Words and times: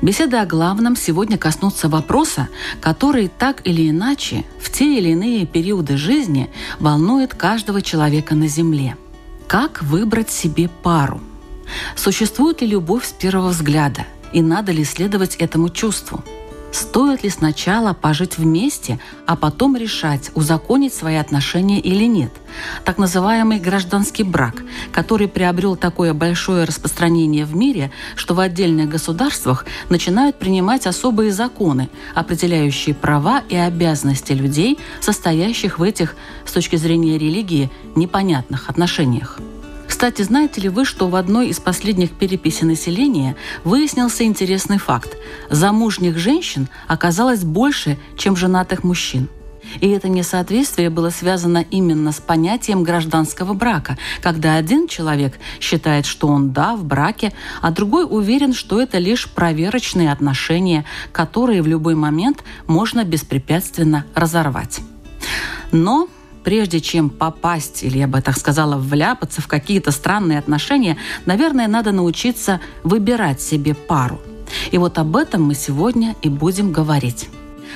Беседы 0.00 0.36
о 0.36 0.46
главном 0.46 0.94
сегодня 0.94 1.36
коснутся 1.36 1.88
вопроса, 1.88 2.48
который 2.80 3.26
так 3.26 3.66
или 3.66 3.90
иначе 3.90 4.44
в 4.60 4.70
те 4.70 4.96
или 4.96 5.08
иные 5.08 5.44
периоды 5.44 5.96
жизни 5.96 6.50
волнует 6.78 7.34
каждого 7.34 7.82
человека 7.82 8.36
на 8.36 8.46
Земле. 8.46 8.96
Как 9.48 9.82
выбрать 9.82 10.30
себе 10.30 10.70
пару? 10.84 11.20
Существует 11.96 12.60
ли 12.60 12.68
любовь 12.68 13.06
с 13.06 13.12
первого 13.12 13.48
взгляда? 13.48 14.06
И 14.32 14.40
надо 14.40 14.70
ли 14.70 14.84
следовать 14.84 15.34
этому 15.34 15.68
чувству? 15.68 16.22
Стоит 16.78 17.24
ли 17.24 17.28
сначала 17.28 17.92
пожить 17.92 18.38
вместе, 18.38 19.00
а 19.26 19.34
потом 19.34 19.76
решать, 19.76 20.30
узаконить 20.36 20.94
свои 20.94 21.16
отношения 21.16 21.80
или 21.80 22.04
нет? 22.04 22.30
Так 22.84 22.98
называемый 22.98 23.58
гражданский 23.58 24.22
брак, 24.22 24.62
который 24.92 25.26
приобрел 25.26 25.74
такое 25.74 26.14
большое 26.14 26.62
распространение 26.62 27.44
в 27.46 27.56
мире, 27.56 27.90
что 28.14 28.34
в 28.34 28.38
отдельных 28.38 28.88
государствах 28.88 29.66
начинают 29.90 30.38
принимать 30.38 30.86
особые 30.86 31.32
законы, 31.32 31.88
определяющие 32.14 32.94
права 32.94 33.42
и 33.48 33.56
обязанности 33.56 34.30
людей, 34.30 34.78
состоящих 35.00 35.80
в 35.80 35.82
этих, 35.82 36.14
с 36.46 36.52
точки 36.52 36.76
зрения 36.76 37.18
религии, 37.18 37.72
непонятных 37.96 38.70
отношениях. 38.70 39.40
Кстати, 39.98 40.22
знаете 40.22 40.60
ли 40.60 40.68
вы, 40.68 40.84
что 40.84 41.08
в 41.08 41.16
одной 41.16 41.48
из 41.48 41.58
последних 41.58 42.12
переписей 42.12 42.68
населения 42.68 43.34
выяснился 43.64 44.22
интересный 44.22 44.78
факт. 44.78 45.16
Замужних 45.50 46.18
женщин 46.18 46.68
оказалось 46.86 47.42
больше, 47.42 47.98
чем 48.16 48.36
женатых 48.36 48.84
мужчин. 48.84 49.28
И 49.80 49.88
это 49.88 50.08
несоответствие 50.08 50.88
было 50.88 51.10
связано 51.10 51.64
именно 51.72 52.12
с 52.12 52.20
понятием 52.20 52.84
гражданского 52.84 53.54
брака, 53.54 53.98
когда 54.22 54.54
один 54.54 54.86
человек 54.86 55.34
считает, 55.58 56.06
что 56.06 56.28
он 56.28 56.52
да, 56.52 56.76
в 56.76 56.84
браке, 56.84 57.32
а 57.60 57.72
другой 57.72 58.06
уверен, 58.08 58.54
что 58.54 58.80
это 58.80 58.98
лишь 58.98 59.28
проверочные 59.28 60.12
отношения, 60.12 60.84
которые 61.10 61.60
в 61.60 61.66
любой 61.66 61.96
момент 61.96 62.44
можно 62.68 63.02
беспрепятственно 63.02 64.04
разорвать. 64.14 64.78
Но 65.72 66.08
прежде 66.44 66.80
чем 66.80 67.10
попасть, 67.10 67.82
или 67.82 67.98
я 67.98 68.06
бы 68.06 68.20
так 68.20 68.36
сказала, 68.38 68.76
вляпаться 68.76 69.40
в 69.40 69.46
какие-то 69.46 69.90
странные 69.90 70.38
отношения, 70.38 70.96
наверное, 71.26 71.68
надо 71.68 71.92
научиться 71.92 72.60
выбирать 72.84 73.40
себе 73.40 73.74
пару. 73.74 74.20
И 74.70 74.78
вот 74.78 74.98
об 74.98 75.16
этом 75.16 75.42
мы 75.42 75.54
сегодня 75.54 76.16
и 76.22 76.28
будем 76.28 76.72
говорить. 76.72 77.28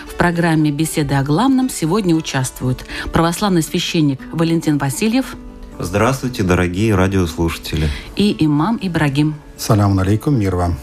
В 0.09 0.15
программе 0.15 0.71
«Беседы 0.71 1.15
о 1.15 1.23
главном» 1.23 1.69
сегодня 1.69 2.15
участвуют 2.15 2.85
православный 3.13 3.63
священник 3.63 4.21
Валентин 4.33 4.79
Васильев. 4.79 5.37
Здравствуйте, 5.79 6.43
дорогие 6.43 6.95
радиослушатели. 6.95 7.89
И 8.17 8.37
имам 8.39 8.79
Ибрагим. 8.81 9.35
Салам 9.57 9.99
алейкум, 9.99 10.39
мир 10.39 10.57
вам. 10.57 10.79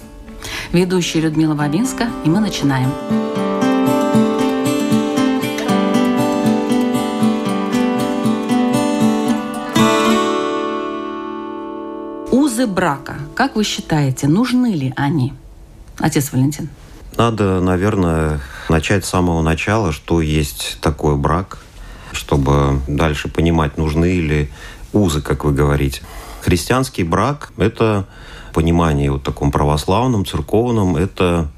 Ведущая 0.72 1.22
Людмила 1.22 1.55
Вавинска, 1.55 2.07
и 2.25 2.30
мы 2.30 2.39
начинаем. 2.39 2.89
Начинаем. 2.89 3.48
Узы 12.59 12.68
брака. 12.68 13.16
Как 13.36 13.56
вы 13.56 13.64
считаете, 13.64 14.28
нужны 14.28 14.74
ли 14.74 14.94
они? 14.97 15.34
Отец 15.97 16.34
Валентин. 16.34 16.68
Надо, 17.16 17.62
наверное, 17.62 18.42
начать 18.68 19.06
с 19.06 19.09
самого 19.09 19.42
начала, 19.42 19.94
что 19.94 20.20
есть 20.20 20.78
такой 20.81 21.16
брак, 21.16 21.59
чтобы 22.12 22.81
дальше 22.86 23.30
понимать, 23.30 23.78
нужны 23.78 24.19
ли 24.19 24.50
узы, 24.92 25.22
как 25.22 25.46
вы 25.46 25.53
говорите. 25.53 26.02
Христианский 26.42 27.03
брак– 27.03 27.53
это 27.58 28.06
понимание 28.53 29.09
вот 29.09 29.24
таком 29.24 29.52
православном, 29.52 30.25
церковном, 30.25 30.98
это 30.98 31.50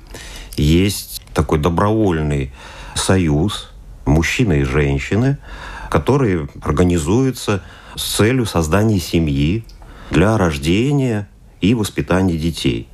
есть 0.56 1.24
такой 1.34 1.58
добровольный 1.58 2.54
союз 2.94 3.72
мужчины 4.06 4.60
и 4.60 4.64
женщины, 4.64 5.40
который 5.90 6.48
организуется 6.64 7.64
с 7.96 8.18
целью 8.18 8.46
создания 8.46 9.00
семьи, 9.00 9.66
для 10.12 10.38
рождения 10.38 11.28
и 11.62 11.74
воспитания 11.74 12.38
детей. 12.38 12.88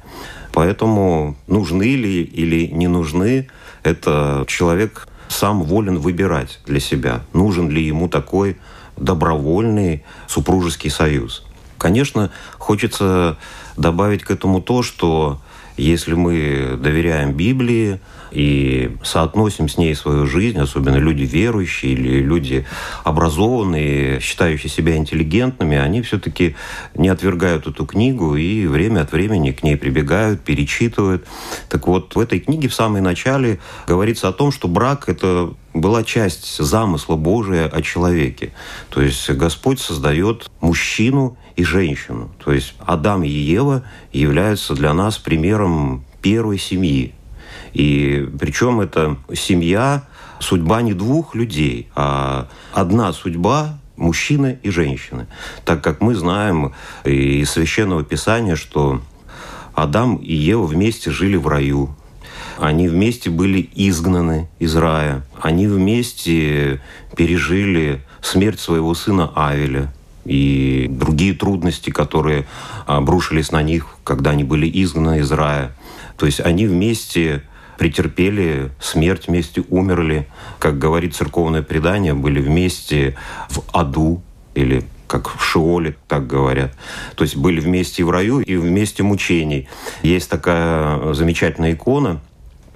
Поэтому 0.53 1.35
нужны 1.47 1.95
ли 1.95 2.23
или 2.23 2.67
не 2.67 2.88
нужны, 2.88 3.47
это 3.83 4.45
человек 4.47 5.07
сам 5.28 5.63
волен 5.63 6.00
выбирать 6.00 6.59
для 6.66 6.79
себя, 6.79 7.22
нужен 7.33 7.69
ли 7.69 7.83
ему 7.83 8.07
такой 8.07 8.57
добровольный 8.95 10.03
супружеский 10.28 10.89
союз. 10.89 11.45
Конечно, 11.78 12.31
хочется 12.57 13.38
добавить 13.75 14.23
к 14.23 14.31
этому 14.31 14.61
то, 14.61 14.81
что 14.81 15.39
если 15.75 16.16
мы 16.16 16.78
доверяем 16.79 17.34
Библии, 17.34 17.99
и 18.31 18.95
соотносим 19.03 19.69
с 19.69 19.77
ней 19.77 19.95
свою 19.95 20.25
жизнь, 20.25 20.59
особенно 20.59 20.97
люди 20.97 21.23
верующие 21.23 21.93
или 21.93 22.21
люди 22.21 22.65
образованные, 23.03 24.19
считающие 24.19 24.69
себя 24.69 24.95
интеллигентными, 24.95 25.77
они 25.77 26.01
все-таки 26.01 26.55
не 26.95 27.09
отвергают 27.09 27.67
эту 27.67 27.85
книгу 27.85 28.35
и 28.35 28.67
время 28.67 29.01
от 29.01 29.11
времени 29.11 29.51
к 29.51 29.63
ней 29.63 29.77
прибегают, 29.77 30.41
перечитывают. 30.41 31.25
Так 31.69 31.87
вот, 31.87 32.16
в 32.16 32.19
этой 32.19 32.39
книге 32.39 32.67
в 32.67 32.73
самом 32.73 33.03
начале 33.03 33.59
говорится 33.87 34.27
о 34.27 34.33
том, 34.33 34.51
что 34.51 34.67
брак– 34.67 35.05
это 35.07 35.53
была 35.73 36.03
часть 36.03 36.57
замысла 36.57 37.16
Божия 37.16 37.67
о 37.67 37.81
человеке. 37.81 38.51
То 38.89 39.01
есть 39.01 39.29
Господь 39.29 39.79
создает 39.79 40.49
мужчину 40.59 41.37
и 41.55 41.63
женщину. 41.63 42.31
То 42.43 42.51
есть 42.53 42.75
Адам 42.79 43.23
и 43.23 43.29
Ева 43.29 43.83
являются 44.11 44.73
для 44.73 44.93
нас 44.93 45.17
примером 45.17 46.03
первой 46.21 46.57
семьи. 46.57 47.13
И 47.73 48.28
причем 48.39 48.79
это 48.79 49.17
семья, 49.33 50.03
судьба 50.39 50.81
не 50.81 50.94
двух 50.94 51.35
людей, 51.35 51.89
а 51.95 52.47
одна 52.73 53.13
судьба 53.13 53.79
мужчины 53.95 54.59
и 54.63 54.69
женщины. 54.69 55.28
Так 55.66 55.83
как 55.83 56.01
мы 56.01 56.16
знаем 56.16 56.73
из 57.03 57.50
Священного 57.50 58.03
Писания, 58.03 58.55
что 58.55 59.01
Адам 59.73 60.16
и 60.16 60.33
Ева 60.33 60.66
вместе 60.66 61.11
жили 61.11 61.35
в 61.35 61.47
раю, 61.47 61.95
они 62.59 62.88
вместе 62.88 63.29
были 63.29 63.69
изгнаны 63.75 64.49
из 64.59 64.75
рая, 64.75 65.23
они 65.41 65.67
вместе 65.67 66.81
пережили 67.16 68.01
смерть 68.22 68.59
своего 68.59 68.94
сына 68.95 69.31
Авеля 69.35 69.94
и 70.25 70.88
другие 70.89 71.34
трудности, 71.34 71.89
которые 71.89 72.47
обрушились 72.85 73.51
на 73.51 73.61
них, 73.61 73.88
когда 74.03 74.31
они 74.31 74.44
были 74.44 74.69
изгнаны 74.84 75.19
из 75.19 75.31
рая. 75.31 75.75
То 76.17 76.25
есть 76.25 76.39
они 76.39 76.66
вместе 76.66 77.44
претерпели 77.77 78.69
смерть, 78.79 79.27
вместе 79.27 79.63
умерли. 79.69 80.27
Как 80.59 80.77
говорит 80.77 81.15
церковное 81.15 81.61
предание, 81.61 82.13
были 82.13 82.39
вместе 82.41 83.15
в 83.49 83.61
аду 83.71 84.21
или 84.55 84.83
как 85.07 85.29
в 85.29 85.41
Шиоле, 85.41 85.95
так 86.07 86.27
говорят. 86.27 86.73
То 87.16 87.23
есть 87.23 87.37
были 87.37 87.61
вместе 87.61 88.03
в 88.03 88.09
раю, 88.09 88.41
и 88.41 88.57
вместе 88.57 89.03
мучений. 89.03 89.69
Есть 90.03 90.29
такая 90.29 91.13
замечательная 91.13 91.73
икона– 91.73 92.19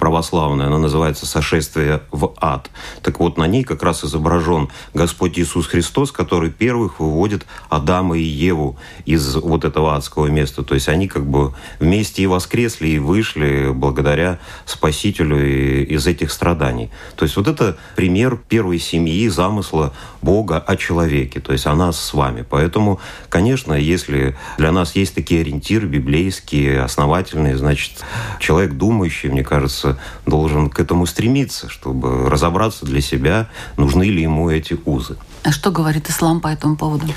православная, 0.02 0.66
она 0.66 0.80
называется 0.80 1.28
«Сошествие 1.28 2.02
в 2.10 2.34
ад». 2.38 2.72
Так 3.04 3.20
вот, 3.20 3.38
на 3.38 3.46
ней 3.46 3.64
как 3.64 3.84
раз 3.84 4.04
изображен 4.04 4.70
Господь 4.96 5.38
Иисус 5.38 5.68
Христос, 5.68 6.12
который 6.12 6.50
первых 6.50 7.00
выводит 7.00 7.46
Адама 7.70 8.18
и 8.18 8.24
Еву 8.24 8.80
из 9.06 9.36
вот 9.36 9.64
этого 9.64 9.96
адского 9.96 10.26
места. 10.26 10.64
То 10.64 10.74
есть 10.74 10.90
они 10.90 11.08
как 11.08 11.28
бы 11.28 11.54
вместе 11.80 12.24
и 12.24 12.26
воскресли, 12.26 12.88
и 12.88 12.98
вышли 12.98 13.70
благодаря 13.72 14.40
Спасителю 14.66 15.86
из 15.86 16.08
этих 16.08 16.32
страданий. 16.32 16.90
То 17.16 17.24
есть 17.24 17.38
вот 17.38 17.48
это 17.48 17.78
пример 17.96 18.40
первой 18.50 18.80
семьи, 18.80 19.28
замысла 19.28 19.94
Бога 20.24 20.58
о 20.58 20.78
человеке, 20.78 21.40
то 21.40 21.54
есть 21.54 21.68
о 21.68 21.76
нас 21.76 22.00
с 22.00 22.16
вами. 22.16 22.44
Поэтому, 22.50 23.00
конечно, 23.30 23.74
если 23.74 24.36
для 24.58 24.72
нас 24.72 24.96
есть 24.96 25.14
такие 25.14 25.42
ориентиры 25.42 25.86
библейские, 25.86 26.82
основательные, 26.82 27.56
значит, 27.56 28.04
человек 28.40 28.74
думающий, 28.74 29.30
мне 29.30 29.44
кажется, 29.44 29.91
должен 30.26 30.70
к 30.70 30.80
этому 30.80 31.06
стремиться, 31.06 31.70
чтобы 31.70 32.30
разобраться 32.30 32.86
для 32.86 33.02
себя, 33.02 33.50
нужны 33.78 34.04
ли 34.04 34.22
ему 34.22 34.50
эти 34.50 34.78
узы. 34.86 35.18
А 35.44 35.52
что 35.52 35.72
говорит 35.72 36.10
ислам 36.10 36.40
по 36.40 36.48
этому 36.48 36.76
поводу? 36.76 37.08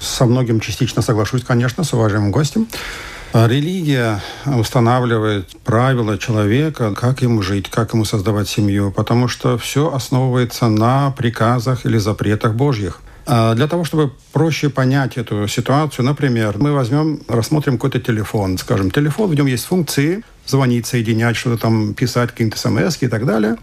Со 0.00 0.26
многим 0.26 0.60
частично 0.60 1.02
соглашусь, 1.02 1.42
конечно, 1.42 1.84
с 1.84 1.92
уважаемым 1.92 2.30
гостем. 2.30 2.68
А 3.32 3.48
религия 3.48 4.22
устанавливает 4.46 5.56
правила 5.64 6.16
человека, 6.16 6.94
как 6.94 7.22
ему 7.22 7.42
жить, 7.42 7.68
как 7.68 7.92
ему 7.92 8.04
создавать 8.04 8.48
семью, 8.48 8.92
потому 8.92 9.28
что 9.28 9.58
все 9.58 9.92
основывается 9.92 10.68
на 10.68 11.10
приказах 11.10 11.84
или 11.84 11.98
запретах 11.98 12.54
Божьих. 12.54 13.00
А 13.26 13.54
для 13.54 13.66
того, 13.66 13.84
чтобы 13.84 14.12
проще 14.32 14.70
понять 14.70 15.16
эту 15.16 15.48
ситуацию, 15.48 16.04
например, 16.04 16.56
мы 16.58 16.72
возьмем, 16.72 17.20
рассмотрим 17.28 17.74
какой-то 17.74 18.00
телефон. 18.00 18.56
Скажем, 18.56 18.90
телефон, 18.90 19.30
в 19.30 19.34
нем 19.34 19.46
есть 19.46 19.64
функции, 19.66 20.22
звонить, 20.46 20.86
соединять, 20.86 21.36
что-то 21.36 21.60
там 21.60 21.94
писать, 21.94 22.30
какие-то 22.30 22.58
смс 22.58 22.98
и 23.00 23.08
так 23.08 23.26
далее. 23.26 23.56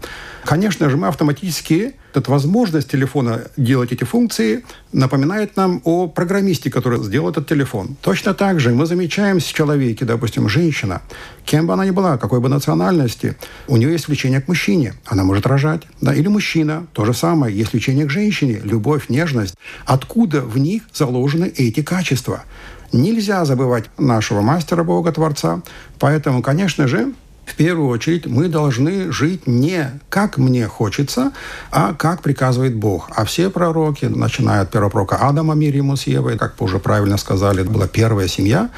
Конечно 0.44 0.90
же, 0.90 0.96
мы 0.96 1.08
автоматически, 1.08 1.94
эта 2.12 2.30
возможность 2.30 2.90
телефона 2.90 3.42
делать 3.56 3.92
эти 3.92 4.04
функции 4.04 4.64
напоминает 4.92 5.56
нам 5.56 5.80
о 5.84 6.06
программисте, 6.06 6.70
который 6.70 7.02
сделал 7.02 7.30
этот 7.30 7.48
телефон. 7.48 7.96
Точно 8.02 8.34
так 8.34 8.60
же 8.60 8.70
мы 8.70 8.86
замечаем 8.86 9.40
в 9.40 9.44
человеке, 9.44 10.04
допустим, 10.04 10.48
женщина, 10.48 11.02
кем 11.44 11.66
бы 11.66 11.72
она 11.72 11.86
ни 11.86 11.90
была, 11.90 12.18
какой 12.18 12.40
бы 12.40 12.48
национальности, 12.48 13.36
у 13.66 13.76
нее 13.76 13.90
есть 13.90 14.06
влечение 14.06 14.40
к 14.40 14.48
мужчине, 14.48 14.94
она 15.06 15.24
может 15.24 15.46
рожать. 15.46 15.82
Да? 16.00 16.14
Или 16.14 16.28
мужчина, 16.28 16.86
то 16.92 17.04
же 17.04 17.14
самое, 17.14 17.56
есть 17.56 17.72
влечение 17.72 18.06
к 18.06 18.10
женщине, 18.10 18.60
любовь, 18.62 19.08
нежность. 19.08 19.54
Откуда 19.86 20.42
в 20.42 20.58
них 20.58 20.82
заложены 20.92 21.52
эти 21.56 21.82
качества? 21.82 22.44
Нельзя 22.94 23.44
забывать 23.44 23.90
нашего 23.98 24.40
мастера 24.40 24.84
Бога 24.84 25.10
Творца. 25.10 25.62
Поэтому, 25.98 26.42
конечно 26.42 26.86
же, 26.86 27.12
в 27.44 27.56
первую 27.56 27.88
очередь 27.88 28.26
мы 28.26 28.48
должны 28.48 29.10
жить 29.10 29.48
не 29.48 30.00
как 30.08 30.38
мне 30.38 30.68
хочется, 30.68 31.32
а 31.72 31.92
как 31.94 32.22
приказывает 32.22 32.76
Бог. 32.76 33.10
А 33.12 33.24
все 33.24 33.50
пророки, 33.50 34.04
начиная 34.04 34.60
от 34.60 34.70
первого 34.70 34.90
пророка 34.90 35.16
Адама, 35.16 35.54
мир 35.54 35.74
ему 35.74 35.96
с 35.96 36.06
Евой, 36.06 36.38
как 36.38 36.62
уже 36.62 36.78
правильно 36.78 37.16
сказали, 37.16 37.64
была 37.64 37.88
первая 37.88 38.28
семья, 38.28 38.70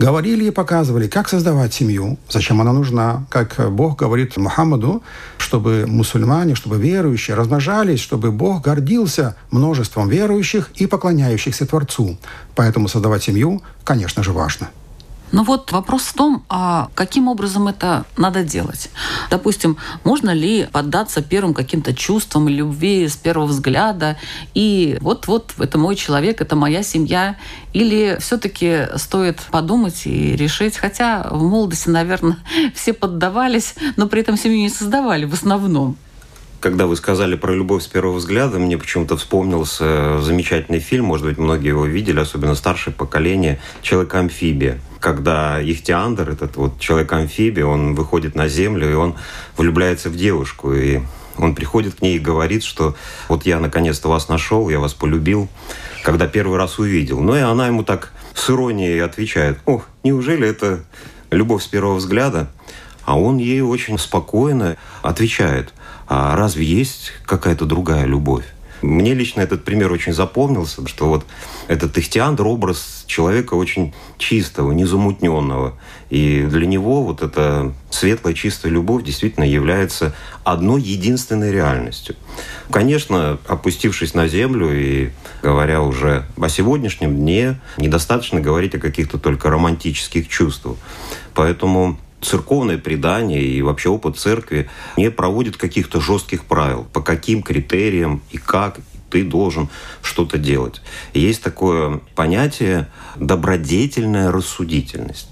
говорили 0.00 0.44
и 0.44 0.50
показывали, 0.50 1.08
как 1.08 1.28
создавать 1.28 1.74
семью, 1.74 2.18
зачем 2.30 2.60
она 2.60 2.72
нужна, 2.72 3.26
как 3.28 3.70
Бог 3.70 3.98
говорит 3.98 4.38
Мухаммаду, 4.38 5.02
чтобы 5.36 5.84
мусульмане, 5.86 6.54
чтобы 6.54 6.78
верующие 6.78 7.36
размножались, 7.36 8.00
чтобы 8.00 8.32
Бог 8.32 8.62
гордился 8.62 9.36
множеством 9.50 10.08
верующих 10.08 10.70
и 10.74 10.86
поклоняющихся 10.86 11.66
Творцу. 11.66 12.16
Поэтому 12.54 12.88
создавать 12.88 13.22
семью, 13.22 13.62
конечно 13.84 14.22
же, 14.22 14.32
важно. 14.32 14.70
Ну 15.32 15.44
вот 15.44 15.70
вопрос 15.70 16.02
в 16.02 16.14
том, 16.14 16.44
а 16.48 16.90
каким 16.94 17.28
образом 17.28 17.68
это 17.68 18.04
надо 18.16 18.42
делать? 18.42 18.90
Допустим, 19.30 19.76
можно 20.02 20.30
ли 20.30 20.68
поддаться 20.72 21.22
первым 21.22 21.54
каким-то 21.54 21.94
чувствам 21.94 22.48
любви 22.48 23.06
с 23.06 23.16
первого 23.16 23.46
взгляда, 23.46 24.16
и 24.54 24.98
вот-вот 25.00 25.54
это 25.58 25.78
мой 25.78 25.94
человек, 25.94 26.40
это 26.40 26.56
моя 26.56 26.82
семья, 26.82 27.36
или 27.72 28.16
все-таки 28.20 28.88
стоит 28.96 29.38
подумать 29.50 30.06
и 30.06 30.34
решить, 30.34 30.76
хотя 30.76 31.28
в 31.30 31.42
молодости, 31.42 31.88
наверное, 31.88 32.38
все 32.74 32.92
поддавались, 32.92 33.74
но 33.96 34.08
при 34.08 34.22
этом 34.22 34.36
семью 34.36 34.58
не 34.58 34.70
создавали 34.70 35.24
в 35.26 35.34
основном 35.34 35.96
когда 36.60 36.86
вы 36.86 36.96
сказали 36.96 37.34
про 37.34 37.52
любовь 37.54 37.82
с 37.82 37.86
первого 37.86 38.16
взгляда, 38.16 38.58
мне 38.58 38.78
почему-то 38.78 39.16
вспомнился 39.16 40.20
замечательный 40.20 40.80
фильм, 40.80 41.06
может 41.06 41.26
быть, 41.26 41.38
многие 41.38 41.68
его 41.68 41.86
видели, 41.86 42.20
особенно 42.20 42.54
старшее 42.54 42.94
поколение 42.94 43.60
«Человек-амфибия» 43.82 44.80
когда 45.00 45.60
Ихтиандр, 45.62 46.28
этот 46.28 46.56
вот 46.56 46.78
человек-амфибия, 46.78 47.64
он 47.64 47.94
выходит 47.94 48.34
на 48.34 48.48
землю, 48.48 48.90
и 48.90 48.94
он 48.94 49.16
влюбляется 49.56 50.10
в 50.10 50.16
девушку, 50.16 50.74
и 50.74 51.00
он 51.38 51.54
приходит 51.54 51.94
к 51.96 52.02
ней 52.02 52.16
и 52.16 52.20
говорит, 52.20 52.62
что 52.62 52.94
вот 53.28 53.46
я 53.46 53.58
наконец-то 53.58 54.08
вас 54.08 54.28
нашел, 54.28 54.68
я 54.68 54.78
вас 54.78 54.92
полюбил, 54.92 55.48
когда 56.04 56.26
первый 56.26 56.58
раз 56.58 56.78
увидел. 56.78 57.20
Ну 57.20 57.34
и 57.34 57.40
она 57.40 57.66
ему 57.66 57.82
так 57.82 58.12
с 58.34 58.50
иронией 58.50 59.02
отвечает, 59.02 59.58
ох, 59.64 59.86
неужели 60.04 60.46
это 60.46 60.80
любовь 61.30 61.62
с 61.62 61.66
первого 61.66 61.94
взгляда? 61.94 62.50
А 63.10 63.16
он 63.18 63.38
ей 63.38 63.60
очень 63.60 63.98
спокойно 63.98 64.76
отвечает, 65.02 65.74
а 66.06 66.36
разве 66.36 66.64
есть 66.64 67.10
какая-то 67.26 67.64
другая 67.64 68.04
любовь? 68.04 68.44
Мне 68.82 69.14
лично 69.14 69.40
этот 69.40 69.64
пример 69.64 69.90
очень 69.90 70.12
запомнился, 70.12 70.86
что 70.86 71.08
вот 71.08 71.26
этот 71.66 71.98
Ихтиандр– 71.98 72.46
образ 72.46 73.02
человека 73.08 73.54
очень 73.54 73.92
чистого, 74.16 74.70
незамутненного. 74.70 75.74
И 76.08 76.42
для 76.48 76.68
него 76.68 77.02
вот 77.02 77.20
эта 77.20 77.74
светлая, 77.90 78.32
чистая 78.32 78.70
любовь 78.70 79.02
действительно 79.02 79.42
является 79.42 80.14
одной 80.44 80.80
единственной 80.80 81.50
реальностью. 81.50 82.14
Конечно, 82.70 83.38
опустившись 83.48 84.14
на 84.14 84.28
землю 84.28 84.70
и 84.72 85.10
говоря 85.42 85.82
уже 85.82 86.26
о 86.40 86.48
сегодняшнем 86.48 87.16
дне, 87.16 87.60
недостаточно 87.76 88.40
говорить 88.40 88.76
о 88.76 88.78
каких-то 88.78 89.18
только 89.18 89.50
романтических 89.50 90.28
чувствах. 90.28 90.76
Поэтому 91.34 91.98
церковное 92.20 92.78
предание 92.78 93.42
и 93.42 93.62
вообще 93.62 93.88
опыт 93.88 94.18
церкви 94.18 94.68
не 94.96 95.10
проводит 95.10 95.56
каких-то 95.56 96.00
жестких 96.00 96.44
правил, 96.44 96.86
по 96.92 97.00
каким 97.00 97.42
критериям 97.42 98.22
и 98.30 98.38
как 98.38 98.78
ты 99.10 99.24
должен 99.24 99.68
что-то 100.02 100.38
делать. 100.38 100.80
есть 101.12 101.42
такое 101.42 102.00
понятие 102.14 102.88
добродетельная 103.16 104.30
рассудительность. 104.30 105.28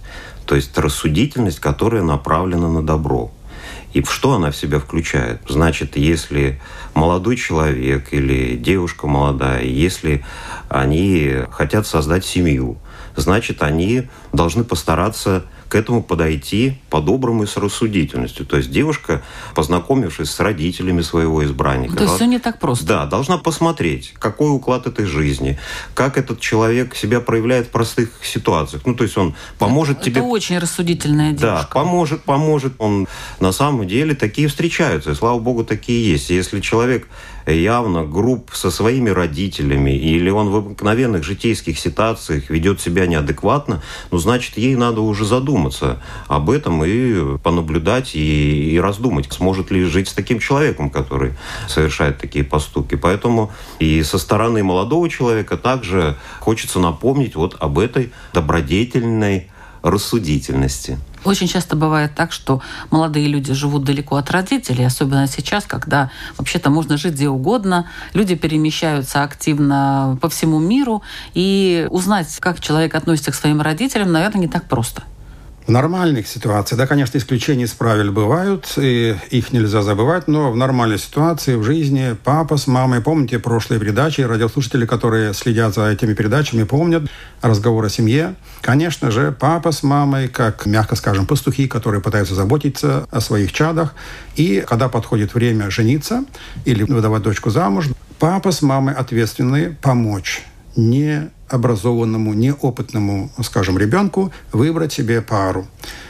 То 0.47 0.57
есть 0.57 0.77
рассудительность, 0.77 1.61
которая 1.61 2.03
направлена 2.03 2.69
на 2.69 2.83
добро. 2.83 3.31
И 3.93 4.03
что 4.03 4.35
она 4.35 4.51
в 4.51 4.57
себя 4.57 4.81
включает? 4.81 5.41
Значит, 5.49 5.97
если 5.97 6.61
молодой 6.95 7.37
человек 7.37 8.13
или 8.13 8.57
девушка 8.57 9.07
молодая, 9.07 9.65
если 9.65 10.25
они 10.69 11.37
хотят 11.51 11.87
создать 11.87 12.25
семью, 12.25 12.79
значит, 13.17 13.63
они 13.63 14.09
должны 14.33 14.65
постараться 14.65 15.45
к 15.69 15.75
этому 15.75 16.03
подойти 16.03 16.79
по-доброму 16.89 17.45
и 17.45 17.47
с 17.47 17.57
рассудительностью. 17.57 18.47
То 18.47 18.57
есть 18.57 18.71
девушка, 18.71 19.23
познакомившись 19.55 20.31
с 20.31 20.41
родителями 20.41 21.03
своего 21.03 21.45
избранника... 21.45 21.97
То 21.97 22.03
есть 22.05 22.15
все 22.17 22.27
не 22.27 22.39
так 22.39 22.59
просто. 22.59 22.87
Да, 22.87 23.07
должна 23.07 23.39
посмотреть, 23.39 24.15
какой 24.19 24.51
уклад 24.51 24.87
этой 24.87 25.07
жизни, 25.07 25.59
как 25.95 26.19
этот 26.19 26.41
человек 26.41 26.95
себя 26.95 27.21
проявляет 27.21 27.67
в 27.67 27.71
простых 27.71 28.11
ситуациях. 28.23 28.83
Ну, 28.87 28.95
то 28.95 29.05
есть 29.05 29.17
он 29.17 29.35
поможет 29.59 29.99
это, 29.99 30.07
тебе... 30.07 30.21
Это 30.21 30.29
очень 30.29 30.59
рассудительная 30.59 31.33
девушка. 31.33 31.47
Да, 31.63 31.69
поможет, 31.73 32.23
поможет. 32.23 32.73
Он 32.79 33.07
на 33.41 33.53
самом 33.53 33.87
деле 33.87 34.15
такие 34.15 34.49
встречаются, 34.49 35.11
и 35.11 35.15
слава 35.15 35.39
богу, 35.39 35.65
такие 35.65 36.13
есть. 36.13 36.31
Если 36.31 36.61
человек 36.61 37.07
явно 37.47 38.05
груб 38.05 38.51
со 38.53 38.71
своими 38.71 39.11
родителями, 39.11 39.97
или 39.97 40.31
он 40.31 40.51
в 40.51 40.57
обыкновенных 40.57 41.25
житейских 41.25 41.79
ситуациях 41.79 42.51
ведет 42.51 42.81
себя 42.81 43.07
неадекватно, 43.07 43.83
ну, 44.11 44.19
значит, 44.19 44.59
ей 44.59 44.77
надо 44.77 45.01
уже 45.01 45.25
задуматься 45.25 46.03
об 46.27 46.51
этом 46.51 46.78
и 46.85 47.39
понаблюдать 47.39 48.15
и, 48.15 48.75
и 48.75 48.81
раздумать, 48.81 49.33
сможет 49.33 49.71
ли 49.71 49.85
жить 49.85 50.09
с 50.09 50.13
таким 50.13 50.39
человеком, 50.39 50.91
который 50.91 51.35
совершает 51.69 52.19
такие 52.19 52.45
поступки. 52.45 52.95
Поэтому 52.95 53.51
и 53.79 54.03
со 54.03 54.19
стороны 54.19 54.63
молодого 54.63 55.09
человека 55.09 55.57
также 55.57 56.17
хочется 56.41 56.79
напомнить 56.79 57.35
вот 57.35 57.57
об 57.61 57.79
этой 57.79 58.13
добродетельной 58.33 59.49
рассудительности. 59.83 60.99
Очень 61.25 61.49
часто 61.49 61.77
бывает 61.77 62.15
так, 62.15 62.33
что 62.33 62.63
молодые 62.91 63.27
люди 63.27 63.53
живут 63.53 63.85
далеко 63.85 64.17
от 64.17 64.31
родителей, 64.31 64.85
особенно 64.85 65.27
сейчас, 65.27 65.65
когда 65.65 66.11
вообще-то 66.37 66.71
можно 66.71 66.97
жить 66.97 67.15
где 67.15 67.29
угодно, 67.29 67.89
люди 68.13 68.35
перемещаются 68.35 69.23
активно 69.23 70.19
по 70.21 70.29
всему 70.29 70.59
миру, 70.59 71.03
и 71.35 71.87
узнать, 71.91 72.37
как 72.41 72.61
человек 72.61 72.95
относится 72.95 73.33
к 73.33 73.35
своим 73.35 73.61
родителям, 73.61 74.13
наверное, 74.13 74.43
не 74.43 74.49
так 74.49 74.69
просто. 74.69 75.03
В 75.69 75.71
нормальных 75.71 76.27
ситуациях, 76.27 76.79
да, 76.79 76.87
конечно, 76.87 77.19
исключения 77.19 77.65
из 77.65 77.73
правил 77.73 78.11
бывают, 78.11 78.73
и 78.79 79.15
их 79.29 79.53
нельзя 79.53 79.83
забывать, 79.83 80.27
но 80.27 80.51
в 80.51 80.57
нормальной 80.57 80.99
ситуации 80.99 81.57
в 81.57 81.63
жизни 81.63 82.17
папа 82.25 82.57
с 82.57 82.67
мамой, 82.67 83.03
помните 83.03 83.39
прошлые 83.39 83.79
передачи, 83.79 84.23
радиослушатели, 84.23 84.87
которые 84.87 85.35
следят 85.35 85.75
за 85.75 85.91
этими 85.91 86.15
передачами, 86.15 86.63
помнят 86.63 87.11
разговор 87.43 87.85
о 87.85 87.91
семье. 87.91 88.35
Конечно 88.63 89.11
же, 89.11 89.31
папа 89.31 89.71
с 89.71 89.83
мамой, 89.83 90.29
как, 90.29 90.65
мягко 90.65 90.97
скажем, 90.97 91.27
пастухи, 91.27 91.69
которые 91.69 92.01
пытаются 92.01 92.35
заботиться 92.35 93.07
о 93.11 93.21
своих 93.21 93.53
чадах, 93.53 93.95
и 94.37 94.65
когда 94.67 94.89
подходит 94.89 95.35
время 95.35 95.71
жениться 95.71 96.25
или 96.65 96.83
выдавать 96.83 97.25
дочку 97.25 97.51
замуж, 97.51 97.89
папа 98.19 98.53
с 98.53 98.63
мамой 98.63 98.95
ответственны 98.95 99.77
помочь 99.83 100.47
необразованному, 100.79 102.33
неопытному, 102.33 103.31
скажем, 103.43 103.77
ребенку 103.77 104.33
выбрать 104.53 104.93
себе 104.93 105.21
пару. 105.21 105.67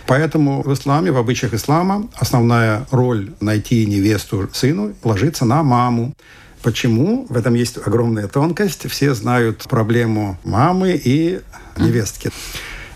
Поэтому 0.07 0.63
в 0.63 0.73
исламе, 0.73 1.11
в 1.11 1.17
обычаях 1.17 1.55
ислама, 1.55 2.09
основная 2.15 2.87
роль 2.91 3.33
найти 3.41 3.87
невесту 3.87 4.49
сыну 4.53 4.95
ложится 5.03 5.45
на 5.45 5.63
маму. 5.63 6.15
Почему? 6.63 7.27
В 7.29 7.37
этом 7.37 7.55
есть 7.55 7.79
огромная 7.79 8.29
тонкость. 8.29 8.89
Все 8.91 9.15
знают 9.15 9.65
проблему 9.69 10.39
мамы 10.45 11.01
и 11.03 11.41
невестки. 11.79 12.31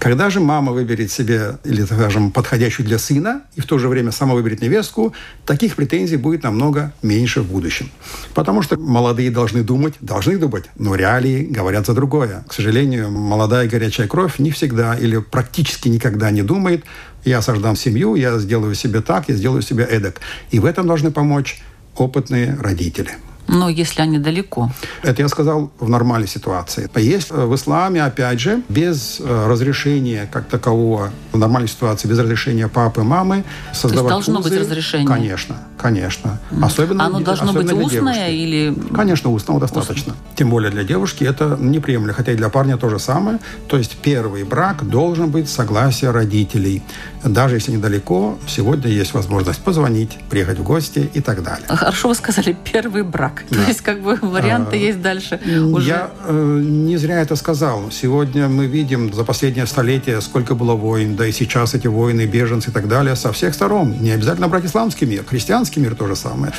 Когда 0.02 0.30
же 0.30 0.40
мама 0.40 0.72
выберет 0.72 1.12
себе, 1.12 1.58
или, 1.62 1.84
скажем, 1.84 2.32
подходящую 2.32 2.84
для 2.84 2.98
сына, 2.98 3.42
и 3.54 3.60
в 3.60 3.66
то 3.66 3.78
же 3.78 3.86
время 3.86 4.10
сама 4.10 4.34
выберет 4.34 4.60
невестку, 4.60 5.14
таких 5.46 5.76
претензий 5.76 6.16
будет 6.16 6.42
намного 6.42 6.92
меньше 7.02 7.40
в 7.40 7.46
будущем. 7.46 7.88
Потому 8.34 8.62
что 8.62 8.76
молодые 8.76 9.30
должны 9.30 9.62
думать, 9.62 9.94
должны 10.00 10.38
думать, 10.38 10.64
но 10.76 10.96
реалии 10.96 11.44
говорят 11.44 11.86
за 11.86 11.94
другое. 11.94 12.44
К 12.48 12.52
сожалению, 12.52 13.12
молодая 13.12 13.68
горячая 13.68 14.08
кровь 14.08 14.40
не 14.40 14.50
всегда 14.50 14.96
или 14.96 15.18
практически 15.18 15.86
никогда 15.86 16.32
не 16.32 16.42
думает, 16.42 16.82
я 17.24 17.40
создам 17.40 17.76
семью, 17.76 18.16
я 18.16 18.36
сделаю 18.40 18.74
себе 18.74 19.02
так, 19.02 19.28
я 19.28 19.36
сделаю 19.36 19.62
себе 19.62 19.84
эдак. 19.84 20.20
И 20.50 20.58
в 20.58 20.64
этом 20.64 20.88
должны 20.88 21.12
помочь 21.12 21.62
опытные 21.94 22.56
родители. 22.60 23.12
Но 23.48 23.68
если 23.68 24.02
они 24.02 24.18
далеко. 24.18 24.70
Это 25.02 25.22
я 25.22 25.28
сказал 25.28 25.72
в 25.78 25.88
нормальной 25.88 26.28
ситуации. 26.28 26.88
Есть 26.96 27.30
э, 27.30 27.44
в 27.44 27.54
исламе, 27.54 28.04
опять 28.04 28.40
же, 28.40 28.62
без 28.68 29.20
э, 29.20 29.46
разрешения 29.48 30.28
как 30.30 30.46
такового, 30.46 31.10
в 31.32 31.38
нормальной 31.38 31.68
ситуации, 31.68 32.08
без 32.08 32.18
разрешения 32.18 32.68
папы, 32.68 33.02
мамы, 33.02 33.44
создавать 33.72 33.92
То 33.92 33.98
есть 33.98 34.08
должно 34.08 34.40
узы, 34.40 34.50
быть 34.50 34.60
разрешение? 34.60 35.06
Конечно, 35.06 35.56
конечно. 35.82 36.38
Особенно, 36.62 37.06
Оно 37.06 37.20
должно 37.20 37.50
особенно 37.50 37.74
быть 37.74 37.86
устное 37.86 38.30
или... 38.30 38.74
Конечно, 38.94 39.30
устного 39.30 39.60
достаточно. 39.60 40.12
Устно. 40.12 40.14
Тем 40.36 40.50
более 40.50 40.70
для 40.70 40.84
девушки 40.84 41.24
это 41.24 41.56
неприемлемо, 41.60 42.14
хотя 42.14 42.32
и 42.32 42.36
для 42.36 42.48
парня 42.48 42.76
то 42.76 42.88
же 42.88 42.98
самое. 42.98 43.38
То 43.66 43.76
есть 43.76 43.96
первый 43.96 44.44
брак 44.44 44.88
должен 44.88 45.30
быть 45.30 45.48
согласие 45.48 46.10
родителей. 46.10 46.82
Даже 47.24 47.56
если 47.56 47.72
недалеко, 47.72 48.38
сегодня 48.46 48.90
есть 48.90 49.14
возможность 49.14 49.60
позвонить, 49.60 50.18
приехать 50.30 50.58
в 50.58 50.62
гости 50.62 51.10
и 51.14 51.20
так 51.20 51.42
далее. 51.42 51.66
Хорошо 51.68 52.08
вы 52.08 52.14
сказали, 52.14 52.56
первый 52.72 53.02
брак. 53.02 53.44
Да. 53.50 53.62
То 53.62 53.68
есть 53.68 53.80
как 53.80 54.00
бы 54.02 54.18
варианты 54.22 54.76
а, 54.76 54.78
есть 54.78 55.02
дальше 55.02 55.40
уже. 55.72 55.88
Я 55.88 56.10
э, 56.24 56.62
не 56.64 56.96
зря 56.96 57.20
это 57.20 57.36
сказал. 57.36 57.90
Сегодня 57.90 58.48
мы 58.48 58.66
видим 58.66 59.12
за 59.12 59.24
последнее 59.24 59.66
столетие, 59.66 60.20
сколько 60.20 60.54
было 60.54 60.74
войн, 60.74 61.16
да 61.16 61.26
и 61.26 61.32
сейчас 61.32 61.74
эти 61.74 61.88
войны, 61.88 62.26
беженцы 62.26 62.70
и 62.70 62.72
так 62.72 62.88
далее 62.88 63.16
со 63.16 63.32
всех 63.32 63.54
сторон. 63.54 63.92
Не 64.00 64.10
обязательно 64.10 64.48
брать 64.48 64.64
исламский 64.64 65.06
мир, 65.06 65.24
христианский 65.24 65.71
мир 65.80 65.94
то 65.94 66.06
же 66.06 66.16
самое. 66.16 66.52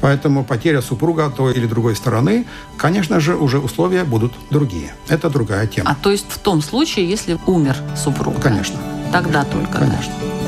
Поэтому 0.00 0.44
потеря 0.44 0.82
супруга 0.82 1.30
той 1.30 1.54
или 1.54 1.66
другой 1.66 1.96
стороны, 1.96 2.46
конечно 2.76 3.20
же, 3.20 3.36
уже 3.36 3.58
условия 3.58 4.04
будут 4.04 4.32
другие. 4.50 4.94
Это 5.08 5.30
другая 5.30 5.66
тема. 5.66 5.90
А 5.90 5.94
то 5.94 6.10
есть 6.10 6.26
в 6.28 6.38
том 6.38 6.62
случае, 6.62 7.08
если 7.08 7.38
умер 7.46 7.76
супруг? 7.96 8.40
Конечно. 8.40 8.76
Тогда 9.12 9.44
только. 9.44 9.78
Конечно. 9.78 10.12
Да. 10.20 10.45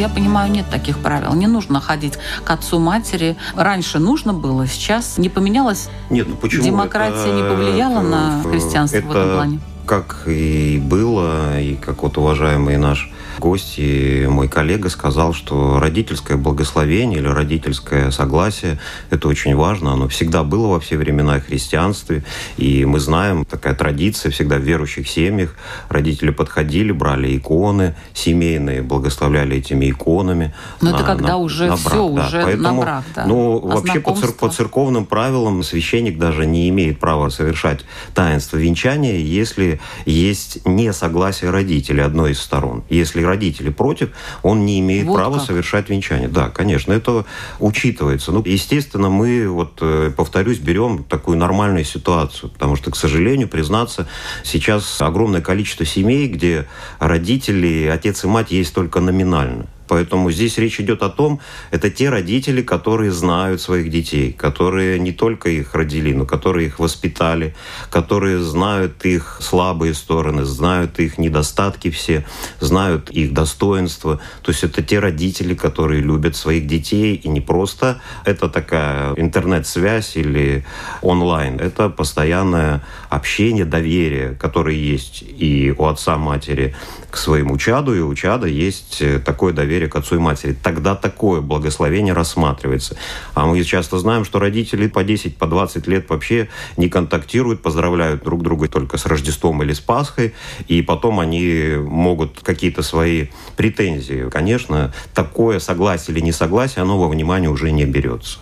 Я 0.00 0.08
понимаю, 0.08 0.50
нет 0.50 0.66
таких 0.70 0.98
правил. 0.98 1.34
Не 1.34 1.46
нужно 1.46 1.80
ходить 1.80 2.14
к 2.44 2.50
отцу 2.50 2.78
матери. 2.78 3.36
Раньше 3.54 3.98
нужно 3.98 4.32
было, 4.32 4.66
сейчас 4.66 5.18
не 5.18 5.28
поменялось. 5.28 5.88
Нет, 6.08 6.26
ну 6.28 6.36
почему? 6.36 6.64
Демократия 6.64 7.28
это, 7.28 7.32
не 7.32 7.42
повлияла 7.42 8.00
на 8.00 8.42
христианство 8.42 8.98
это, 8.98 9.06
в 9.06 9.10
этом 9.10 9.30
плане? 9.34 9.60
Как 9.86 10.22
и 10.26 10.78
было, 10.82 11.60
и 11.60 11.76
как 11.76 12.02
вот 12.02 12.16
уважаемый 12.16 12.76
наш 12.76 13.10
гость 13.40 13.74
и 13.78 14.26
мой 14.28 14.48
коллега 14.48 14.88
сказал, 14.90 15.32
что 15.32 15.80
родительское 15.80 16.36
благословение 16.36 17.18
или 17.18 17.26
родительское 17.26 18.12
согласие– 18.12 18.78
это 19.10 19.26
очень 19.26 19.56
важно. 19.56 19.94
Оно 19.94 20.06
всегда 20.06 20.44
было 20.44 20.68
во 20.68 20.78
все 20.78 20.96
времена 20.96 21.40
в 21.40 21.46
христианстве. 21.46 22.22
И 22.56 22.84
мы 22.84 23.00
знаем, 23.00 23.44
такая 23.44 23.74
традиция 23.74 24.30
всегда 24.30 24.56
в 24.56 24.62
верующих 24.62 25.08
семьях. 25.08 25.56
Родители 25.88 26.30
подходили, 26.30 26.92
брали 26.92 27.36
иконы 27.36 27.96
семейные, 28.14 28.82
благословляли 28.82 29.56
этими 29.56 29.90
иконами. 29.90 30.54
Но 30.80 30.90
на, 30.90 30.94
это 30.94 31.04
когда 31.04 31.28
на, 31.28 31.36
уже 31.38 31.66
на 31.66 31.76
брак, 31.76 31.92
все, 31.92 32.08
да. 32.10 32.26
уже 32.26 32.42
Поэтому, 32.42 32.62
на 32.62 32.80
брак, 32.80 33.04
да. 33.14 33.24
Ну, 33.24 33.56
а 33.56 33.74
вообще 33.76 34.00
по, 34.00 34.14
цер- 34.14 34.32
по 34.32 34.48
церковным 34.50 35.06
правилам 35.06 35.62
священник 35.62 36.18
даже 36.18 36.46
не 36.46 36.68
имеет 36.68 37.00
права 37.00 37.30
совершать 37.30 37.80
таинство 38.14 38.58
венчания, 38.58 39.16
если 39.16 39.80
есть 40.04 40.66
несогласие 40.66 41.50
родителей 41.50 42.02
одной 42.02 42.32
из 42.32 42.40
сторон. 42.40 42.84
Если 42.90 43.22
родители 43.30 43.70
против, 43.70 44.10
он 44.42 44.66
не 44.66 44.80
имеет 44.80 45.06
вот 45.06 45.14
права 45.14 45.38
как. 45.38 45.46
совершать 45.46 45.88
венчание. 45.88 46.28
Да, 46.28 46.50
конечно, 46.50 46.92
это 46.92 47.24
учитывается. 47.58 48.32
Ну, 48.32 48.42
естественно, 48.44 49.08
мы, 49.08 49.48
вот, 49.48 49.78
э, 49.80 50.12
повторюсь, 50.16 50.58
берем 50.58 51.04
такую 51.04 51.38
нормальную 51.38 51.84
ситуацию, 51.84 52.50
потому 52.50 52.76
что, 52.76 52.90
к 52.90 52.96
сожалению, 52.96 53.48
признаться, 53.48 54.06
сейчас 54.44 55.00
огромное 55.00 55.40
количество 55.40 55.86
семей, 55.86 56.28
где 56.28 56.66
родители, 56.98 57.86
отец 57.86 58.24
и 58.24 58.26
мать 58.26 58.50
есть 58.50 58.74
только 58.74 59.00
номинально. 59.00 59.66
Поэтому 59.90 60.30
здесь 60.30 60.56
речь 60.56 60.78
идет 60.78 61.02
о 61.02 61.08
том, 61.08 61.40
это 61.72 61.90
те 61.90 62.10
родители, 62.10 62.62
которые 62.62 63.10
знают 63.10 63.60
своих 63.60 63.90
детей, 63.90 64.32
которые 64.32 65.00
не 65.00 65.10
только 65.10 65.48
их 65.48 65.74
родили, 65.74 66.12
но 66.12 66.26
которые 66.26 66.68
их 66.68 66.78
воспитали, 66.78 67.56
которые 67.90 68.38
знают 68.38 69.04
их 69.04 69.38
слабые 69.40 69.94
стороны, 69.94 70.44
знают 70.44 71.00
их 71.00 71.18
недостатки 71.18 71.90
все, 71.90 72.24
знают 72.60 73.10
их 73.10 73.32
достоинства. 73.32 74.20
То 74.42 74.52
есть 74.52 74.62
это 74.62 74.80
те 74.80 75.00
родители, 75.00 75.54
которые 75.54 76.00
любят 76.00 76.36
своих 76.36 76.68
детей, 76.68 77.16
и 77.16 77.28
не 77.28 77.40
просто 77.40 78.00
это 78.24 78.48
такая 78.48 79.14
интернет-связь 79.16 80.16
или 80.16 80.64
онлайн, 81.02 81.58
это 81.58 81.88
постоянное 81.88 82.84
общение, 83.08 83.64
доверие, 83.64 84.36
которое 84.40 84.76
есть 84.76 85.24
и 85.26 85.74
у 85.76 85.86
отца, 85.86 86.16
матери 86.16 86.76
к 87.10 87.16
своему 87.16 87.58
чаду, 87.58 87.92
и 87.92 87.98
у 87.98 88.14
чада 88.14 88.46
есть 88.46 89.02
такое 89.24 89.52
доверие 89.52 89.79
доверие 89.80 89.88
к 89.88 89.96
отцу 89.96 90.16
и 90.16 90.18
матери. 90.18 90.56
Тогда 90.62 90.94
такое 90.94 91.40
благословение 91.40 92.12
рассматривается. 92.12 92.96
А 93.34 93.46
мы 93.46 93.62
часто 93.64 93.98
знаем, 93.98 94.24
что 94.24 94.38
родители 94.38 94.88
по 94.88 95.02
10, 95.02 95.36
по 95.36 95.46
20 95.46 95.86
лет 95.86 96.10
вообще 96.10 96.48
не 96.76 96.88
контактируют, 96.88 97.62
поздравляют 97.62 98.22
друг 98.22 98.42
друга 98.42 98.68
только 98.68 98.98
с 98.98 99.06
Рождеством 99.06 99.62
или 99.62 99.72
с 99.72 99.80
Пасхой, 99.80 100.34
и 100.68 100.82
потом 100.82 101.20
они 101.20 101.76
могут 101.78 102.40
какие-то 102.42 102.82
свои 102.82 103.28
претензии. 103.56 104.28
Конечно, 104.30 104.92
такое 105.14 105.60
согласие 105.60 106.16
или 106.16 106.24
несогласие, 106.24 106.82
оно 106.82 106.98
во 106.98 107.08
внимание 107.08 107.50
уже 107.50 107.70
не 107.70 107.84
берется. 107.84 108.38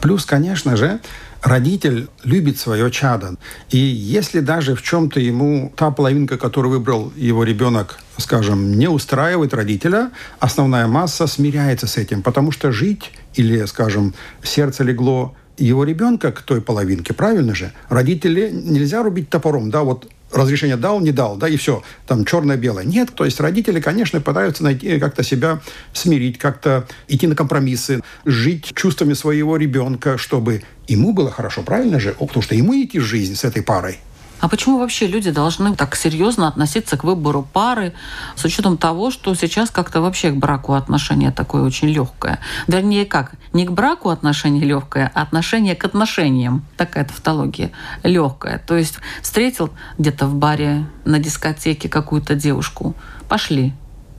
Плюс, 0.00 0.24
конечно 0.24 0.76
же, 0.76 1.00
родитель 1.48 2.08
любит 2.24 2.58
свое 2.58 2.90
чадо. 2.90 3.36
И 3.70 3.78
если 3.78 4.40
даже 4.40 4.74
в 4.74 4.82
чем-то 4.82 5.18
ему 5.18 5.72
та 5.76 5.90
половинка, 5.90 6.36
которую 6.38 6.72
выбрал 6.72 7.12
его 7.16 7.44
ребенок, 7.44 7.98
скажем, 8.18 8.78
не 8.78 8.88
устраивает 8.88 9.54
родителя, 9.54 10.10
основная 10.38 10.86
масса 10.86 11.26
смиряется 11.26 11.86
с 11.86 11.96
этим, 11.96 12.22
потому 12.22 12.52
что 12.52 12.70
жить 12.70 13.12
или, 13.34 13.64
скажем, 13.64 14.14
сердце 14.42 14.84
легло 14.84 15.34
его 15.56 15.84
ребенка 15.84 16.30
к 16.30 16.42
той 16.42 16.60
половинке, 16.60 17.14
правильно 17.14 17.54
же? 17.54 17.72
Родители 17.88 18.50
нельзя 18.52 19.02
рубить 19.02 19.28
топором, 19.28 19.70
да, 19.70 19.82
вот 19.82 20.08
разрешение 20.32 20.76
дал, 20.76 21.00
не 21.00 21.12
дал, 21.12 21.36
да, 21.36 21.48
и 21.48 21.56
все, 21.56 21.82
там 22.06 22.24
черное-белое. 22.24 22.84
Нет, 22.84 23.10
то 23.14 23.24
есть 23.24 23.40
родители, 23.40 23.80
конечно, 23.80 24.20
пытаются 24.20 24.62
найти 24.62 24.98
как-то 24.98 25.22
себя 25.22 25.60
смирить, 25.92 26.38
как-то 26.38 26.86
идти 27.08 27.26
на 27.26 27.34
компромиссы, 27.34 28.00
жить 28.24 28.72
чувствами 28.74 29.14
своего 29.14 29.56
ребенка, 29.56 30.18
чтобы 30.18 30.62
ему 30.86 31.12
было 31.12 31.30
хорошо, 31.30 31.62
правильно 31.62 31.98
же? 32.00 32.14
Потому 32.18 32.42
что 32.42 32.54
ему 32.54 32.74
идти 32.74 32.98
в 32.98 33.04
жизнь 33.04 33.34
с 33.34 33.44
этой 33.44 33.62
парой. 33.62 33.98
А 34.40 34.48
почему 34.48 34.78
вообще 34.78 35.06
люди 35.06 35.30
должны 35.30 35.74
так 35.74 35.96
серьезно 35.96 36.48
относиться 36.48 36.96
к 36.96 37.04
выбору 37.04 37.46
пары 37.52 37.92
с 38.36 38.44
учетом 38.44 38.76
того, 38.76 39.10
что 39.10 39.34
сейчас 39.34 39.70
как-то 39.70 40.00
вообще 40.00 40.30
к 40.30 40.36
браку 40.36 40.74
отношение 40.74 41.32
такое 41.32 41.62
очень 41.62 41.88
легкое? 41.88 42.38
Вернее, 42.66 43.04
как? 43.04 43.32
Не 43.52 43.66
к 43.66 43.72
браку 43.72 44.10
отношение 44.10 44.64
легкое, 44.64 45.10
а 45.14 45.22
отношение 45.22 45.74
к 45.74 45.84
отношениям. 45.84 46.64
Такая 46.76 47.04
тавтология. 47.04 47.72
Легкая. 48.04 48.58
То 48.58 48.76
есть 48.76 48.98
встретил 49.22 49.70
где-то 49.98 50.26
в 50.26 50.34
баре, 50.34 50.86
на 51.04 51.18
дискотеке 51.18 51.88
какую-то 51.88 52.34
девушку. 52.34 52.94
Пошли. 53.28 53.72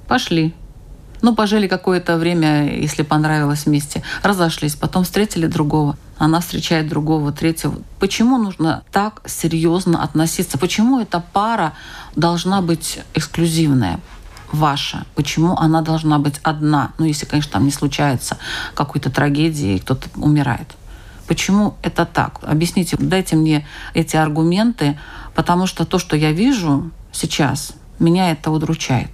Пошли. 0.07 0.53
Ну, 1.21 1.35
пожили 1.35 1.67
какое-то 1.67 2.17
время, 2.17 2.73
если 2.73 3.03
понравилось 3.03 3.65
вместе. 3.65 4.03
Разошлись, 4.23 4.75
потом 4.75 5.03
встретили 5.03 5.47
другого. 5.47 5.97
Она 6.19 6.41
встречает 6.41 6.87
другого, 6.87 7.31
третьего. 7.31 7.75
Почему 7.99 8.37
нужно 8.37 8.83
так 8.91 9.21
серьезно 9.25 10.03
относиться? 10.03 10.57
Почему 10.57 10.99
эта 10.99 11.23
пара 11.33 11.73
должна 12.15 12.61
быть 12.61 12.99
эксклюзивная? 13.15 13.99
ваша? 14.51 15.05
Почему 15.15 15.55
она 15.57 15.81
должна 15.81 16.17
быть 16.17 16.39
одна? 16.43 16.93
Ну, 16.97 17.05
если, 17.05 17.25
конечно, 17.25 17.51
там 17.51 17.65
не 17.65 17.71
случается 17.71 18.37
какой-то 18.73 19.11
трагедии, 19.11 19.77
кто-то 19.77 20.09
умирает. 20.15 20.75
Почему 21.27 21.75
это 21.83 22.05
так? 22.05 22.39
Объясните, 22.41 22.97
дайте 22.99 23.35
мне 23.35 23.67
эти 23.93 24.15
аргументы, 24.15 24.97
потому 25.35 25.67
что 25.67 25.85
то, 25.85 25.99
что 25.99 26.15
я 26.15 26.31
вижу 26.31 26.89
сейчас, 27.11 27.73
меня 27.99 28.31
это 28.31 28.49
удручает. 28.49 29.11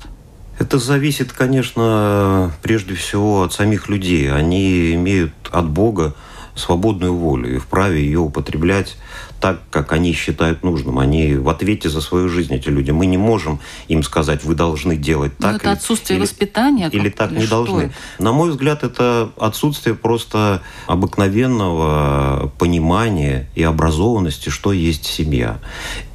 Это 0.58 0.80
зависит, 0.80 1.34
конечно, 1.34 2.54
прежде 2.62 2.96
всего 2.96 3.44
от 3.44 3.52
самих 3.52 3.90
людей. 3.90 4.32
Они 4.32 4.94
имеют 4.94 5.34
от 5.52 5.68
Бога 5.70 6.16
свободную 6.56 7.14
волю 7.14 7.56
и 7.56 7.58
вправе 7.58 8.04
ее 8.04 8.20
употреблять 8.20 8.98
так, 9.40 9.60
как 9.70 9.92
они 9.92 10.14
считают 10.14 10.64
нужным. 10.64 10.98
Они 11.00 11.36
в 11.36 11.50
ответе 11.50 11.90
за 11.90 12.02
свою 12.02 12.30
жизнь, 12.30 12.54
эти 12.54 12.70
люди. 12.70 12.92
Мы 12.92 13.06
не 13.06 13.18
можем 13.18 13.60
им 13.88 14.02
сказать, 14.02 14.44
вы 14.44 14.56
должны 14.56 14.96
делать 14.96 15.34
ну, 15.38 15.44
так. 15.44 15.52
Но 15.52 15.58
это 15.58 15.68
или, 15.68 15.74
отсутствие 15.74 16.18
или, 16.18 16.24
воспитания? 16.24 16.90
Или 16.92 17.10
так 17.10 17.32
или 17.32 17.40
не 17.40 17.48
должны. 17.48 17.82
Это? 17.82 17.94
На 18.20 18.32
мой 18.32 18.50
взгляд, 18.50 18.84
это 18.84 19.32
отсутствие 19.38 19.96
просто 19.96 20.62
обыкновенного 20.88 22.52
понимания 22.58 23.50
и 23.56 23.64
образованности, 23.64 24.50
что 24.50 24.72
есть 24.72 25.06
семья. 25.06 25.60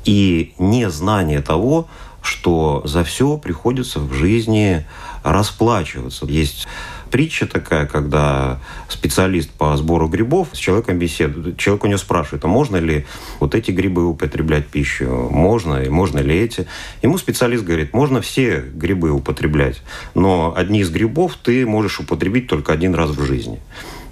И 0.05 0.55
незнание 0.59 1.43
того, 1.43 1.89
что 2.23 2.83
за 2.85 3.05
все 3.05 3.37
приходится 3.39 4.01
в 4.01 4.13
жизни 4.13 4.87
расплачиваться. 5.23 6.27
Есть 6.27 6.67
притча 7.11 7.47
такая, 7.47 7.87
когда 7.87 8.61
специалист 8.89 9.51
по 9.51 9.77
сбору 9.77 10.09
грибов 10.09 10.49
с 10.53 10.59
человеком 10.59 10.99
беседует. 10.99 11.57
Человек 11.59 11.85
у 11.85 11.87
него 11.89 11.99
спрашивает, 11.99 12.45
а 12.45 12.49
можно 12.49 12.77
ли 12.77 13.07
вот 13.41 13.55
эти 13.55 13.71
грибы 13.71 14.07
употреблять 14.07 14.67
пищу? 14.67 15.29
Можно, 15.31 15.83
и 15.83 15.89
можно 15.89 16.21
ли 16.21 16.37
эти? 16.37 16.67
Ему 17.03 17.19
специалист 17.19 17.65
говорит, 17.65 17.93
можно 17.93 18.21
все 18.21 18.61
грибы 18.61 19.11
употреблять, 19.11 19.83
но 20.15 20.55
одни 20.57 20.81
из 20.81 20.91
грибов 20.91 21.37
ты 21.43 21.67
можешь 21.67 22.01
употребить 22.01 22.47
только 22.47 22.73
один 22.73 22.95
раз 22.95 23.11
в 23.11 23.25
жизни 23.25 23.61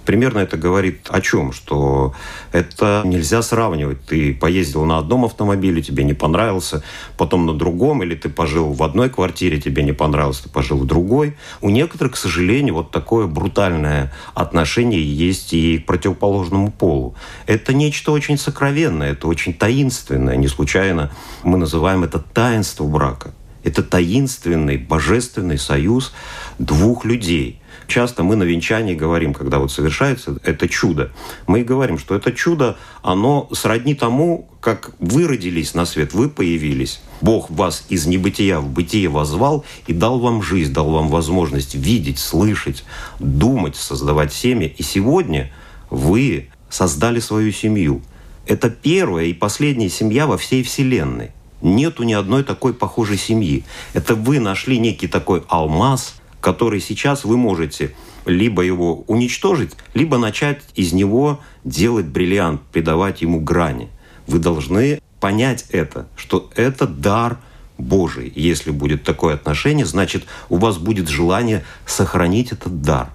примерно 0.09 0.39
это 0.39 0.57
говорит 0.57 1.01
о 1.09 1.21
чем? 1.21 1.53
Что 1.53 2.15
это 2.51 3.03
нельзя 3.05 3.43
сравнивать. 3.43 4.03
Ты 4.05 4.33
поездил 4.33 4.83
на 4.83 4.97
одном 4.97 5.25
автомобиле, 5.25 5.83
тебе 5.83 6.03
не 6.03 6.15
понравился, 6.15 6.81
потом 7.15 7.45
на 7.45 7.53
другом, 7.53 8.01
или 8.01 8.15
ты 8.15 8.27
пожил 8.27 8.73
в 8.73 8.81
одной 8.81 9.11
квартире, 9.11 9.61
тебе 9.61 9.83
не 9.83 9.93
понравилось, 9.93 10.39
ты 10.39 10.49
пожил 10.49 10.79
в 10.79 10.87
другой. 10.87 11.37
У 11.61 11.69
некоторых, 11.69 12.13
к 12.13 12.15
сожалению, 12.15 12.73
вот 12.73 12.89
такое 12.89 13.27
брутальное 13.27 14.11
отношение 14.33 14.99
есть 14.99 15.53
и 15.53 15.77
к 15.77 15.85
противоположному 15.85 16.71
полу. 16.71 17.13
Это 17.45 17.75
нечто 17.75 18.11
очень 18.11 18.39
сокровенное, 18.39 19.11
это 19.11 19.27
очень 19.27 19.53
таинственное. 19.53 20.37
Не 20.37 20.47
случайно 20.47 21.11
мы 21.43 21.59
называем 21.59 22.03
это 22.03 22.17
таинство 22.17 22.83
брака. 22.83 23.31
Это 23.63 23.83
таинственный, 23.83 24.77
божественный 24.77 25.59
союз 25.59 26.13
двух 26.57 27.05
людей– 27.05 27.61
часто 27.89 28.23
мы 28.23 28.35
на 28.35 28.43
венчании 28.43 28.95
говорим, 28.95 29.33
когда 29.33 29.59
вот 29.59 29.71
совершается 29.71 30.37
это 30.43 30.69
чудо, 30.69 31.11
мы 31.47 31.63
говорим, 31.63 31.97
что 31.97 32.15
это 32.15 32.31
чудо, 32.31 32.77
оно 33.01 33.49
сродни 33.51 33.95
тому, 33.95 34.47
как 34.61 34.91
вы 34.99 35.27
родились 35.27 35.73
на 35.73 35.85
свет, 35.85 36.13
вы 36.13 36.29
появились. 36.29 37.01
Бог 37.21 37.49
вас 37.49 37.85
из 37.89 38.05
небытия 38.05 38.59
в 38.59 38.69
бытие 38.69 39.09
возвал 39.09 39.65
и 39.87 39.93
дал 39.93 40.19
вам 40.19 40.41
жизнь, 40.41 40.71
дал 40.71 40.89
вам 40.89 41.09
возможность 41.09 41.75
видеть, 41.75 42.19
слышать, 42.19 42.85
думать, 43.19 43.75
создавать 43.75 44.31
семя. 44.31 44.67
И 44.67 44.83
сегодня 44.83 45.51
вы 45.89 46.49
создали 46.69 47.19
свою 47.19 47.51
семью. 47.51 48.01
Это 48.45 48.69
первая 48.69 49.25
и 49.25 49.33
последняя 49.33 49.89
семья 49.89 50.27
во 50.27 50.37
всей 50.37 50.63
Вселенной. 50.63 51.31
Нету 51.61 52.03
ни 52.03 52.13
одной 52.13 52.43
такой 52.43 52.73
похожей 52.73 53.17
семьи. 53.17 53.65
Это 53.93 54.15
вы 54.15 54.39
нашли 54.39 54.79
некий 54.79 55.07
такой 55.07 55.43
алмаз, 55.49 56.18
который 56.41 56.79
сейчас 56.79 57.25
вы 57.25 57.37
можете 57.37 57.93
либо 58.25 58.61
его 58.61 59.03
уничтожить, 59.07 59.71
либо 59.93 60.17
начать 60.17 60.61
из 60.75 60.93
него 60.93 61.39
делать 61.63 62.05
бриллиант, 62.05 62.61
придавать 62.71 63.21
ему 63.21 63.39
грани. 63.39 63.89
Вы 64.27 64.39
должны 64.39 65.01
понять 65.19 65.65
это, 65.69 66.07
что 66.15 66.49
это 66.55 66.87
дар 66.87 67.39
Божий. 67.77 68.31
Если 68.35 68.71
будет 68.71 69.03
такое 69.03 69.35
отношение, 69.35 69.85
значит, 69.85 70.25
у 70.49 70.57
вас 70.57 70.77
будет 70.77 71.07
желание 71.07 71.63
сохранить 71.85 72.51
этот 72.51 72.81
дар, 72.81 73.09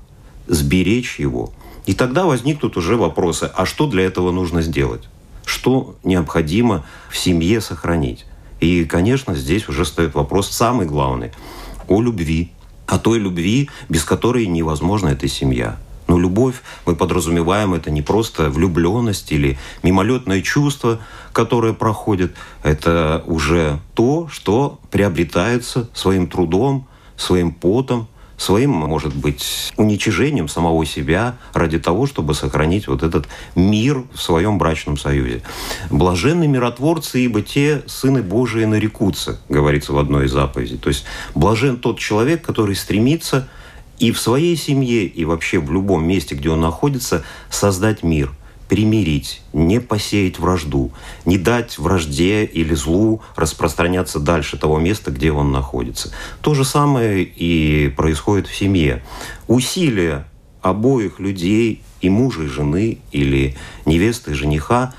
сберечь 0.46 1.18
его. 1.18 1.52
И 1.86 1.94
тогда 1.94 2.24
возникнут 2.24 2.76
уже 2.76 2.96
вопросы, 2.96 3.50
а 3.54 3.66
что 3.66 3.86
для 3.86 4.04
этого 4.04 4.32
нужно 4.32 4.62
сделать? 4.62 5.02
Что 5.44 5.96
необходимо 6.02 6.84
в 7.10 7.18
семье 7.18 7.60
сохранить? 7.60 8.24
И, 8.60 8.86
конечно, 8.86 9.34
здесь 9.34 9.68
уже 9.68 9.84
стоит 9.84 10.14
вопрос 10.14 10.50
самый 10.50 10.86
главный 10.86 11.32
о 11.86 12.00
любви, 12.00 12.52
о 12.86 12.98
той 12.98 13.18
любви, 13.18 13.68
без 13.88 14.04
которой 14.04 14.46
невозможна 14.46 15.08
эта 15.08 15.28
семья. 15.28 15.78
Но 16.06 16.18
любовь, 16.18 16.56
мы 16.84 16.96
подразумеваем, 16.96 17.72
это 17.72 17.90
не 17.90 18.02
просто 18.02 18.50
влюбленность 18.50 19.32
или 19.32 19.58
мимолетное 19.82 20.42
чувство, 20.42 21.00
которое 21.32 21.72
проходит. 21.72 22.34
Это 22.62 23.22
уже 23.26 23.80
то, 23.94 24.28
что 24.30 24.80
приобретается 24.90 25.88
своим 25.94 26.26
трудом, 26.26 26.86
своим 27.16 27.52
потом, 27.52 28.08
своим, 28.36 28.70
может 28.70 29.14
быть, 29.14 29.72
уничижением 29.76 30.48
самого 30.48 30.84
себя 30.86 31.36
ради 31.52 31.78
того, 31.78 32.06
чтобы 32.06 32.34
сохранить 32.34 32.88
вот 32.88 33.02
этот 33.02 33.26
мир 33.54 34.04
в 34.12 34.20
своем 34.20 34.58
брачном 34.58 34.96
союзе. 34.96 35.42
Блаженны 35.90 36.46
миротворцы, 36.46 37.20
ибо 37.20 37.42
те 37.42 37.82
сыны 37.86 38.22
Божии 38.22 38.64
нарекутся, 38.64 39.40
говорится 39.48 39.92
в 39.92 39.98
одной 39.98 40.26
из 40.26 40.32
заповедей. 40.32 40.78
То 40.78 40.88
есть 40.88 41.04
блажен 41.34 41.76
тот 41.76 41.98
человек, 41.98 42.42
который 42.42 42.74
стремится 42.74 43.48
и 43.98 44.10
в 44.10 44.18
своей 44.18 44.56
семье, 44.56 45.04
и 45.04 45.24
вообще 45.24 45.58
в 45.60 45.72
любом 45.72 46.06
месте, 46.06 46.34
где 46.34 46.50
он 46.50 46.60
находится, 46.60 47.24
создать 47.50 48.02
мир– 48.02 48.32
примирить, 48.68 49.42
не 49.52 49.80
посеять 49.80 50.38
вражду, 50.38 50.92
не 51.24 51.38
дать 51.38 51.78
вражде 51.78 52.44
или 52.44 52.74
злу 52.74 53.22
распространяться 53.36 54.18
дальше 54.18 54.56
того 54.56 54.78
места, 54.78 55.10
где 55.10 55.32
он 55.32 55.52
находится. 55.52 56.12
То 56.40 56.54
же 56.54 56.64
самое 56.64 57.22
и 57.22 57.88
происходит 57.88 58.46
в 58.46 58.54
семье. 58.54 59.02
Усилия 59.46 60.26
обоих 60.62 61.20
людей, 61.20 61.82
и 62.00 62.08
мужа, 62.08 62.44
и 62.44 62.46
жены, 62.46 62.98
или 63.12 63.56
невесты, 63.84 64.32
и 64.32 64.34
жениха, 64.34 64.94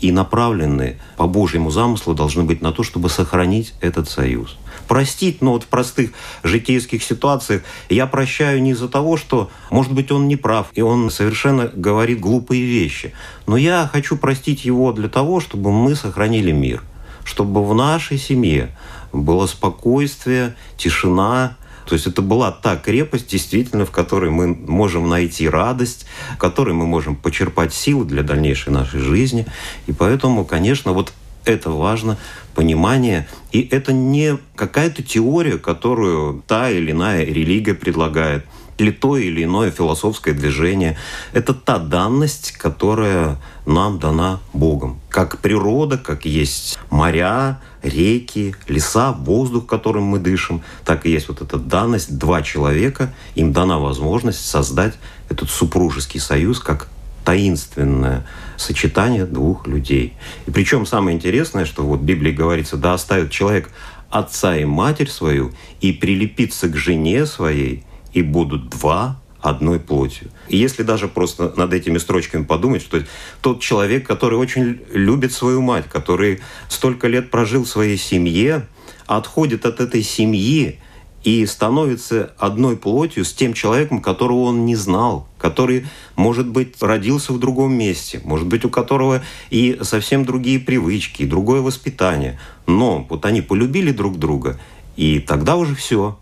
и 0.00 0.12
направлены 0.12 0.98
по 1.16 1.26
Божьему 1.26 1.70
замыслу 1.70 2.14
должны 2.14 2.44
быть 2.44 2.62
на 2.62 2.72
то, 2.72 2.82
чтобы 2.82 3.10
сохранить 3.10 3.74
этот 3.80 4.08
союз 4.08 4.56
простить, 4.90 5.40
но 5.40 5.52
вот 5.52 5.62
в 5.62 5.66
простых 5.68 6.10
житейских 6.42 7.04
ситуациях 7.04 7.62
я 7.90 8.08
прощаю 8.08 8.60
не 8.60 8.72
из-за 8.72 8.88
того, 8.88 9.16
что, 9.16 9.48
может 9.70 9.92
быть, 9.92 10.10
он 10.10 10.26
не 10.26 10.34
прав, 10.34 10.66
и 10.72 10.82
он 10.82 11.10
совершенно 11.10 11.68
говорит 11.68 12.18
глупые 12.18 12.64
вещи. 12.64 13.14
Но 13.46 13.56
я 13.56 13.88
хочу 13.92 14.16
простить 14.16 14.64
его 14.64 14.90
для 14.92 15.08
того, 15.08 15.38
чтобы 15.38 15.70
мы 15.70 15.94
сохранили 15.94 16.50
мир, 16.50 16.82
чтобы 17.22 17.64
в 17.64 17.72
нашей 17.72 18.18
семье 18.18 18.76
было 19.12 19.46
спокойствие, 19.46 20.56
тишина, 20.76 21.56
то 21.86 21.94
есть 21.94 22.08
это 22.08 22.20
была 22.20 22.50
та 22.50 22.76
крепость, 22.76 23.28
действительно, 23.28 23.86
в 23.86 23.92
которой 23.92 24.30
мы 24.30 24.48
можем 24.48 25.08
найти 25.08 25.48
радость, 25.48 26.06
в 26.34 26.38
которой 26.38 26.74
мы 26.74 26.86
можем 26.86 27.14
почерпать 27.14 27.72
силы 27.72 28.04
для 28.06 28.24
дальнейшей 28.24 28.72
нашей 28.72 28.98
жизни. 28.98 29.46
И 29.86 29.92
поэтому, 29.92 30.44
конечно, 30.44 30.92
вот 30.92 31.12
это 31.44 31.70
важно, 31.70 32.16
понимание. 32.54 33.26
И 33.52 33.60
это 33.60 33.92
не 33.92 34.38
какая-то 34.56 35.02
теория, 35.02 35.58
которую 35.58 36.42
та 36.46 36.70
или 36.70 36.92
иная 36.92 37.24
религия 37.24 37.74
предлагает, 37.74 38.44
или 38.78 38.90
то 38.90 39.16
или 39.16 39.44
иное 39.44 39.70
философское 39.70 40.32
движение. 40.32 40.96
Это 41.32 41.52
та 41.52 41.78
данность, 41.78 42.52
которая 42.52 43.38
нам 43.66 43.98
дана 43.98 44.40
Богом. 44.52 45.00
Как 45.10 45.38
природа, 45.38 45.98
как 45.98 46.24
есть 46.24 46.78
моря, 46.90 47.60
реки, 47.82 48.54
леса, 48.68 49.12
воздух, 49.12 49.66
которым 49.66 50.04
мы 50.04 50.18
дышим, 50.18 50.62
так 50.84 51.04
и 51.04 51.10
есть 51.10 51.28
вот 51.28 51.42
эта 51.42 51.58
данность. 51.58 52.18
Два 52.18 52.42
человека, 52.42 53.12
им 53.34 53.52
дана 53.52 53.78
возможность 53.78 54.44
создать 54.44 54.94
этот 55.28 55.50
супружеский 55.50 56.20
союз 56.20 56.58
как 56.58 56.88
таинственное 57.30 58.26
сочетание 58.56 59.24
двух 59.24 59.68
людей. 59.68 60.14
И 60.46 60.50
причем 60.50 60.84
самое 60.84 61.16
интересное, 61.16 61.64
что 61.64 61.84
вот 61.84 62.00
в 62.00 62.02
Библии 62.02 62.32
говорится, 62.32 62.76
да 62.76 62.94
оставит 62.94 63.30
человек 63.30 63.70
отца 64.10 64.56
и 64.56 64.64
матерь 64.64 65.08
свою 65.08 65.52
и 65.80 65.92
прилепится 65.92 66.66
к 66.66 66.74
жене 66.74 67.26
своей, 67.26 67.84
и 68.12 68.22
будут 68.22 68.68
два 68.68 69.20
одной 69.40 69.78
плотью. 69.78 70.32
И 70.48 70.56
если 70.56 70.82
даже 70.82 71.06
просто 71.06 71.52
над 71.56 71.72
этими 71.72 71.98
строчками 71.98 72.42
подумать, 72.42 72.82
что 72.82 73.00
тот 73.42 73.60
человек, 73.60 74.04
который 74.04 74.36
очень 74.36 74.80
любит 74.92 75.32
свою 75.32 75.62
мать, 75.62 75.84
который 75.88 76.40
столько 76.68 77.06
лет 77.06 77.30
прожил 77.30 77.62
в 77.62 77.68
своей 77.68 77.96
семье, 77.96 78.66
отходит 79.06 79.66
от 79.66 79.78
этой 79.78 80.02
семьи 80.02 80.80
и 81.22 81.44
становится 81.44 82.32
одной 82.38 82.76
плотью 82.76 83.24
с 83.24 83.32
тем 83.32 83.52
человеком, 83.52 84.00
которого 84.00 84.44
он 84.44 84.64
не 84.64 84.74
знал, 84.74 85.28
который, 85.38 85.86
может 86.16 86.48
быть, 86.48 86.74
родился 86.80 87.32
в 87.32 87.38
другом 87.38 87.74
месте, 87.74 88.20
может 88.24 88.46
быть, 88.46 88.64
у 88.64 88.70
которого 88.70 89.22
и 89.50 89.78
совсем 89.82 90.24
другие 90.24 90.58
привычки, 90.58 91.22
и 91.22 91.26
другое 91.26 91.60
воспитание. 91.60 92.38
Но 92.66 93.06
вот 93.08 93.26
они 93.26 93.42
полюбили 93.42 93.92
друг 93.92 94.18
друга, 94.18 94.58
и 94.96 95.20
тогда 95.20 95.56
уже 95.56 95.74
все. 95.74 96.18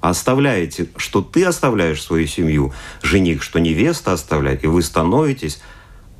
Оставляете, 0.00 0.88
что 0.98 1.22
ты 1.22 1.44
оставляешь 1.44 2.02
свою 2.02 2.26
семью, 2.26 2.74
жених, 3.00 3.42
что 3.42 3.58
невеста 3.58 4.12
оставляет, 4.12 4.62
и 4.62 4.66
вы 4.66 4.82
становитесь 4.82 5.62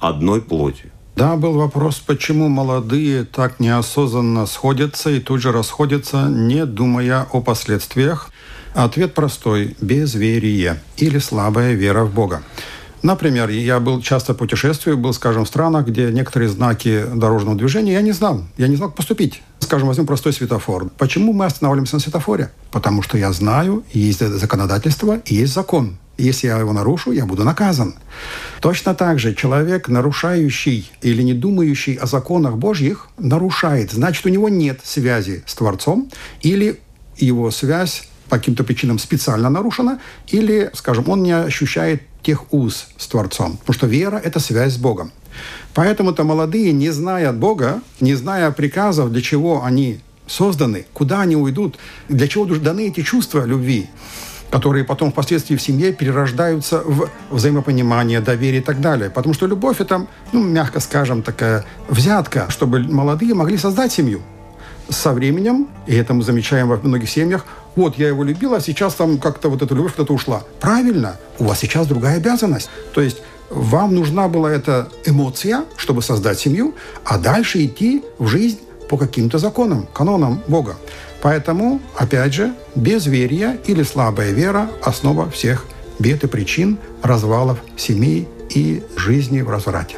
одной 0.00 0.40
плотью. 0.40 0.90
Да, 1.16 1.36
был 1.36 1.52
вопрос, 1.52 2.02
почему 2.04 2.48
молодые 2.48 3.24
так 3.24 3.60
неосознанно 3.60 4.46
сходятся 4.46 5.10
и 5.10 5.20
тут 5.20 5.40
же 5.40 5.52
расходятся, 5.52 6.26
не 6.28 6.66
думая 6.66 7.26
о 7.30 7.40
последствиях. 7.40 8.30
Ответ 8.74 9.14
простой– 9.14 9.76
безверие 9.80 10.82
или 10.96 11.18
слабая 11.18 11.74
вера 11.74 12.04
в 12.04 12.12
Бога. 12.12 12.42
Например, 13.04 13.48
я 13.48 13.78
был 13.78 14.00
часто 14.00 14.34
путешествую, 14.34 14.96
был, 14.96 15.12
скажем, 15.12 15.44
в 15.44 15.48
странах, 15.48 15.86
где 15.86 16.10
некоторые 16.10 16.48
знаки 16.48 17.04
дорожного 17.14 17.56
движения 17.56 17.92
я 17.92 18.00
не 18.00 18.12
знал. 18.12 18.42
Я 18.56 18.66
не 18.66 18.74
знал, 18.74 18.88
как 18.88 18.96
поступить. 18.96 19.42
Скажем, 19.60 19.86
возьмем 19.86 20.06
простой 20.06 20.32
светофор. 20.32 20.88
Почему 20.98 21.32
мы 21.32 21.44
останавливаемся 21.44 21.96
на 21.96 22.00
светофоре? 22.00 22.50
Потому 22.72 23.02
что 23.02 23.18
я 23.18 23.30
знаю, 23.32 23.84
есть 23.92 24.26
законодательство 24.26 25.20
и 25.26 25.34
есть 25.34 25.52
закон. 25.52 25.98
Если 26.16 26.46
я 26.46 26.58
его 26.58 26.72
нарушу, 26.72 27.12
я 27.12 27.26
буду 27.26 27.44
наказан. 27.44 27.94
Точно 28.60 28.94
так 28.94 29.18
же 29.18 29.34
человек, 29.34 29.88
нарушающий 29.88 30.90
или 31.02 31.22
не 31.22 31.34
думающий 31.34 31.94
о 31.94 32.06
законах 32.06 32.56
Божьих, 32.56 33.08
нарушает. 33.18 33.90
Значит, 33.92 34.24
у 34.26 34.28
него 34.28 34.48
нет 34.48 34.80
связи 34.84 35.42
с 35.46 35.54
Творцом 35.54 36.10
или 36.40 36.78
его 37.16 37.50
связь 37.50 38.08
по 38.28 38.38
каким-то 38.38 38.64
причинам 38.64 38.98
специально 38.98 39.50
нарушена, 39.50 40.00
или, 40.28 40.70
скажем, 40.74 41.08
он 41.08 41.22
не 41.22 41.32
ощущает 41.32 42.02
тех 42.22 42.52
уз 42.52 42.88
с 42.96 43.06
Творцом. 43.06 43.58
Потому 43.58 43.74
что 43.74 43.86
вера– 43.86 44.16
это 44.24 44.40
связь 44.40 44.74
с 44.74 44.78
Богом. 44.78 45.12
Поэтому-то 45.74 46.24
молодые, 46.24 46.72
не 46.72 46.90
зная 46.90 47.32
Бога, 47.32 47.80
не 48.00 48.14
зная 48.14 48.50
приказов, 48.50 49.12
для 49.12 49.20
чего 49.20 49.62
они 49.64 50.00
созданы, 50.26 50.86
куда 50.92 51.20
они 51.20 51.36
уйдут, 51.36 51.76
для 52.08 52.28
чего 52.28 52.46
даны 52.46 52.88
эти 52.88 53.02
чувства 53.02 53.44
любви, 53.44 53.90
которые 54.54 54.84
потом 54.84 55.10
впоследствии 55.10 55.56
в 55.56 55.60
семье 55.60 55.92
перерождаются 55.92 56.80
в 56.84 57.10
взаимопонимание, 57.28 58.20
доверие 58.20 58.60
и 58.60 58.64
так 58.64 58.80
далее. 58.80 59.10
Потому 59.10 59.34
что 59.34 59.48
любовь– 59.48 59.80
это, 59.80 60.06
ну, 60.30 60.44
мягко 60.44 60.78
скажем, 60.78 61.22
такая 61.22 61.64
взятка, 61.88 62.46
чтобы 62.50 62.78
молодые 62.78 63.34
могли 63.34 63.58
создать 63.58 63.92
семью. 63.92 64.20
Со 64.88 65.12
временем, 65.12 65.66
и 65.88 65.96
это 65.96 66.14
мы 66.14 66.22
замечаем 66.22 66.68
во 66.68 66.76
многих 66.76 67.10
семьях, 67.10 67.44
вот 67.74 67.98
я 67.98 68.06
его 68.06 68.22
любила, 68.22 68.58
а 68.58 68.60
сейчас 68.60 68.94
там 68.94 69.18
как-то 69.18 69.48
вот 69.48 69.60
эта 69.60 69.74
любовь 69.74 69.94
куда-то 69.96 70.14
ушла. 70.14 70.44
Правильно, 70.60 71.16
у 71.40 71.44
вас 71.46 71.58
сейчас 71.58 71.88
другая 71.88 72.18
обязанность. 72.18 72.70
То 72.94 73.00
есть 73.00 73.22
вам 73.50 73.92
нужна 73.92 74.28
была 74.28 74.52
эта 74.52 74.88
эмоция, 75.04 75.64
чтобы 75.76 76.00
создать 76.00 76.38
семью, 76.38 76.76
а 77.04 77.18
дальше 77.18 77.64
идти 77.64 78.04
в 78.20 78.28
жизнь 78.28 78.60
по 78.88 78.96
каким-то 78.98 79.38
законам, 79.38 79.88
канонам 79.92 80.40
Бога. 80.46 80.76
Поэтому, 81.24 81.80
опять 81.96 82.34
же, 82.34 82.52
безверие 82.74 83.56
или 83.64 83.82
слабая 83.82 84.32
вера– 84.32 84.68
основа 84.82 85.30
всех 85.30 85.64
бед 85.98 86.22
и 86.22 86.26
причин 86.26 86.76
развалов 87.02 87.60
семей 87.78 88.28
и 88.50 88.82
жизни 88.94 89.40
в 89.40 89.48
разврате. 89.48 89.96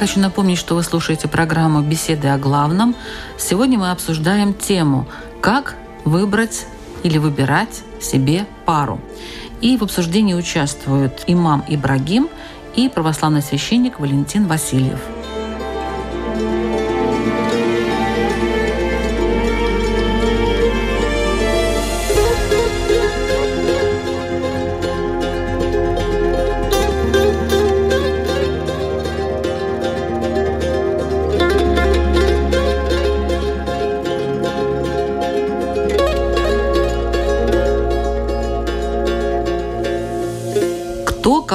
Хочу 0.00 0.18
напомнить, 0.18 0.56
что 0.56 0.76
вы 0.76 0.82
слушаете 0.82 1.28
программу 1.28 1.82
«Беседы 1.82 2.28
о 2.28 2.38
главном». 2.38 2.96
Сегодня 3.36 3.78
мы 3.78 3.90
обсуждаем 3.90 4.54
тему 4.54 5.06
«Как 5.42 5.74
выбрать 6.06 6.66
или 7.02 7.18
выбирать 7.18 7.82
себе 8.00 8.46
пару». 8.64 8.98
И 9.60 9.76
в 9.76 9.82
обсуждении 9.82 10.32
участвуют 10.32 11.24
имам 11.26 11.62
Ибрагим 11.68 12.30
и 12.76 12.88
православный 12.88 13.42
священник 13.42 14.00
Валентин 14.00 14.46
Васильев– 14.46 15.00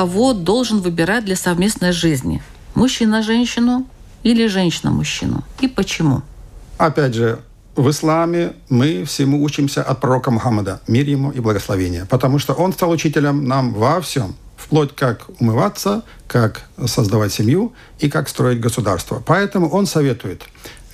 кого 0.05 0.33
должен 0.33 0.81
выбирать 0.81 1.25
для 1.25 1.35
совместной 1.35 1.91
жизни? 1.91 2.43
Мужчина 2.75 3.23
женщину 3.23 3.87
или 4.21 4.45
женщина 4.45 4.91
мужчину? 4.91 5.43
И 5.61 5.67
почему? 5.67 6.21
Опять 6.77 7.15
же, 7.15 7.39
в 7.75 7.89
исламе 7.89 8.53
мы 8.69 9.03
всему 9.05 9.43
учимся 9.43 9.81
от 9.81 9.99
пророка 9.99 10.29
Мухаммада, 10.29 10.79
мир 10.87 11.07
ему 11.07 11.31
и 11.31 11.39
благословение, 11.39 12.05
потому 12.05 12.37
что 12.37 12.53
он 12.53 12.71
стал 12.73 12.91
учителем 12.91 13.47
нам 13.47 13.73
во 13.73 13.99
всем, 13.99 14.35
вплоть 14.57 14.95
как 14.95 15.25
умываться, 15.39 16.03
как 16.27 16.69
создавать 16.85 17.33
семью 17.33 17.73
и 17.97 18.07
как 18.07 18.29
строить 18.29 18.59
государство. 18.59 19.23
Поэтому 19.25 19.69
он 19.69 19.87
советует 19.87 20.43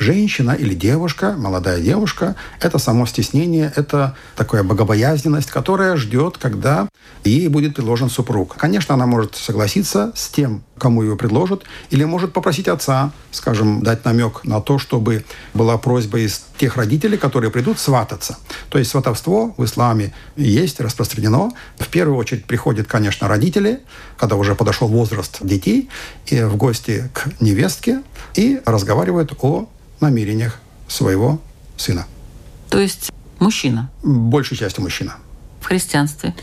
женщина 0.02 0.52
или 0.52 0.74
девушка, 0.74 1.36
молодая 1.38 1.80
девушка, 1.80 2.36
это 2.60 2.80
само 2.80 3.06
стеснение, 3.06 3.72
это 3.76 4.16
такая 4.36 4.64
богобоязненность, 4.64 5.52
которая 5.52 5.96
ждет, 5.96 6.38
когда 6.38 6.90
ей 7.24 7.48
будет 7.48 7.76
предложен 7.76 8.10
супруг. 8.10 8.56
Конечно, 8.58 8.96
она 8.96 9.06
может 9.06 9.36
согласиться 9.36 10.12
с 10.16 10.30
тем, 10.30 10.64
кому 10.78 11.04
его 11.04 11.16
предложат, 11.16 11.64
или 11.92 12.04
может 12.04 12.34
попросить 12.34 12.68
отца, 12.68 13.12
скажем, 13.32 13.84
дать 13.84 14.04
намек 14.04 14.44
на 14.44 14.60
то, 14.60 14.80
чтобы 14.80 15.24
была 15.54 15.78
просьба 15.78 16.20
из 16.20 16.44
тех 16.58 16.78
родителей, 16.78 17.18
которые 17.18 17.52
придут 17.52 17.78
свататься. 17.78 18.38
То 18.70 18.80
есть 18.80 18.90
сватовство 18.90 19.54
в 19.58 19.64
исламе 19.66 20.14
есть, 20.36 20.80
распространено. 20.80 21.52
В 21.78 21.88
первую 21.90 22.18
очередь 22.18 22.46
приходят, 22.46 22.88
конечно, 22.88 23.28
родители, 23.28 23.82
когда 24.18 24.36
уже 24.36 24.56
подошел 24.56 24.88
возраст 24.88 25.38
детей, 25.42 25.90
и 26.26 26.42
в 26.42 26.56
гости 26.56 27.10
к 27.14 27.40
невестке 27.40 28.02
и 28.34 28.62
разговаривают 28.66 29.34
о 29.40 29.70
намерениях 30.02 30.60
своего 30.88 31.40
сына. 31.78 32.06
То 32.70 32.80
есть 32.80 33.12
мужчина? 33.40 33.90
Большей 34.04 34.58
частью 34.58 34.84
мужчина. 34.84 35.16
В 35.62 35.66
христианстве? 35.66 36.34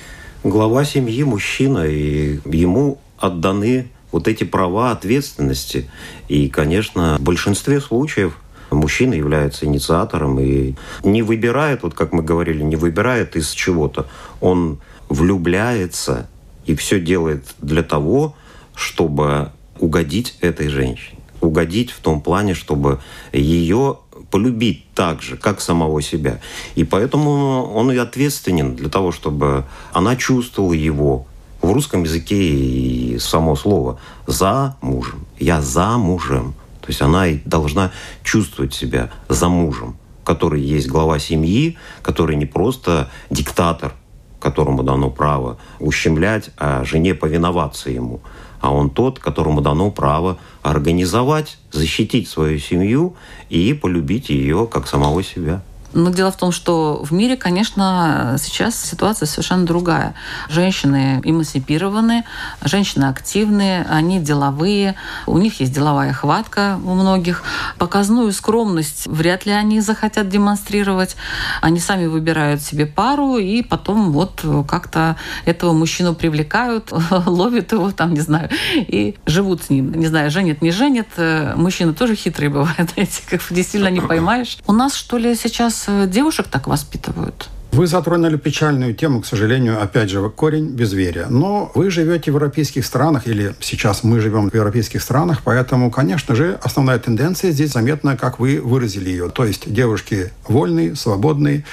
Глава 0.44 0.84
семьи 0.84 1.22
мужчина, 1.24 1.84
и 1.86 2.40
ему 2.44 3.00
отданы 3.18 3.90
вот 4.12 4.28
эти 4.28 4.44
права 4.44 4.92
ответственности. 4.92 5.90
И, 6.28 6.48
конечно, 6.48 7.16
в 7.18 7.22
большинстве 7.22 7.80
случаев 7.80 8.38
мужчина 8.70 9.14
является 9.14 9.66
инициатором 9.66 10.38
и 10.40 10.74
не 11.02 11.22
выбирает, 11.22 11.82
вот 11.82 11.94
как 11.94 12.12
мы 12.12 12.22
говорили, 12.22 12.62
не 12.62 12.76
выбирает 12.76 13.36
из 13.36 13.50
чего-то. 13.50 14.08
Он 14.40 14.80
влюбляется 15.08 16.28
и 16.66 16.74
все 16.74 17.00
делает 17.00 17.44
для 17.60 17.82
того, 17.82 18.36
чтобы 18.74 19.52
угодить 19.78 20.36
этой 20.40 20.68
женщине 20.68 21.17
угодить 21.40 21.90
в 21.90 22.00
том 22.00 22.20
плане, 22.20 22.54
чтобы 22.54 23.00
ее 23.32 23.98
полюбить 24.30 24.84
так 24.94 25.22
же, 25.22 25.36
как 25.36 25.60
самого 25.60 26.02
себя. 26.02 26.40
И 26.74 26.84
поэтому 26.84 27.72
он 27.72 27.90
и 27.92 27.96
ответственен 27.96 28.76
для 28.76 28.88
того, 28.88 29.12
чтобы 29.12 29.64
она 29.92 30.16
чувствовала 30.16 30.72
его. 30.72 31.26
В 31.60 31.72
русском 31.72 32.04
языке 32.04 32.36
и 32.36 33.18
само 33.18 33.56
слово 33.56 33.98
«за 34.26 34.76
мужем». 34.80 35.26
Я 35.38 35.60
за 35.60 35.98
мужем. 35.98 36.54
То 36.80 36.88
есть 36.88 37.02
она 37.02 37.26
и 37.26 37.40
должна 37.44 37.90
чувствовать 38.22 38.74
себя 38.74 39.10
за 39.28 39.48
мужем, 39.48 39.96
который 40.24 40.60
есть 40.60 40.88
глава 40.88 41.18
семьи, 41.18 41.76
который 42.02 42.36
не 42.36 42.46
просто 42.46 43.10
диктатор, 43.28 43.92
которому 44.40 44.84
дано 44.84 45.10
право 45.10 45.58
ущемлять, 45.80 46.50
а 46.56 46.84
жене 46.84 47.14
повиноваться 47.14 47.90
ему– 47.90 48.20
а 48.60 48.72
он 48.72 48.90
тот, 48.90 49.18
которому 49.18 49.60
дано 49.60 49.90
право 49.90 50.38
организовать, 50.62 51.58
защитить 51.72 52.28
свою 52.28 52.58
семью 52.58 53.14
и 53.48 53.72
полюбить 53.72 54.28
ее 54.30 54.66
как 54.70 54.86
самого 54.86 55.22
себя. 55.22 55.62
Но 55.98 56.10
дело 56.10 56.30
в 56.30 56.36
том, 56.36 56.52
что 56.52 57.02
в 57.02 57.12
мире, 57.12 57.36
конечно, 57.36 58.36
сейчас 58.38 58.80
ситуация 58.80 59.26
совершенно 59.26 59.66
другая. 59.66 60.14
Женщины 60.48 61.20
эмансипированы, 61.24 62.24
женщины 62.62 63.04
активные, 63.06 63.84
они 63.90 64.20
деловые, 64.20 64.94
у 65.26 65.38
них 65.38 65.58
есть 65.58 65.72
деловая 65.72 66.12
хватка 66.12 66.78
у 66.84 66.94
многих. 66.94 67.42
Показную 67.78 68.32
скромность 68.32 69.08
вряд 69.08 69.44
ли 69.44 69.50
они 69.50 69.80
захотят 69.80 70.28
демонстрировать. 70.28 71.16
Они 71.62 71.80
сами 71.80 72.06
выбирают 72.06 72.62
себе 72.62 72.86
пару 72.86 73.36
и 73.36 73.62
потом 73.62 74.12
вот 74.12 74.44
как-то 74.68 75.16
этого 75.46 75.72
мужчину 75.72 76.14
привлекают, 76.14 76.92
ловят 77.26 77.72
его 77.72 77.90
там, 77.90 78.14
не 78.14 78.20
знаю, 78.20 78.50
и 78.76 79.16
живут 79.26 79.64
с 79.64 79.70
ним. 79.70 79.92
Не 79.94 80.06
знаю, 80.06 80.30
женят, 80.30 80.62
не 80.62 80.70
женят. 80.70 81.08
Мужчины 81.56 81.92
тоже 81.92 82.14
хитрые 82.14 82.50
бывают, 82.50 82.92
эти, 82.96 83.22
как 83.28 83.42
действительно 83.50 83.90
не 83.90 84.00
поймаешь. 84.08 84.58
У 84.68 84.72
нас, 84.72 84.94
что 84.94 85.18
ли, 85.18 85.34
сейчас 85.34 85.87
Э, 85.87 85.87
девушек 86.06 86.46
так 86.50 86.66
воспитывают? 86.66 87.48
Вы 87.72 87.86
затронули 87.86 88.36
печальную 88.36 88.94
тему, 88.94 89.20
к 89.20 89.26
сожалению, 89.26 89.82
опять 89.82 90.08
же, 90.08 90.28
корень 90.30 90.70
безверия. 90.70 91.26
Но 91.28 91.70
вы 91.74 91.90
живете 91.90 92.30
в 92.30 92.34
европейских 92.34 92.86
странах, 92.86 93.26
или 93.26 93.54
сейчас 93.60 94.02
мы 94.04 94.20
живем 94.20 94.48
в 94.50 94.54
европейских 94.54 95.02
странах, 95.02 95.42
поэтому, 95.44 95.90
конечно 95.90 96.34
же, 96.34 96.58
основная 96.62 96.98
тенденция 96.98 97.50
здесь 97.50 97.72
заметна, 97.72 98.16
как 98.16 98.38
вы 98.38 98.60
выразили 98.60 99.10
ее. 99.10 99.28
То 99.28 99.44
есть 99.44 99.70
девушки 99.72 100.32
вольные, 100.48 100.96
свободные, 100.96 101.64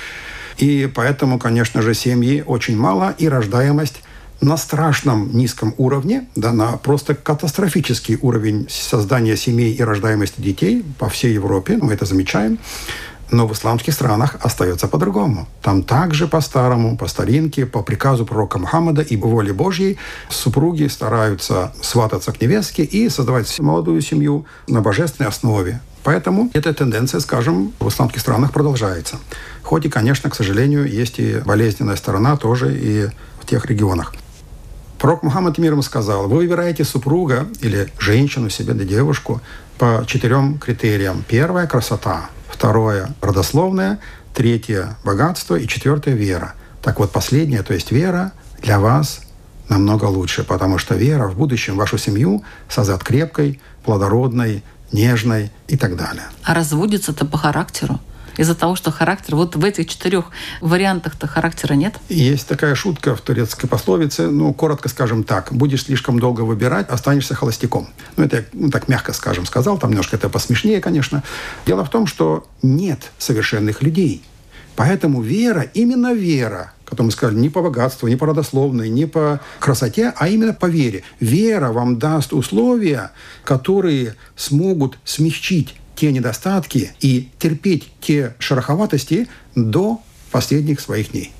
и 0.57 0.89
поэтому, 0.93 1.39
конечно 1.39 1.81
же, 1.81 1.93
семьи 1.93 2.43
очень 2.45 2.77
мало, 2.77 3.15
и 3.17 3.29
рождаемость 3.29 4.01
на 4.41 4.57
страшном 4.57 5.35
низком 5.35 5.73
уровне, 5.77 6.27
да, 6.35 6.51
на 6.51 6.73
просто 6.77 7.15
катастрофический 7.15 8.17
уровень 8.21 8.67
создания 8.69 9.37
семей 9.37 9.73
и 9.73 9.81
рождаемости 9.81 10.41
детей 10.41 10.83
по 10.99 11.09
всей 11.09 11.33
Европе, 11.33 11.77
мы 11.81 11.93
это 11.93 12.05
замечаем. 12.05 12.59
Но 13.31 13.47
в 13.47 13.53
исламских 13.53 13.93
странах 13.93 14.35
остается 14.41 14.87
по-другому. 14.87 15.47
Там 15.61 15.83
также 15.83 16.27
по-старому, 16.27 16.97
по 16.97 17.07
старинке, 17.07 17.65
по 17.65 17.81
приказу 17.81 18.25
пророка 18.25 18.59
Мухаммада 18.59 19.01
и 19.01 19.17
по 19.17 19.27
воле 19.27 19.51
Божьей 19.51 19.97
супруги 20.29 20.87
стараются 20.87 21.73
свататься 21.81 22.31
к 22.31 22.41
невестке 22.41 22.83
и 22.83 23.09
создавать 23.09 23.59
молодую 23.59 24.01
семью 24.01 24.45
на 24.67 24.81
божественной 24.81 25.29
основе. 25.29 25.81
Поэтому 26.03 26.51
эта 26.53 26.71
тенденция, 26.71 27.19
скажем, 27.19 27.73
в 27.79 27.87
исламских 27.87 28.21
странах 28.21 28.51
продолжается. 28.51 29.17
Хоть 29.63 29.85
и, 29.85 29.89
конечно, 29.89 30.29
к 30.29 30.35
сожалению, 30.35 30.87
есть 30.87 31.17
и 31.17 31.39
болезненная 31.43 31.95
сторона 31.95 32.37
тоже 32.37 32.77
и 32.77 33.07
в 33.41 33.47
тех 33.47 33.65
регионах. 33.65 34.13
Пророк 34.99 35.23
Мухаммад 35.23 35.57
миром 35.57 35.81
сказал, 35.81 36.27
вы 36.27 36.37
выбираете 36.37 36.83
супруга 36.83 37.47
или 37.61 37.91
женщину 37.97 38.49
себе, 38.49 38.73
да 38.73 38.83
девушку 38.83 39.41
по 39.79 40.03
четырем 40.07 40.59
критериям. 40.59 41.23
Первое– 41.27 41.65
красота. 41.67 42.29
Второе– 42.55 43.09
родословное. 43.21 43.99
Третье– 44.33 44.95
богатство. 45.03 45.55
И 45.55 45.67
четвертое– 45.67 46.13
вера. 46.15 46.53
Так 46.81 46.99
вот, 46.99 47.11
последнее, 47.11 47.63
то 47.63 47.73
есть 47.73 47.91
вера, 47.91 48.31
для 48.61 48.79
вас 48.79 49.19
намного 49.67 50.05
лучше, 50.05 50.45
потому 50.45 50.77
что 50.77 50.95
вера 50.95 51.27
в 51.27 51.35
будущем 51.35 51.75
вашу 51.75 51.97
семью 51.97 52.45
создаст 52.69 53.03
крепкой, 53.03 53.59
плодородной, 53.83 54.63
нежной 54.93 55.51
и 55.67 55.75
так 55.75 55.97
далее. 55.97 56.23
А 56.43 56.53
разводится-то 56.53 57.25
по 57.25 57.37
характеру? 57.37 57.99
Из-за 58.37 58.55
того, 58.55 58.75
что 58.75 58.91
характер, 58.91 59.35
вот 59.35 59.55
в 59.55 59.63
этих 59.63 59.87
четырех 59.87 60.25
вариантах-то 60.61 61.27
характера 61.27 61.73
нет? 61.73 61.95
Есть 62.09 62.47
такая 62.47 62.75
шутка 62.75 63.15
в 63.15 63.21
турецкой 63.21 63.67
пословице, 63.67 64.27
ну, 64.27 64.53
коротко 64.53 64.89
скажем 64.89 65.23
так, 65.23 65.51
будешь 65.51 65.83
слишком 65.83 66.19
долго 66.19 66.41
выбирать, 66.41 66.89
останешься 66.89 67.35
холостяком. 67.35 67.89
Ну, 68.17 68.23
это 68.23 68.37
я 68.37 68.45
ну, 68.53 68.69
так 68.69 68.87
мягко 68.87 69.13
скажем 69.13 69.45
сказал, 69.45 69.77
там 69.77 69.91
немножко 69.91 70.15
это 70.15 70.29
посмешнее, 70.29 70.81
конечно. 70.81 71.23
Дело 71.65 71.85
в 71.85 71.89
том, 71.89 72.07
что 72.07 72.47
нет 72.61 73.11
совершенных 73.17 73.81
людей. 73.81 74.23
Поэтому 74.75 75.21
вера, 75.21 75.61
именно 75.73 76.13
вера, 76.13 76.73
которую 76.83 77.07
мы 77.07 77.11
сказали, 77.11 77.37
не 77.37 77.49
по 77.49 77.61
богатству, 77.61 78.07
не 78.07 78.15
по 78.15 78.27
родословной, 78.27 78.89
не 78.89 79.05
по 79.05 79.39
красоте, 79.59 80.13
а 80.17 80.27
именно 80.27 80.53
по 80.53 80.65
вере. 80.65 81.03
Вера 81.19 81.71
вам 81.71 81.97
даст 81.97 82.33
условия, 82.33 83.11
которые 83.43 84.15
смогут 84.35 84.99
смягчить 85.05 85.75
те 85.95 86.11
недостатки 86.11 86.91
и 86.99 87.29
терпеть 87.39 87.91
те 88.01 88.35
шероховатости 88.39 89.27
до 89.55 90.01
последних 90.31 90.79
своих 90.79 91.11
дней. 91.11 91.31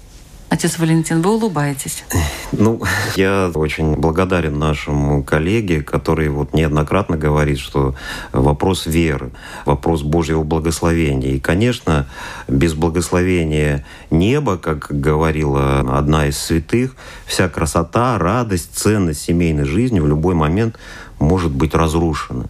Отец 0.48 0.78
Валентин, 0.78 1.22
вы 1.22 1.32
улыбаетесь. 1.36 2.06
Ну, 2.52 2.82
я 3.16 3.52
очень 3.54 3.96
благодарен 3.96 4.60
нашему 4.60 5.24
коллеге, 5.24 5.82
который 5.82 6.30
вот 6.30 6.54
неоднократно 6.54 7.18
говорит, 7.18 7.60
что 7.60 7.96
вопрос 8.32 8.86
веры, 8.86 9.32
вопрос 9.66 10.04
Божьего 10.04 10.44
благословения. 10.44 11.32
И, 11.32 11.40
конечно, 11.40 12.08
без 12.48 12.74
благословения 12.74 13.86
неба, 14.12 14.58
как 14.58 14.88
говорила 14.90 15.80
одна 15.98 16.28
из 16.28 16.38
святых, 16.38 16.96
вся 17.26 17.50
красота, 17.50 18.18
радость, 18.20 18.70
ценность 18.76 19.22
семейной 19.22 19.66
жизни 19.66 20.00
в 20.00 20.08
любой 20.08 20.36
момент 20.36 20.78
может 21.20 21.52
быть 21.52 21.74
разрушена. 21.74 22.46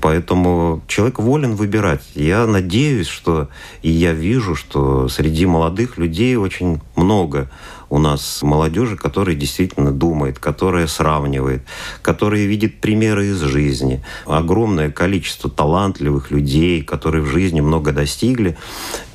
Поэтому 0.00 0.82
человек 0.86 1.18
волен 1.18 1.54
выбирать. 1.54 2.02
Я 2.14 2.46
надеюсь, 2.46 3.08
что 3.08 3.48
и 3.82 3.90
я 3.90 4.12
вижу, 4.12 4.54
что 4.54 5.08
среди 5.08 5.46
молодых 5.46 5.98
людей 5.98 6.36
очень 6.36 6.80
много 6.96 7.50
у 7.88 7.98
нас 7.98 8.42
молодежи, 8.42 8.96
которая 8.96 9.36
действительно 9.36 9.92
думает, 9.92 10.38
которая 10.38 10.86
сравнивает, 10.86 11.62
которая 12.02 12.44
видит 12.44 12.80
примеры 12.80 13.26
из 13.28 13.40
жизни. 13.40 14.02
Огромное 14.26 14.90
количество 14.90 15.48
талантливых 15.48 16.30
людей, 16.30 16.82
которые 16.82 17.22
в 17.22 17.28
жизни 17.28 17.60
много 17.60 17.92
достигли. 17.92 18.56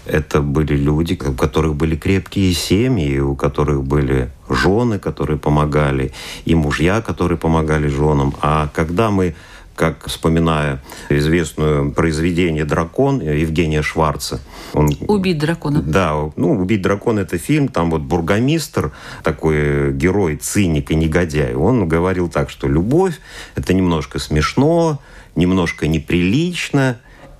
Это 0.06 0.41
были 0.41 0.76
люди, 0.76 1.20
у 1.26 1.34
которых 1.34 1.76
были 1.76 1.96
крепкие 1.96 2.54
семьи, 2.54 3.20
у 3.20 3.36
которых 3.36 3.84
были 3.84 4.32
жены, 4.50 5.00
которые 5.00 5.38
помогали, 5.38 6.12
и 6.46 6.56
мужья, 6.56 7.02
которые 7.02 7.38
помогали 7.38 7.88
женам. 7.88 8.34
А 8.41 8.70
когда 8.74 9.12
мы 9.12 9.36
как 9.82 10.06
вспоминая 10.06 10.80
известное 11.10 11.89
произведение 11.89 12.65
«Дракон» 12.65 13.20
Евгения 13.20 13.82
Шварца. 13.82 14.39
Он, 14.74 14.91
«Убить 15.08 15.39
дракона». 15.39 15.82
Да, 15.82 16.13
ну, 16.36 16.52
«Убить 16.52 16.84
дракона»— 16.84 17.20
это 17.22 17.39
фильм, 17.39 17.67
там 17.67 17.89
вот 17.89 18.02
бургомистр, 18.02 18.91
такой 19.24 19.91
герой, 19.91 20.36
циник 20.36 20.91
и 20.91 20.96
негодяй, 20.96 21.56
он 21.56 21.88
говорил 21.88 22.30
так, 22.30 22.52
что 22.52 22.67
любовь— 22.67 23.20
это 23.56 23.74
немножко 23.74 24.20
смешно, 24.20 25.02
немножко 25.36 25.88
неприлично, 25.88 26.98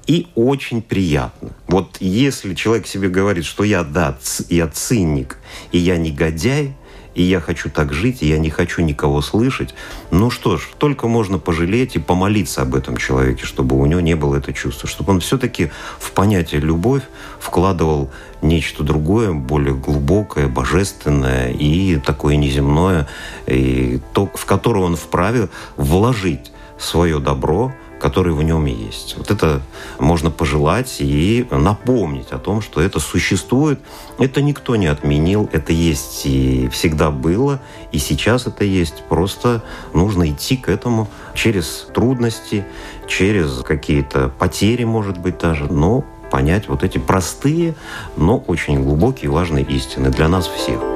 и 0.08 0.26
очень 0.34 0.82
приятно. 0.82 1.52
Вот 1.68 1.98
если 2.00 2.56
человек 2.56 2.88
себе 2.88 3.08
говорит, 3.08 3.46
что 3.46 3.64
я, 3.64 3.84
да, 3.84 4.18
я 4.50 4.68
циник, 4.68 5.38
и 5.72 5.78
я 5.78 5.98
негодяй, 5.98 6.74
и 7.14 7.24
я 7.24 7.40
хочу 7.40 7.70
так 7.70 7.94
жить, 7.94 8.22
и 8.22 8.28
я 8.28 8.38
не 8.38 8.50
хочу 8.50 8.82
никого 8.82 9.22
слышать. 9.22 9.74
Ну 10.12 10.30
что 10.30 10.58
ж, 10.58 10.70
только 10.78 11.08
можно 11.08 11.40
пожалеть 11.40 11.96
и 11.96 12.00
помолиться 12.00 12.62
об 12.62 12.76
этом 12.76 12.98
человеке, 12.98 13.46
чтобы 13.46 13.78
у 13.78 13.86
него 13.86 14.02
не 14.02 14.16
было 14.16 14.38
это 14.38 14.54
чувства, 14.54 14.88
чтобы 14.88 15.12
он 15.12 15.20
все-таки 15.20 15.72
в 16.00 16.12
понятие 16.12 16.62
любовь 16.62 17.04
вкладывал 17.40 18.10
нечто 18.42 18.84
другое, 18.84 19.34
более 19.34 19.76
глубокое, 19.76 20.48
божественное 20.48 21.52
и 21.52 21.98
такое 21.98 22.36
неземное, 22.36 23.08
и 23.48 24.00
то, 24.14 24.30
в 24.34 24.46
которое 24.46 24.86
он 24.86 24.96
вправе 24.96 25.50
вложить 25.78 26.52
свое 26.78 27.20
добро, 27.20 27.74
который 28.02 28.34
в 28.34 28.42
нем 28.42 28.66
есть. 28.66 29.16
Вот 29.18 29.30
это 29.30 29.62
можно 30.00 30.32
пожелать 30.32 30.98
и 31.00 31.46
напомнить 31.52 32.32
о 32.32 32.40
том, 32.40 32.62
что 32.62 32.82
это 32.82 33.00
существует. 33.00 33.80
Это 34.18 34.42
никто 34.42 34.76
не 34.76 34.88
отменил, 34.88 35.48
это 35.54 35.72
есть 35.72 36.26
и 36.26 36.68
всегда 36.70 37.12
было, 37.12 37.62
и 37.92 38.00
сейчас 38.00 38.48
это 38.48 38.64
есть. 38.64 39.04
Просто 39.08 39.64
нужно 39.94 40.30
идти 40.32 40.58
к 40.58 40.68
этому 40.68 41.08
через 41.36 41.88
трудности, 41.94 42.66
через 43.08 43.62
какие-то 43.62 44.30
потери, 44.30 44.84
может 44.84 45.20
быть, 45.20 45.38
даже, 45.38 45.72
но 45.72 46.04
понять 46.32 46.68
вот 46.70 46.84
эти 46.84 46.98
простые, 46.98 47.76
но 48.18 48.38
очень 48.48 48.82
глубокие 48.84 49.26
и 49.26 49.34
важные 49.34 49.66
истины 49.66 50.10
для 50.10 50.28
нас 50.28 50.48
всех. 50.48 50.91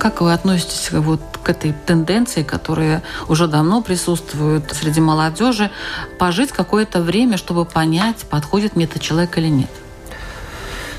Как 0.00 0.22
вы 0.22 0.32
относитесь 0.32 0.90
вот 0.90 1.20
к 1.42 1.50
этой 1.50 1.74
тенденции, 1.86 2.42
которая 2.42 3.02
уже 3.28 3.46
давно 3.46 3.82
присутствует 3.82 4.64
среди 4.72 5.00
молодежи, 5.00 5.70
пожить 6.18 6.50
какое-то 6.52 7.02
время, 7.02 7.36
чтобы 7.36 7.66
понять, 7.66 8.24
подходит 8.28 8.76
мне 8.76 8.86
этот 8.86 9.02
человек 9.02 9.36
или 9.36 9.48
нет? 9.48 9.70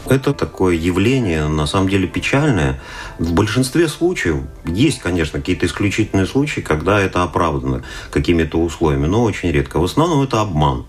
Это 0.08 0.34
такое 0.34 0.76
явление, 0.76 1.48
на 1.48 1.66
самом 1.66 1.90
деле, 1.90 2.08
печальное. 2.08 2.80
В 3.18 3.34
большинстве 3.34 3.88
случаев 3.88 4.44
есть, 4.66 5.00
конечно, 5.00 5.40
какие-то 5.40 5.66
исключительные 5.66 6.28
случаи, 6.28 6.62
когда 6.62 7.00
это 7.00 7.24
оправдано 7.24 7.84
какими-то 8.12 8.60
условиями, 8.60 9.08
но 9.08 9.24
очень 9.24 9.52
редко. 9.52 9.80
В 9.80 9.84
основном 9.84 10.22
это 10.22 10.42
обман. 10.42 10.86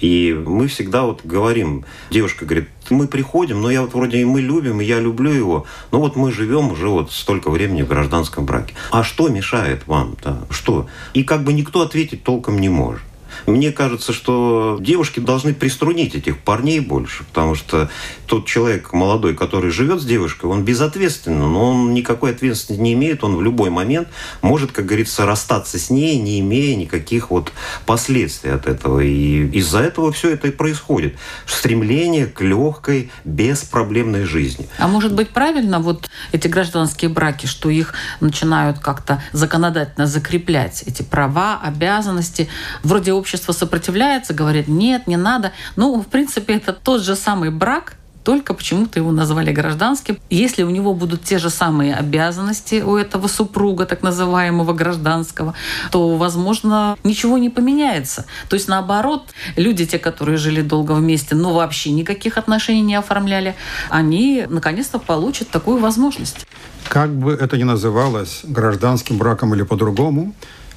И 0.00 0.32
мы 0.46 0.66
всегда 0.66 1.02
вот 1.02 1.20
говорим, 1.24 1.84
девушка 2.10 2.44
говорит, 2.44 2.68
мы 2.90 3.06
приходим, 3.06 3.60
но 3.60 3.70
я 3.70 3.82
вот 3.82 3.94
вроде 3.94 4.18
и 4.18 4.24
мы 4.24 4.40
любим, 4.40 4.80
и 4.80 4.84
я 4.84 5.00
люблю 5.00 5.30
его, 5.30 5.66
но 5.90 6.00
вот 6.00 6.16
мы 6.16 6.32
живем 6.32 6.72
уже 6.72 6.88
вот 6.88 7.12
столько 7.12 7.50
времени 7.50 7.82
в 7.82 7.88
гражданском 7.88 8.44
браке. 8.44 8.74
А 8.90 9.02
что 9.02 9.28
мешает 9.28 9.86
вам? 9.86 10.16
Да? 10.22 10.38
Что? 10.50 10.86
И 11.12 11.24
как 11.24 11.44
бы 11.44 11.52
никто 11.52 11.80
ответить 11.82 12.24
толком 12.24 12.58
не 12.58 12.68
может. 12.68 13.02
Мне 13.46 13.72
кажется, 13.72 14.12
что 14.12 14.78
девушки 14.80 15.20
должны 15.20 15.54
приструнить 15.54 16.14
этих 16.14 16.38
парней 16.38 16.80
больше, 16.80 17.24
потому 17.24 17.54
что 17.54 17.90
тот 18.26 18.46
человек 18.46 18.92
молодой, 18.92 19.34
который 19.34 19.70
живет 19.70 20.00
с 20.00 20.04
девушкой, 20.04 20.46
он 20.46 20.64
безответственный, 20.64 21.46
но 21.46 21.70
он 21.70 21.94
никакой 21.94 22.32
ответственности 22.32 22.80
не 22.80 22.92
имеет, 22.94 23.24
он 23.24 23.36
в 23.36 23.42
любой 23.42 23.70
момент 23.70 24.08
может, 24.42 24.72
как 24.72 24.86
говорится, 24.86 25.26
расстаться 25.26 25.78
с 25.78 25.90
ней, 25.90 26.18
не 26.20 26.40
имея 26.40 26.76
никаких 26.76 27.30
вот 27.30 27.52
последствий 27.86 28.50
от 28.50 28.66
этого. 28.66 29.00
И 29.00 29.46
из-за 29.58 29.80
этого 29.80 30.12
все 30.12 30.30
это 30.30 30.48
и 30.48 30.50
происходит. 30.50 31.16
Стремление 31.46 32.26
к 32.26 32.40
легкой, 32.40 33.10
беспроблемной 33.24 34.24
жизни. 34.24 34.66
А 34.78 34.88
может 34.88 35.14
быть 35.14 35.30
правильно 35.30 35.80
вот 35.80 36.08
эти 36.32 36.48
гражданские 36.48 37.10
браки, 37.10 37.46
что 37.46 37.70
их 37.70 37.94
начинают 38.20 38.78
как-то 38.78 39.22
законодательно 39.32 40.06
закреплять, 40.06 40.82
эти 40.86 41.02
права, 41.02 41.60
обязанности. 41.62 42.48
Вроде 42.82 43.12
общество 43.24 43.52
сопротивляется, 43.52 44.34
говорит, 44.34 44.68
нет, 44.68 45.06
не 45.06 45.16
надо. 45.16 45.52
Ну, 45.76 45.98
в 45.98 46.06
принципе, 46.06 46.56
это 46.56 46.74
тот 46.74 47.02
же 47.02 47.16
самый 47.16 47.50
брак, 47.50 47.96
только 48.22 48.52
почему-то 48.52 48.98
его 48.98 49.12
назвали 49.12 49.50
гражданским. 49.52 50.18
Если 50.28 50.62
у 50.62 50.70
него 50.70 50.92
будут 50.92 51.24
те 51.24 51.38
же 51.38 51.48
самые 51.48 51.94
обязанности 51.94 52.82
у 52.82 52.96
этого 52.96 53.28
супруга, 53.28 53.86
так 53.86 54.02
называемого 54.02 54.74
гражданского, 54.74 55.54
то, 55.90 56.16
возможно, 56.16 56.96
ничего 57.04 57.38
не 57.38 57.48
поменяется. 57.48 58.26
То 58.50 58.56
есть, 58.56 58.68
наоборот, 58.68 59.32
люди, 59.56 59.86
те, 59.86 59.98
которые 59.98 60.36
жили 60.36 60.60
долго 60.60 60.92
вместе, 60.92 61.34
но 61.34 61.54
вообще 61.54 61.92
никаких 61.92 62.36
отношений 62.36 62.82
не 62.82 62.94
оформляли, 62.94 63.54
они 63.90 64.46
наконец-то 64.50 64.98
получат 64.98 65.48
такую 65.48 65.78
возможность. 65.78 66.46
Как 66.88 67.10
бы 67.10 67.32
это 67.32 67.56
ни 67.56 67.64
называлось, 67.64 68.40
гражданским 68.44 69.16
браком 69.18 69.54
или 69.54 69.62
по-другому, 69.62 70.34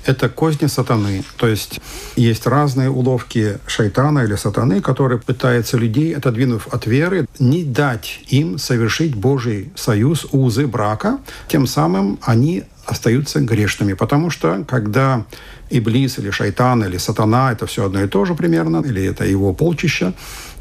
это 0.08 0.30
козни 0.30 0.67
сатаны. 0.67 1.24
То 1.36 1.48
есть 1.48 1.80
есть 2.15 2.48
разные 2.48 2.89
уловки 2.89 3.60
шайтана 3.67 4.20
или 4.20 4.36
сатаны, 4.36 4.82
которые 4.82 5.20
пытаются 5.20 5.78
людей, 5.78 6.15
отодвинув 6.15 6.67
от 6.74 6.88
веры, 6.88 7.28
не 7.39 7.63
дать 7.63 8.22
им 8.30 8.58
совершить 8.58 9.15
Божий 9.15 9.70
союз, 9.76 10.26
узы 10.32 10.65
брака. 10.65 11.20
Тем 11.48 11.67
самым 11.67 12.20
они 12.22 12.63
остаются 12.86 13.41
грешными. 13.41 13.93
Потому 13.93 14.30
что 14.30 14.63
когда 14.65 15.26
Иблис 15.70 16.17
или 16.20 16.32
шайтан 16.32 16.86
или 16.86 16.98
сатана, 16.98 17.52
это 17.52 17.65
все 17.65 17.86
одно 17.86 18.02
и 18.02 18.08
то 18.08 18.24
же 18.24 18.34
примерно, 18.34 18.78
или 18.78 19.04
это 19.06 19.26
его 19.26 19.54
полчища, 19.54 20.13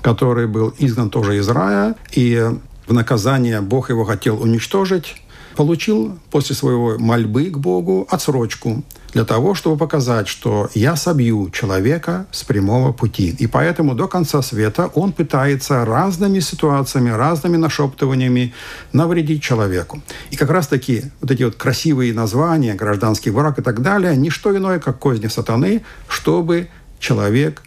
который 0.02 0.48
был 0.48 0.74
изгнан 0.78 1.11
тоже 1.11 1.38
из 1.38 1.48
рая, 1.48 1.94
и 2.11 2.50
в 2.88 2.92
наказание 2.92 3.61
Бог 3.61 3.90
его 3.90 4.04
хотел 4.04 4.42
уничтожить, 4.42 5.14
получил 5.56 6.18
после 6.30 6.54
своего 6.54 6.98
мольбы 6.98 7.50
к 7.50 7.58
Богу 7.58 8.06
отсрочку 8.10 8.84
для 9.12 9.24
того, 9.24 9.54
чтобы 9.54 9.78
показать, 9.78 10.28
что 10.28 10.68
я 10.74 10.94
собью 10.94 11.50
человека 11.50 12.26
с 12.30 12.44
прямого 12.44 12.92
пути. 12.92 13.34
И 13.38 13.46
поэтому 13.46 13.94
до 13.94 14.08
конца 14.08 14.42
света 14.42 14.90
он 14.94 15.12
пытается 15.12 15.84
разными 15.84 16.40
ситуациями, 16.40 17.10
разными 17.10 17.56
нашептываниями 17.56 18.52
навредить 18.92 19.42
человеку. 19.42 20.02
И 20.30 20.36
как 20.36 20.50
раз-таки 20.50 21.04
вот 21.20 21.30
эти 21.30 21.44
вот 21.44 21.56
красивые 21.56 22.12
названия, 22.12 22.74
гражданский 22.74 23.30
брак 23.30 23.58
и 23.58 23.62
так 23.62 23.80
далее, 23.80 24.14
не 24.16 24.28
что 24.28 24.54
иное, 24.54 24.78
как 24.78 24.98
козни 24.98 25.28
сатаны, 25.28 25.82
чтобы 26.08 26.68
человек 27.00 27.62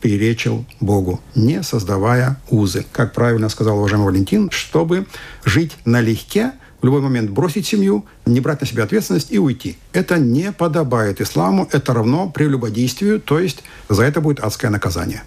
перечил 0.00 0.64
Богу, 0.80 1.20
не 1.34 1.62
создавая 1.62 2.38
узы. 2.48 2.84
Как 2.92 3.12
правильно 3.12 3.48
сказал 3.50 3.78
уважаемый 3.78 4.06
Валентин, 4.06 4.50
чтобы 4.50 5.06
жить 5.44 5.76
налегке– 5.84 6.52
любой 6.84 7.00
момент 7.00 7.30
бросить 7.30 7.66
семью, 7.66 8.04
не 8.26 8.40
брать 8.40 8.60
на 8.60 8.66
себя 8.66 8.84
ответственность 8.84 9.32
и 9.32 9.38
уйти. 9.38 9.78
Это 9.92 10.18
не 10.18 10.52
подобает 10.52 11.20
исламу, 11.20 11.68
это 11.72 11.92
равно 11.92 12.28
прелюбодействию, 12.28 13.20
то 13.20 13.38
есть 13.38 13.62
за 13.88 14.04
это 14.04 14.20
будет 14.20 14.40
адское 14.40 14.70
наказание. 14.70 15.22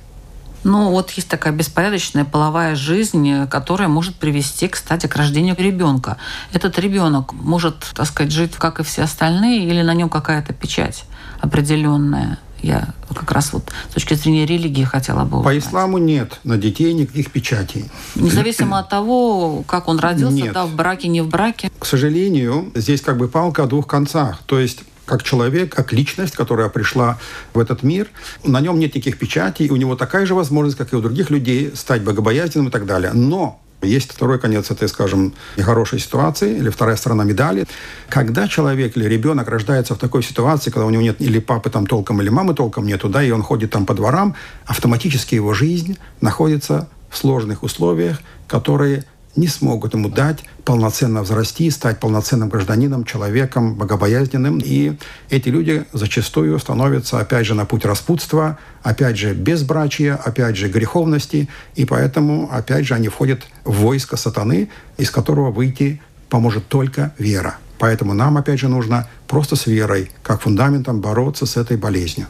Ну, 0.63 0.91
вот 0.91 1.12
есть 1.12 1.30
такая 1.30 1.54
беспорядочная 1.54 2.26
половая 2.26 2.76
жизнь, 2.76 3.48
которая 3.48 3.88
может 3.88 4.15
привести, 4.15 4.67
кстати, 4.67 5.08
к 5.08 5.15
рождению 5.15 5.56
ребенка. 5.58 6.17
Этот 6.52 6.78
ребенок 6.80 7.32
может, 7.32 7.86
так 7.96 8.08
сказать, 8.08 8.34
жить, 8.34 8.56
как 8.56 8.80
и 8.80 8.84
все 8.84 9.04
остальные, 9.04 9.65
или 9.65 9.82
на 9.82 9.93
нем 9.93 10.10
какая-то 10.10 10.54
печать 10.54 11.06
определенная. 11.39 12.39
Я 12.62 12.93
как 13.13 13.32
раз 13.32 13.54
вот 13.54 13.72
с 13.89 13.93
точки 13.93 14.13
зрения 14.13 14.46
религии 14.46 14.84
хотела 14.84 15.24
бы 15.24 15.39
узнать. 15.39 15.43
По 15.43 15.58
исламу 15.58 15.98
нет 15.98 16.39
на 16.43 16.58
детей 16.58 16.93
никаких 16.93 17.32
печатей. 17.32 17.86
Независимо 18.15 18.80
от 18.80 18.89
того, 18.89 19.63
как 19.63 19.88
он 19.88 20.00
родился, 20.00 20.36
нет. 20.36 20.54
да, 20.54 20.65
в 20.65 20.76
браке, 20.76 21.08
не 21.08 21.22
в 21.22 21.28
браке. 21.28 21.72
К 21.80 21.86
сожалению, 21.86 22.72
здесь 22.76 23.02
как 23.02 23.17
бы 23.17 23.28
палка 23.28 23.63
о 23.63 23.67
двух 23.67 23.88
концах. 23.88 24.41
То 24.46 24.60
есть 24.60 24.80
как 25.06 25.24
человек, 25.24 25.74
как 25.74 25.93
личность, 25.93 26.36
которая 26.36 26.70
пришла 26.70 27.17
в 27.54 27.60
этот 27.60 27.82
мир. 27.82 28.08
На 28.43 28.60
нем 28.60 28.78
нет 28.78 28.93
никаких 28.93 29.17
печатей, 29.17 29.70
у 29.70 29.78
него 29.78 29.96
такая 29.96 30.26
же 30.26 30.36
возможность, 30.36 30.78
как 30.78 30.91
и 30.91 30.96
у 30.98 31.02
других 31.02 31.30
людей, 31.30 31.72
стать 31.76 32.04
богобоязненным 32.04 32.67
и 32.67 32.72
так 32.72 32.86
далее. 32.86 33.13
Но 33.13 33.62
есть 33.82 34.12
второй 34.12 34.40
конец 34.40 34.72
этой, 34.72 34.88
скажем, 34.88 35.34
нехорошей 35.56 36.00
ситуации, 36.00 36.58
или 36.58 36.70
вторая 36.70 36.96
сторона 36.96 37.24
медали. 37.24 37.66
Когда 38.10 38.48
человек 38.48 38.98
или 38.98 39.06
ребенок 39.06 39.48
рождается 39.48 39.94
в 39.96 40.00
такой 40.00 40.24
ситуации, 40.24 40.72
когда 40.72 40.86
у 40.86 40.90
него 40.90 41.04
нет 41.04 41.22
или 41.22 41.40
папы 41.40 41.70
там 41.70 41.86
толком, 41.86 42.22
или 42.22 42.30
мамы 42.30 42.54
толком 42.54 42.86
нету, 42.86 43.10
да, 43.10 43.24
и 43.24 43.32
он 43.32 43.44
ходит 43.44 43.72
там 43.72 43.86
по 43.86 43.94
дворам, 43.94 44.36
автоматически 44.66 45.36
его 45.36 45.54
жизнь 45.54 45.98
находится 46.22 46.90
в 47.10 47.18
сложных 47.18 47.63
условиях, 47.63 48.20
которые 48.48 49.06
не 49.38 49.47
смогут 49.47 49.93
ему 49.93 50.10
дать 50.10 50.43
полноценно 50.65 51.21
взрасти, 51.21 51.69
стать 51.69 52.00
полноценным 52.00 52.50
гражданином, 52.50 53.06
человеком, 53.06 53.76
богобоязненным. 53.76 54.60
И 54.63 54.97
эти 55.30 55.50
люди 55.50 55.86
зачастую 55.93 56.60
становятся, 56.60 57.19
опять 57.19 57.45
же, 57.45 57.54
на 57.54 57.65
путь 57.65 57.86
распутства, 57.86 58.58
опять 58.84 59.17
же, 59.17 59.34
безбрачия, 59.34 60.15
опять 60.15 60.58
же, 60.58 60.67
греховности. 60.67 61.47
И 61.76 61.86
поэтому, 61.86 62.50
опять 62.52 62.86
же, 62.86 62.95
они 62.95 63.08
входят 63.08 63.43
в 63.63 63.76
войско 63.76 64.17
сатаны, 64.17 64.69
из 64.97 65.12
которого 65.12 65.52
выйти 65.52 66.02
поможет 66.30 66.67
только 66.67 67.13
вера. 67.17 67.58
Поэтому 67.78 68.13
нам, 68.13 68.38
опять 68.38 68.60
же, 68.60 68.67
нужно 68.67 69.08
просто 69.28 69.56
с 69.56 69.67
верой, 69.67 70.10
как 70.23 70.41
фундаментом, 70.41 71.00
бороться 71.00 71.45
с 71.45 71.58
этой 71.58 71.78
болезнью. 71.78 72.28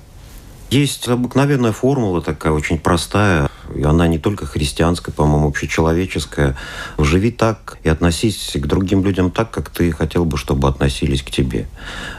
Есть 0.69 1.07
обыкновенная 1.07 1.71
формула 1.71 2.21
такая, 2.21 2.51
очень 2.51 2.77
простая. 2.77 3.49
И 3.73 3.83
она 3.83 4.07
не 4.07 4.17
только 4.17 4.45
христианская, 4.45 5.11
по-моему, 5.11 5.47
общечеловеческая. 5.47 6.57
Живи 6.97 7.31
так 7.31 7.77
и 7.83 7.89
относись 7.89 8.51
к 8.55 8.65
другим 8.65 9.03
людям 9.03 9.31
так, 9.31 9.49
как 9.51 9.69
ты 9.69 9.91
хотел 9.91 10.25
бы, 10.25 10.37
чтобы 10.37 10.67
относились 10.67 11.21
к 11.21 11.31
тебе. 11.31 11.67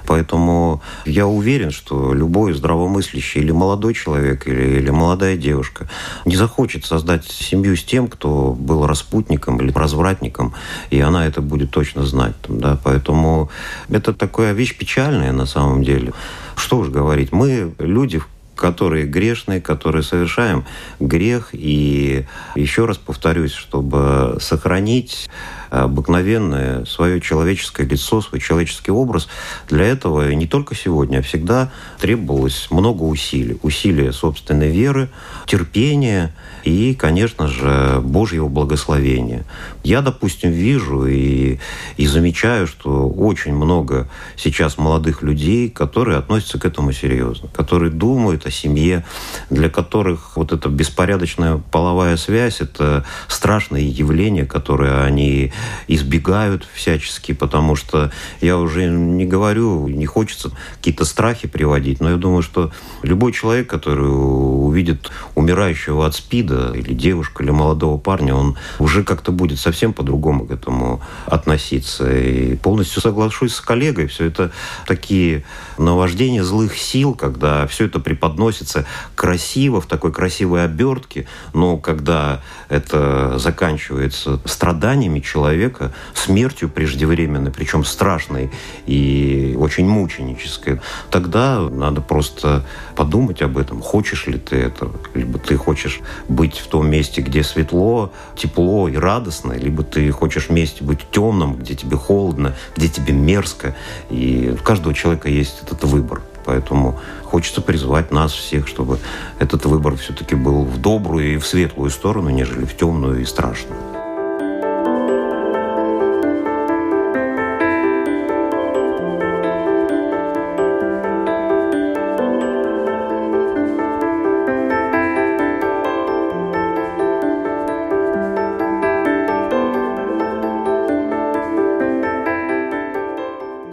Поэтому 0.06 0.82
я 1.04 1.26
уверен, 1.26 1.70
что 1.70 2.14
любой 2.14 2.54
здравомыслящий 2.54 3.40
или 3.40 3.50
молодой 3.50 3.92
человек, 3.94 4.46
или, 4.46 4.78
или 4.78 4.90
молодая 4.90 5.36
девушка 5.36 5.88
не 6.24 6.36
захочет 6.36 6.86
создать 6.86 7.26
семью 7.26 7.76
с 7.76 7.84
тем, 7.84 8.08
кто 8.08 8.52
был 8.52 8.86
распутником 8.86 9.60
или 9.60 9.72
развратником, 9.72 10.54
и 10.90 11.00
она 11.00 11.26
это 11.26 11.42
будет 11.42 11.70
точно 11.70 12.04
знать. 12.04 12.34
Да? 12.48 12.78
Поэтому 12.82 13.50
это 13.90 14.14
такая 14.14 14.52
вещь 14.52 14.76
печальная 14.76 15.32
на 15.32 15.46
самом 15.46 15.84
деле. 15.84 16.12
Что 16.56 16.78
уж 16.78 16.88
говорить, 16.88 17.32
мы 17.32 17.74
люди, 17.78 18.20
которые 18.58 19.06
грешные, 19.06 19.60
которые 19.60 20.02
совершаем 20.02 20.66
грех. 21.00 21.50
И 21.52 22.26
еще 22.56 22.84
раз 22.84 22.98
повторюсь, 22.98 23.52
чтобы 23.52 24.36
сохранить 24.40 25.30
обыкновенное 25.70 26.84
свое 26.84 27.20
человеческое 27.20 27.86
лицо, 27.86 28.20
свой 28.20 28.40
человеческий 28.40 28.90
образ, 28.90 29.28
для 29.68 29.84
этого 29.84 30.30
не 30.32 30.46
только 30.46 30.74
сегодня, 30.74 31.18
а 31.18 31.22
всегда 31.22 31.70
требовалось 32.00 32.68
много 32.70 33.04
усилий. 33.04 33.58
Усилия 33.62 34.12
собственной 34.12 34.70
веры, 34.70 35.08
терпения 35.46 36.34
и, 36.64 36.94
конечно 36.94 37.48
же, 37.48 38.00
Божьего 38.02 38.48
благословения. 38.48 39.44
Я, 39.84 40.02
допустим, 40.02 40.50
вижу 40.50 41.06
и, 41.06 41.58
и 41.96 42.06
замечаю, 42.06 42.66
что 42.66 43.08
очень 43.08 43.54
много 43.54 44.08
сейчас 44.36 44.78
молодых 44.78 45.22
людей, 45.22 45.70
которые 45.70 46.18
относятся 46.18 46.58
к 46.58 46.64
этому 46.64 46.92
серьезно, 46.92 47.48
которые 47.48 47.90
думают 47.90 48.46
о 48.46 48.50
семье, 48.50 49.04
для 49.50 49.70
которых 49.70 50.36
вот 50.36 50.52
эта 50.52 50.68
беспорядочная 50.68 51.60
половая 51.70 52.16
связь– 52.16 52.60
это 52.60 53.04
страшное 53.28 53.80
явление, 53.80 54.46
которое 54.46 55.04
они 55.04 55.52
избегают 55.86 56.66
всячески, 56.74 57.32
потому 57.32 57.76
что 57.76 58.10
я 58.40 58.58
уже 58.58 58.86
не 58.86 59.24
говорю, 59.24 59.88
не 59.88 60.06
хочется 60.06 60.50
какие-то 60.76 61.04
страхи 61.04 61.48
приводить, 61.48 62.00
но 62.00 62.10
я 62.10 62.16
думаю, 62.16 62.42
что 62.42 62.72
любой 63.02 63.32
человек, 63.32 63.68
который 63.68 64.08
увидит 64.08 65.10
умирающего 65.34 66.06
от 66.06 66.14
СПИДа 66.14 66.47
или 66.50 66.94
девушку, 66.94 67.42
или 67.42 67.50
молодого 67.50 67.98
парня, 67.98 68.34
он 68.34 68.56
уже 68.78 69.04
как-то 69.04 69.32
будет 69.32 69.58
совсем 69.58 69.92
по-другому 69.92 70.46
к 70.46 70.50
этому 70.50 71.00
относиться. 71.26 72.10
И 72.10 72.56
полностью 72.56 73.00
соглашусь 73.02 73.54
с 73.54 73.60
коллегой, 73.60 74.06
все 74.06 74.26
это 74.26 74.50
такие 74.86 75.44
наваждения 75.78 76.44
злых 76.44 76.76
сил, 76.76 77.14
когда 77.14 77.66
все 77.66 77.86
это 77.86 78.00
преподносится 78.00 78.86
красиво, 79.14 79.80
в 79.80 79.86
такой 79.86 80.12
красивой 80.12 80.64
обертке, 80.64 81.26
но 81.52 81.76
когда 81.76 82.40
это 82.68 83.38
заканчивается 83.38 84.40
страданиями 84.44 85.20
человека 85.20 85.92
смертью 86.14 86.68
преждевременной, 86.68 87.50
причем 87.50 87.84
страшной 87.84 88.50
и 88.86 89.56
очень 89.58 89.86
мученической, 89.88 90.80
тогда 91.10 91.60
надо 91.60 92.00
просто 92.00 92.64
подумать 92.96 93.42
об 93.42 93.58
этом, 93.58 93.80
хочешь 93.80 94.26
ли 94.26 94.38
ты 94.38 94.56
этого, 94.56 94.92
либо 95.14 95.38
ты 95.38 95.56
хочешь 95.56 96.00
быть 96.38 96.58
в 96.58 96.68
том 96.68 96.88
месте, 96.88 97.20
где 97.20 97.42
светло, 97.42 98.12
тепло 98.36 98.88
и 98.88 98.96
радостно, 98.96 99.54
либо 99.54 99.82
ты 99.82 100.08
хочешь 100.12 100.46
в 100.46 100.52
месте 100.52 100.84
быть 100.84 101.00
темным, 101.10 101.56
где 101.56 101.74
тебе 101.74 101.96
холодно, 101.96 102.54
где 102.76 102.88
тебе 102.88 103.12
мерзко. 103.12 103.74
И 104.08 104.54
у 104.58 104.62
каждого 104.62 104.94
человека 104.94 105.28
есть 105.28 105.62
этот 105.64 105.82
выбор. 105.82 106.22
Поэтому 106.44 107.00
хочется 107.24 107.60
призвать 107.60 108.12
нас 108.12 108.32
всех, 108.32 108.68
чтобы 108.68 109.00
этот 109.40 109.66
выбор 109.66 109.96
все-таки 109.96 110.36
был 110.36 110.64
в 110.64 110.80
добрую 110.80 111.34
и 111.34 111.36
в 111.38 111.44
светлую 111.44 111.90
сторону, 111.90 112.30
нежели 112.30 112.64
в 112.64 112.76
темную 112.76 113.20
и 113.20 113.24
страшную. 113.24 113.87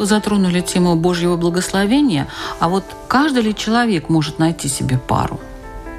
Затронули 0.06 0.62
тему 0.62 0.96
Божьего 0.96 1.36
благословения, 1.38 2.28
а 2.60 2.70
вот 2.70 2.84
каждый 3.08 3.44
ли 3.44 3.56
человек 3.56 4.10
может 4.10 4.40
найти 4.40 4.68
себе 4.68 4.98
пару? 4.98 5.40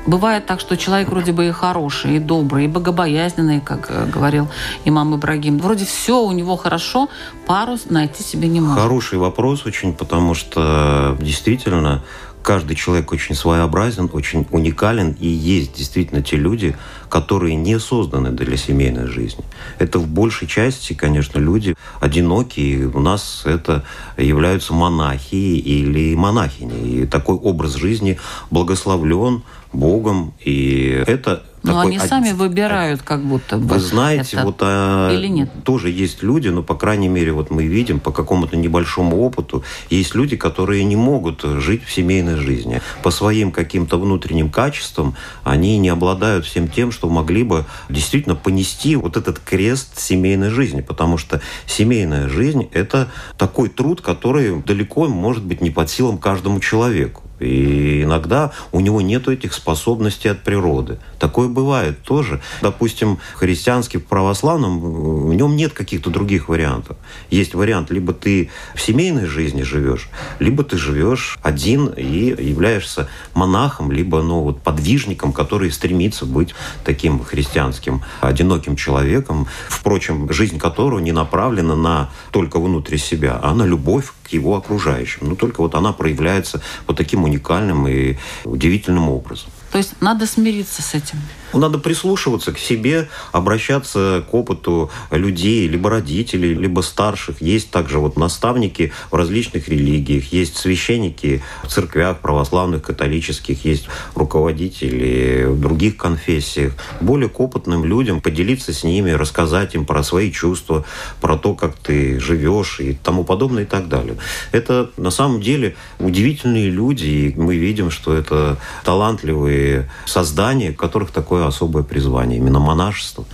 Бывает 0.07 0.47
так, 0.47 0.61
что 0.61 0.77
человек 0.77 1.09
вроде 1.09 1.33
бы 1.33 1.49
и 1.49 1.51
хороший, 1.51 2.17
и 2.17 2.19
добрый, 2.21 2.67
и 2.67 2.69
богобоязненный, 2.69 3.61
как 3.61 3.91
э, 3.91 4.07
говорил 4.07 4.49
имам 4.85 5.17
Ибрагим. 5.17 5.59
Вроде 5.59 5.85
все 5.85 6.23
у 6.23 6.31
него 6.31 6.57
хорошо, 6.57 7.09
пару 7.47 7.77
найти 7.91 8.23
себе 8.23 8.49
не 8.49 8.61
может. 8.61 8.81
Хороший 8.81 9.19
вопрос 9.19 9.67
очень, 9.67 9.93
потому 9.93 10.35
что 10.35 11.17
действительно 11.21 12.05
каждый 12.47 12.77
человек 12.77 13.11
очень 13.11 13.35
своеобразен, 13.35 14.09
очень 14.13 14.47
уникален, 14.53 15.17
и 15.19 15.27
есть 15.27 15.73
действительно 15.75 16.23
те 16.23 16.37
люди, 16.37 16.77
которые 17.09 17.57
не 17.57 17.81
созданы 17.81 18.31
для 18.31 18.57
семейной 18.57 19.09
жизни. 19.09 19.45
Это 19.81 19.99
в 19.99 20.07
большей 20.07 20.47
части, 20.47 20.93
конечно, 20.93 21.41
люди 21.41 21.75
одинокие. 22.01 22.87
У 22.87 23.01
нас 23.01 23.43
это 23.47 23.83
являются 24.17 24.75
монахи 24.75 25.35
или 25.35 26.15
монахини. 26.15 27.01
И 27.03 27.07
такой 27.07 27.35
образ 27.35 27.75
жизни 27.75 28.17
благословлен 28.53 29.43
Богом, 29.73 30.33
и 30.39 31.03
это 31.05 31.43
но 31.67 31.81
они 31.81 31.99
сами 31.99 32.33
выбирают, 32.33 33.03
как 33.03 33.23
будто 33.23 33.59
бы. 33.59 33.75
Вы 33.75 33.79
знаете, 33.81 34.37
это... 34.37 34.47
вот 34.47 34.57
а, 34.61 35.13
или 35.13 35.27
нет? 35.27 35.51
тоже 35.65 35.91
есть 35.91 36.23
люди, 36.23 36.49
но 36.49 36.63
по 36.63 36.75
крайней 36.75 37.09
мере 37.09 37.33
вот 37.33 37.51
мы 37.51 37.67
видим 37.67 38.01
по 38.01 38.13
какому-то 38.13 38.57
небольшому 38.57 39.21
опыту, 39.21 39.65
есть 39.91 40.15
люди, 40.15 40.37
которые 40.37 40.85
не 40.85 40.97
могут 40.97 41.43
жить 41.43 41.85
в 41.85 41.93
семейной 41.93 42.37
жизни 42.37 42.81
по 43.03 43.11
своим 43.11 43.53
каким-то 43.53 43.99
внутренним 43.99 44.51
качествам, 44.51 45.15
они 45.45 45.79
не 45.79 45.89
обладают 45.89 46.47
всем 46.47 46.69
тем, 46.69 46.93
что 46.93 47.09
могли 47.09 47.43
бы 47.43 47.65
действительно 47.89 48.35
понести 48.35 48.97
вот 48.97 49.17
этот 49.17 49.39
крест 49.39 49.99
семейной 49.99 50.51
жизни, 50.51 50.81
потому 50.81 51.19
что 51.19 51.41
семейная 51.67 52.29
жизнь 52.29 52.69
это 52.73 53.09
такой 53.39 53.69
труд, 53.69 54.01
который 54.01 54.63
далеко 54.63 55.09
может 55.09 55.45
быть 55.45 55.61
не 55.61 55.71
под 55.71 55.91
силам 55.91 56.19
каждому 56.19 56.61
человеку. 56.61 57.26
И 57.39 58.03
иногда 58.03 58.53
у 58.73 58.81
него 58.81 59.01
нет 59.01 59.29
этих 59.29 59.53
способностей 59.53 60.29
от 60.29 60.43
природы. 60.43 60.99
Такое 61.19 61.49
бывает 61.49 62.03
тоже. 62.03 62.41
Допустим, 62.63 63.19
христианский, 63.35 63.99
православном, 63.99 65.29
в 65.29 65.35
нем 65.35 65.57
нет 65.57 65.73
каких-то 65.73 66.11
других 66.11 66.49
вариантов. 66.49 66.97
Есть 67.31 67.55
вариант, 67.55 67.91
либо 67.91 68.13
ты 68.13 68.51
в 68.75 68.81
семейной 68.81 69.27
жизни 69.27 69.63
живешь, 69.63 70.09
либо 70.39 70.65
ты 70.65 70.79
живешь 70.79 71.39
один 71.43 71.87
и 71.87 72.35
являешься 72.43 73.09
монахом, 73.35 73.93
либо 73.93 74.23
ну, 74.23 74.41
вот, 74.41 74.63
подвижником, 74.63 75.33
который 75.33 75.71
стремится 75.71 76.25
быть 76.25 76.55
таким 76.85 77.23
христианским, 77.23 78.03
одиноким 78.21 78.77
человеком, 78.77 79.47
впрочем, 79.69 80.33
жизнь 80.33 80.59
которого 80.59 81.01
не 81.01 81.13
направлена 81.13 81.77
на 81.77 82.11
только 82.31 82.59
внутрь 82.61 82.97
себя, 82.97 83.39
а 83.43 83.55
на 83.55 83.65
любовь 83.65 84.13
к 84.25 84.33
его 84.33 84.57
окружающим. 84.57 85.29
Но 85.29 85.35
только 85.37 85.61
вот 85.61 85.75
она 85.75 85.93
проявляется 85.93 86.61
вот 86.87 86.97
таким 86.97 87.26
уникальным 87.27 87.87
и 87.87 88.17
удивительным 88.45 89.09
образом. 89.09 89.51
То 89.73 89.79
есть 89.79 89.95
надо 90.01 90.27
смириться 90.27 90.83
с 90.83 90.95
этим. 90.95 91.19
Ну, 91.53 91.61
надо 91.61 91.79
прислушиваться 91.79 92.53
к 92.53 92.59
себе, 92.59 93.09
обращаться 93.33 94.25
к 94.29 94.35
опыту 94.35 94.91
людей, 95.11 95.69
либо 95.69 95.91
родителей, 95.91 96.55
либо 96.55 96.81
старших. 96.81 97.41
Есть 97.41 97.71
также 97.71 97.99
вот 97.99 98.17
наставники 98.17 98.93
в 99.11 99.15
различных 99.15 99.69
религиях, 99.69 100.33
есть 100.33 100.57
священники 100.57 101.43
в 101.63 101.69
церквях 101.69 102.19
православных, 102.19 102.83
католических, 102.83 103.65
есть 103.65 103.89
руководители 104.15 105.45
в 105.47 105.61
других 105.61 105.97
конфессиях. 105.97 106.75
Более 107.01 107.29
к 107.29 107.39
опытным 107.39 107.85
людям 107.85 108.21
поделиться 108.21 108.73
с 108.73 108.85
ними, 108.85 109.11
рассказать 109.11 109.75
им 109.75 109.85
про 109.85 110.03
свои 110.03 110.33
чувства, 110.33 110.85
про 111.21 111.37
то, 111.37 111.55
как 111.55 111.77
ты 111.77 112.19
живешь 112.21 112.81
и 112.81 112.95
тому 112.95 113.25
подобное 113.25 113.65
и 113.65 113.67
так 113.67 113.89
далее. 113.89 114.17
Это 114.53 114.91
на 114.97 115.11
самом 115.11 115.41
деле 115.41 115.77
удивительные 115.99 116.71
люди, 116.71 117.07
и 117.07 117.35
мы 117.37 117.57
видим, 117.57 117.91
что 117.91 118.15
это 118.15 118.59
талантливые 118.85 119.91
создания, 120.07 120.73
которых 120.73 121.11
такое 121.11 121.36
такое 121.37 121.49
особое 121.49 121.83
призвание, 121.83 122.39
именно 122.39 122.61
монашество. 122.61 123.25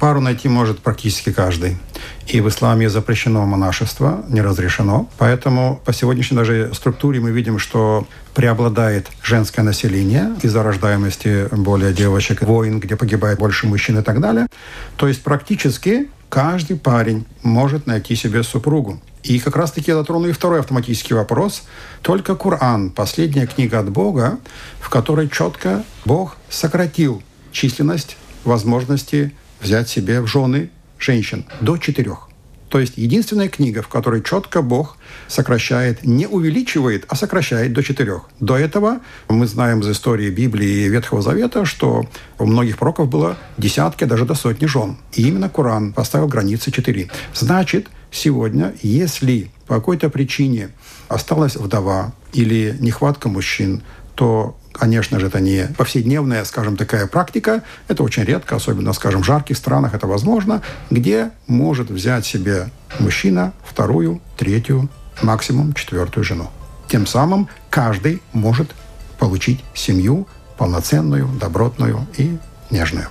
Пару 0.00 0.20
найти 0.20 0.48
может 0.48 0.80
практически 0.80 1.32
каждый. 1.32 1.78
И 2.26 2.40
в 2.40 2.48
исламе 2.48 2.90
запрещено 2.90 3.46
монашество, 3.46 4.24
не 4.28 4.42
разрешено. 4.42 5.08
Поэтому 5.16 5.80
по 5.84 5.92
сегодняшней 5.92 6.36
даже 6.36 6.70
структуре 6.74 7.20
мы 7.20 7.30
видим, 7.30 7.58
что 7.58 8.06
преобладает 8.34 9.06
женское 9.22 9.62
население 9.62 10.34
из-за 10.42 10.62
рождаемости 10.62 11.48
более 11.54 11.92
девочек, 11.92 12.42
войн, 12.42 12.80
где 12.80 12.96
погибает 12.96 13.38
больше 13.38 13.66
мужчин 13.66 13.98
и 13.98 14.02
так 14.02 14.20
далее. 14.20 14.48
То 14.96 15.08
есть 15.08 15.22
практически 15.22 16.08
каждый 16.28 16.76
парень 16.76 17.24
может 17.42 17.86
найти 17.86 18.16
себе 18.16 18.42
супругу. 18.42 19.00
И 19.22 19.38
как 19.40 19.56
раз-таки 19.56 19.90
я 19.90 19.96
затрону 19.96 20.28
и 20.28 20.32
второй 20.32 20.60
автоматический 20.60 21.14
вопрос. 21.14 21.62
Только 22.02 22.36
Коран, 22.36 22.90
последняя 22.90 23.46
книга 23.46 23.78
от 23.78 23.90
Бога, 23.90 24.38
в 24.78 24.88
которой 24.88 25.28
четко 25.28 25.84
Бог 26.04 26.36
сократил 26.48 27.22
численность 27.56 28.18
возможности 28.44 29.32
взять 29.60 29.88
себе 29.88 30.20
в 30.20 30.26
жены 30.26 30.70
женщин 30.98 31.46
до 31.60 31.78
четырех. 31.78 32.28
То 32.68 32.80
есть 32.80 32.94
единственная 32.96 33.48
книга, 33.48 33.80
в 33.80 33.88
которой 33.88 34.22
четко 34.22 34.60
Бог 34.60 34.98
сокращает, 35.28 36.04
не 36.04 36.26
увеличивает, 36.26 37.06
а 37.08 37.14
сокращает 37.14 37.72
до 37.72 37.82
четырех. 37.82 38.28
До 38.40 38.58
этого 38.58 38.98
мы 39.28 39.46
знаем 39.46 39.80
из 39.80 39.88
истории 39.88 40.28
Библии 40.30 40.84
и 40.84 40.88
Ветхого 40.88 41.22
Завета, 41.22 41.64
что 41.64 42.04
у 42.38 42.44
многих 42.44 42.76
пророков 42.76 43.08
было 43.08 43.38
десятки, 43.56 44.04
даже 44.04 44.26
до 44.26 44.34
сотни 44.34 44.66
жен. 44.66 44.98
И 45.14 45.26
именно 45.26 45.48
Коран 45.48 45.94
поставил 45.94 46.26
границы 46.26 46.70
четыре. 46.70 47.08
Значит, 47.32 47.86
сегодня, 48.10 48.74
если 48.82 49.50
по 49.66 49.76
какой-то 49.76 50.10
причине 50.10 50.68
осталась 51.08 51.56
вдова 51.56 52.12
или 52.34 52.76
нехватка 52.80 53.28
мужчин, 53.30 53.82
то 54.14 54.58
Конечно 54.78 55.18
же, 55.18 55.28
это 55.28 55.40
не 55.40 55.68
повседневная, 55.78 56.44
скажем, 56.44 56.76
такая 56.76 57.06
практика. 57.06 57.62
Это 57.88 58.02
очень 58.02 58.24
редко, 58.24 58.56
особенно, 58.56 58.92
скажем, 58.92 59.22
в 59.22 59.26
жарких 59.26 59.56
странах 59.56 59.94
это 59.94 60.06
возможно, 60.06 60.60
где 60.90 61.30
может 61.46 61.90
взять 61.90 62.26
себе 62.26 62.68
мужчина 62.98 63.54
вторую, 63.64 64.20
третью, 64.36 64.90
максимум 65.22 65.72
четвертую 65.72 66.24
жену. 66.24 66.50
Тем 66.88 67.06
самым 67.06 67.48
каждый 67.70 68.20
может 68.34 68.70
получить 69.18 69.64
семью 69.74 70.28
полноценную, 70.58 71.26
добротную 71.40 72.06
и 72.18 72.36
нежную. 72.70 73.08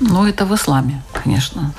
Ну, 0.00 0.26
это 0.26 0.46
в 0.46 0.54
исламе, 0.54 1.02
конечно. 1.12 1.74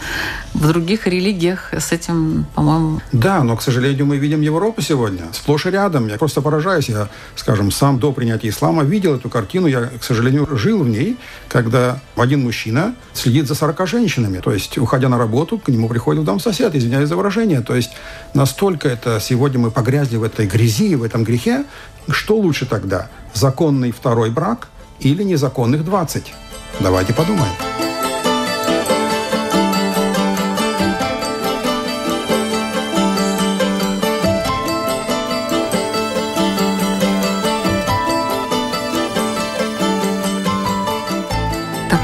В 0.54 0.68
других 0.68 1.08
религиях 1.08 1.74
с 1.74 1.94
этим, 1.94 2.46
по-моему... 2.54 3.00
Да, 3.14 3.44
но, 3.44 3.56
к 3.56 3.62
сожалению, 3.62 4.06
мы 4.06 4.18
видим 4.18 4.42
Европу 4.42 4.82
сегодня. 4.82 5.28
Сплошь 5.32 5.66
и 5.66 5.70
рядом. 5.70 6.08
Я 6.08 6.18
просто 6.18 6.42
поражаюсь. 6.42 6.90
Я, 6.90 7.08
скажем, 7.36 7.72
сам 7.72 7.98
до 7.98 8.12
принятия 8.12 8.50
ислама 8.50 8.84
видел 8.84 9.16
эту 9.16 9.30
картину. 9.30 9.68
Я, 9.68 9.86
к 9.86 10.04
сожалению, 10.04 10.48
жил 10.58 10.84
в 10.84 10.90
ней, 10.90 11.18
когда 11.48 12.02
один 12.18 12.44
мужчина 12.44 12.94
следит 13.14 13.48
за 13.48 13.56
40 13.56 13.88
женщинами. 13.88 14.40
То 14.40 14.52
есть, 14.52 14.78
уходя 14.78 15.08
на 15.08 15.18
работу, 15.18 15.58
к 15.58 15.70
нему 15.70 15.88
приходит 15.88 16.24
в 16.24 16.26
дом 16.26 16.42
сосед, 16.42 16.76
извиняюсь 16.76 17.08
за 17.08 17.16
выражение. 17.16 17.62
То 17.62 17.76
есть, 17.76 17.92
настолько 18.34 18.90
это 18.90 19.20
сегодня 19.22 19.60
мы 19.60 19.72
погрязли 19.72 20.18
в 20.18 20.24
этой 20.24 20.46
грязи, 20.46 20.96
в 20.96 21.04
этом 21.04 21.24
грехе. 21.24 21.64
Что 22.10 22.36
лучше 22.36 22.66
тогда? 22.66 23.08
Законный 23.34 23.92
второй 23.92 24.30
брак 24.30 24.68
или 25.00 25.24
незаконных 25.24 25.86
20? 25.86 26.34
Давайте 26.82 27.14
подумаем. 27.14 27.79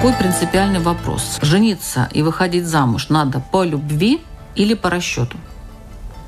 Такой 0.05 0.19
принципиальный 0.19 0.79
вопрос. 0.79 1.39
Жениться 1.41 2.07
и 2.13 2.21
выходить 2.21 2.67
замуж 2.67 3.09
надо 3.09 3.39
по 3.39 3.63
любви 3.63 4.21
или 4.53 4.75
по 4.75 4.91
расчету? 4.91 5.35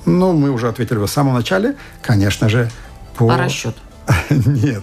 Ну, 0.03 0.33
мы 0.33 0.49
уже 0.49 0.67
ответили 0.67 0.97
в 0.97 1.05
самом 1.05 1.35
начале. 1.35 1.75
Конечно 2.01 2.49
же, 2.49 2.71
по... 3.15 3.27
По 3.27 3.37
расчету. 3.37 3.77
Нет 4.31 4.81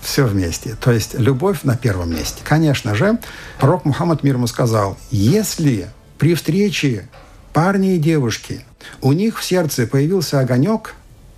все 0.00 0.24
вместе. 0.24 0.74
То 0.80 0.90
есть 0.90 1.12
любовь 1.18 1.64
на 1.64 1.76
первом 1.76 2.14
месте. 2.14 2.40
Конечно 2.42 2.94
же, 2.94 3.18
пророк 3.58 3.84
Мухаммад 3.84 4.22
мир 4.22 4.36
ему 4.36 4.46
сказал, 4.46 4.96
если 5.10 5.90
при 6.16 6.34
встрече 6.34 7.10
парня 7.52 7.96
и 7.96 7.98
девушки 7.98 8.64
у 9.02 9.12
них 9.12 9.38
в 9.38 9.44
сердце 9.44 9.86
появился 9.86 10.40
огонек, 10.40 10.94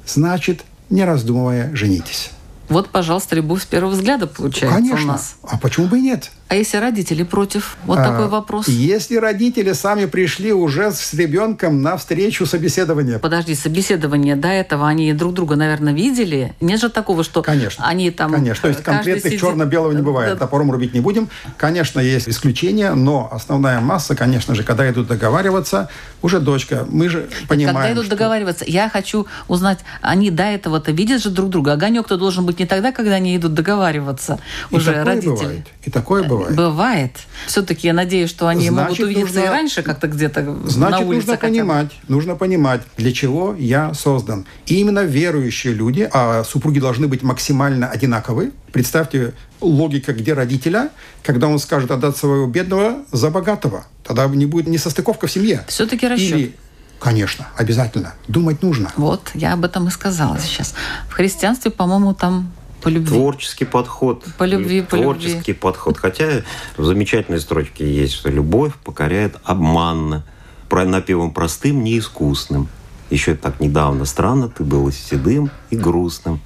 значит, 0.07 0.62
не 0.88 1.05
раздумывая, 1.05 1.74
женитесь. 1.74 2.30
Вот, 2.68 2.90
пожалуйста, 2.90 3.34
любовь 3.34 3.64
с 3.64 3.66
первого 3.66 3.90
взгляда 3.90 4.28
получается 4.28 4.78
Конечно. 4.78 5.05
у 5.05 5.07
нас. 5.09 5.34
А 5.42 5.59
почему 5.59 5.88
бы 5.88 5.98
и 5.98 6.03
нет? 6.03 6.30
А 6.53 6.55
если 6.55 6.76
родители 6.76 7.22
против? 7.22 7.78
Вот 7.86 7.98
а, 7.98 8.05
такой 8.05 8.28
вопрос. 8.28 8.68
Если 8.68 9.16
родители 9.16 9.72
сами 9.72 10.05
пришли 10.05 10.53
уже 10.53 10.92
с 10.92 11.14
ребенком 11.14 11.80
на 11.80 11.96
встречу 11.96 12.44
собеседования. 12.44 13.18
Подожди, 13.18 13.55
собеседование 13.55 14.36
до 14.36 14.48
этого 14.48 14.86
они 14.86 15.11
друг 15.14 15.32
друга, 15.32 15.57
наверное, 15.57 15.94
видели? 15.94 16.53
Нет 16.61 16.78
же 16.78 16.90
такого, 16.90 17.24
что 17.24 17.40
конечно, 17.40 17.86
они 17.86 18.11
там... 18.11 18.32
Конечно, 18.32 18.61
то 18.61 18.68
есть 18.68 18.82
конкретных 18.82 19.32
сидит... 19.32 19.40
черно-белого 19.40 19.92
не 19.92 20.03
бывает. 20.03 20.34
Да. 20.34 20.40
Топором 20.40 20.70
рубить 20.70 20.92
не 20.92 21.00
будем. 21.00 21.30
Конечно, 21.57 22.00
есть 22.00 22.28
исключения, 22.28 22.92
но 22.92 23.30
основная 23.32 23.80
масса, 23.80 24.14
конечно 24.14 24.55
же, 24.55 24.62
когда 24.62 24.90
идут 24.90 25.07
договариваться, 25.07 25.88
уже 26.20 26.38
дочка, 26.38 26.86
мы 26.90 27.09
же 27.09 27.30
понимаем, 27.48 27.76
Когда 27.76 27.92
идут 27.94 28.05
что... 28.05 28.14
договариваться, 28.14 28.66
я 28.68 28.90
хочу 28.90 29.26
узнать, 29.48 29.78
они 30.03 30.30
до 30.30 30.42
этого-то 30.42 30.92
видят 30.92 31.22
же 31.22 31.30
друг 31.30 31.48
друга. 31.48 31.72
Огонек-то 31.72 32.18
должен 32.18 32.44
быть 32.44 32.59
не 32.59 32.66
тогда, 32.66 32.92
когда 32.92 33.14
они 33.14 33.34
идут 33.38 33.55
договариваться. 33.55 34.38
И 34.68 34.76
уже 34.76 34.88
такое 34.88 35.05
родители. 35.05 35.32
Бывает. 35.32 35.66
И 35.84 35.90
такое 35.90 36.22
бывает 36.22 36.41
бывает. 36.51 36.57
Бывает. 36.57 37.16
Все-таки 37.47 37.86
я 37.86 37.93
надеюсь, 37.93 38.30
что 38.30 38.49
они 38.49 38.68
значит, 38.68 38.88
могут 38.88 39.01
увидеться 39.01 39.34
нужно, 39.34 39.47
и 39.47 39.51
раньше 39.51 39.82
как-то 39.82 40.09
где-то 40.09 40.43
значит, 40.66 40.78
на 40.78 40.99
улице. 41.01 41.26
нужно 41.26 41.36
понимать, 41.36 41.90
нужно 42.09 42.34
понимать, 42.36 42.82
для 42.97 43.12
чего 43.12 43.55
я 43.55 43.95
создан. 43.95 44.47
И 44.66 44.80
именно 44.80 45.01
верующие 45.01 45.74
люди, 45.74 46.09
а 46.12 46.45
супруги 46.45 46.78
должны 46.78 47.09
быть 47.09 47.22
максимально 47.22 47.88
одинаковы. 47.88 48.53
Представьте, 48.72 49.34
логика 49.61 50.12
где 50.12 50.32
родителя, 50.32 50.90
когда 51.22 51.49
он 51.49 51.59
скажет 51.59 51.90
отдать 51.90 52.16
своего 52.16 52.47
бедного 52.47 53.05
за 53.12 53.30
богатого. 53.30 53.86
Тогда 54.05 54.26
не 54.26 54.47
будет 54.47 54.66
несостыковка 54.66 55.26
в 55.26 55.32
семье. 55.32 55.64
Все-таки 55.68 56.07
расчет. 56.07 56.38
Или 56.38 56.55
Конечно, 57.03 57.49
обязательно. 57.57 58.14
Думать 58.28 58.62
нужно. 58.62 58.93
Вот, 58.97 59.32
я 59.34 59.55
об 59.55 59.64
этом 59.64 59.88
и 59.88 59.90
сказала 59.90 60.38
сейчас. 60.38 60.72
В 61.09 61.14
христианстве, 61.14 61.72
по-моему, 61.72 62.14
там 62.14 62.53
по 62.83 62.89
любви. 62.89 63.09
Творческий 63.09 63.64
подход. 63.64 64.24
По 64.39 64.45
любви, 64.45 64.83
по 64.83 64.97
Творческий 64.97 65.37
любви. 65.39 65.53
подход. 65.55 65.99
Хотя 65.99 66.43
в 66.76 66.85
замечательной 66.85 67.41
строчке 67.41 67.91
есть, 67.91 68.14
что 68.14 68.30
любовь 68.30 68.72
покоряет 68.85 69.37
обманно, 69.45 70.24
напевом 70.70 71.33
простым, 71.33 71.85
неискусным. 71.85 72.68
Еще 73.11 73.35
так 73.35 73.61
недавно 73.61 74.07
странно, 74.07 74.49
ты 74.49 74.64
был 74.64 74.89
и 74.89 74.93
седым, 74.93 75.51
и 75.68 75.76
грустным. 75.76 76.41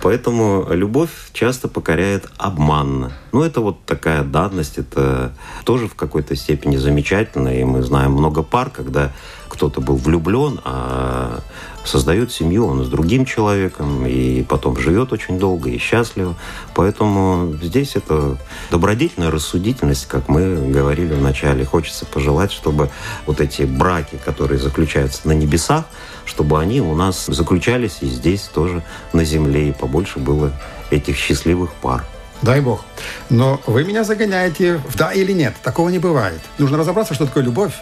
Поэтому 0.00 0.66
любовь 0.70 1.10
часто 1.34 1.68
покоряет 1.68 2.30
обманно. 2.38 3.12
Ну, 3.32 3.42
это 3.42 3.60
вот 3.60 3.84
такая 3.84 4.22
данность, 4.22 4.78
это 4.78 5.34
тоже 5.64 5.86
в 5.86 5.94
какой-то 5.94 6.34
степени 6.34 6.78
замечательно. 6.78 7.48
И 7.48 7.62
мы 7.64 7.82
знаем 7.82 8.12
много 8.12 8.42
пар, 8.42 8.70
когда 8.70 9.12
кто-то 9.50 9.82
был 9.82 9.96
влюблен, 9.96 10.60
а 10.64 11.40
создает 11.88 12.30
семью, 12.30 12.66
он 12.66 12.84
с 12.84 12.88
другим 12.88 13.24
человеком, 13.24 14.06
и 14.06 14.42
потом 14.42 14.76
живет 14.78 15.12
очень 15.12 15.38
долго 15.38 15.70
и 15.70 15.78
счастливо. 15.78 16.36
Поэтому 16.74 17.54
здесь 17.62 17.96
это 17.96 18.36
добродетельная 18.70 19.30
рассудительность, 19.30 20.06
как 20.06 20.28
мы 20.28 20.70
говорили 20.70 21.14
в 21.14 21.22
начале. 21.22 21.64
Хочется 21.64 22.06
пожелать, 22.06 22.52
чтобы 22.52 22.90
вот 23.26 23.40
эти 23.40 23.62
браки, 23.62 24.20
которые 24.24 24.58
заключаются 24.58 25.26
на 25.26 25.32
небесах, 25.32 25.86
чтобы 26.24 26.60
они 26.60 26.80
у 26.80 26.94
нас 26.94 27.26
заключались 27.26 27.98
и 28.02 28.06
здесь 28.06 28.42
тоже 28.42 28.82
на 29.12 29.24
земле, 29.24 29.70
и 29.70 29.72
побольше 29.72 30.18
было 30.18 30.52
этих 30.90 31.16
счастливых 31.16 31.72
пар. 31.74 32.04
Дай 32.42 32.60
бог. 32.60 32.84
Но 33.30 33.60
вы 33.66 33.84
меня 33.84 34.04
загоняете 34.04 34.76
в 34.76 34.96
да 34.96 35.12
или 35.12 35.32
нет. 35.32 35.54
Такого 35.62 35.88
не 35.88 35.98
бывает. 35.98 36.40
Нужно 36.58 36.78
разобраться, 36.78 37.14
что 37.14 37.26
такое 37.26 37.42
любовь 37.42 37.74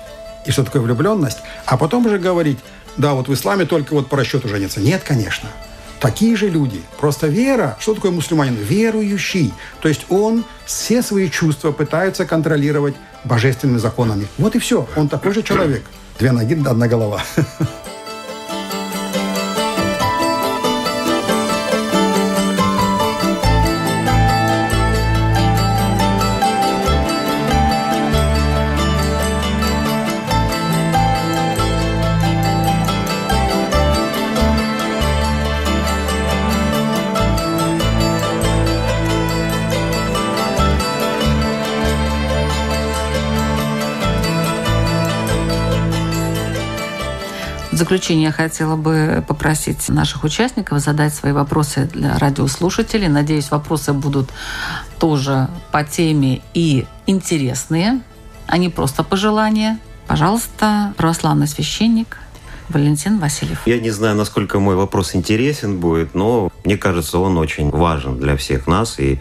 и 0.47 0.51
что 0.51 0.65
такое 0.65 0.81
влюбленность, 0.81 1.39
а 1.67 1.77
потом 1.77 2.07
уже 2.07 2.19
говорить, 2.19 2.59
да, 2.97 3.15
вот 3.15 3.29
в 3.29 3.35
исламе 3.35 3.65
только 3.67 3.95
вот 3.95 4.09
по 4.09 4.17
расчету 4.17 4.49
женятся. 4.49 4.81
Нет, 4.81 5.03
конечно. 5.05 5.49
Такие 6.01 6.37
же 6.37 6.49
люди. 6.49 6.83
Просто 6.99 7.27
вера. 7.27 7.77
Что 7.81 7.95
такое 7.95 8.11
мусульманин? 8.11 8.55
Верующий. 8.55 9.53
То 9.81 9.89
есть 9.89 10.07
он 10.09 10.45
все 10.65 11.03
свои 11.03 11.31
чувства 11.31 11.73
пытается 11.73 12.27
контролировать 12.27 12.95
божественными 13.25 13.79
законами. 13.79 14.27
Вот 14.39 14.55
и 14.57 14.59
все. 14.59 14.87
Он 14.97 15.09
такой 15.09 15.33
же 15.33 15.43
человек. 15.43 15.85
Две 16.19 16.33
ноги, 16.33 16.55
одна 16.67 16.87
голова. 16.87 17.23
В 47.77 47.79
заключение 47.79 48.29
я 48.29 48.33
хотела 48.33 48.75
бы 48.75 49.23
попросить 49.29 49.91
наших 49.91 50.25
участников 50.25 50.79
задать 50.79 51.13
свои 51.13 51.33
вопросы 51.33 51.87
для 51.93 52.17
радиослушателей. 52.17 53.09
Надеюсь, 53.09 53.51
вопросы 53.51 53.93
будут 53.93 54.31
тоже 54.99 55.51
по 55.73 55.85
теме 55.85 56.41
и 56.55 56.87
интересные, 57.07 58.01
а 58.47 58.57
не 58.57 58.71
просто 58.71 59.05
пожелания. 59.05 59.79
Пожалуйста, 60.07 60.95
православный 60.97 61.47
священник 61.47 62.17
Валентин 62.71 63.19
Васильев. 63.19 63.67
Я 63.67 63.79
не 63.79 63.91
знаю, 63.91 64.17
насколько 64.17 64.59
мой 64.59 64.75
вопрос 64.75 65.15
интересен 65.15 65.79
будет, 65.79 66.15
но 66.15 66.51
мне 66.65 66.77
кажется, 66.77 67.19
он 67.19 67.37
очень 67.39 67.71
важен 67.71 68.19
для 68.19 68.37
всех 68.37 68.67
нас. 68.67 68.99
И 68.99 69.21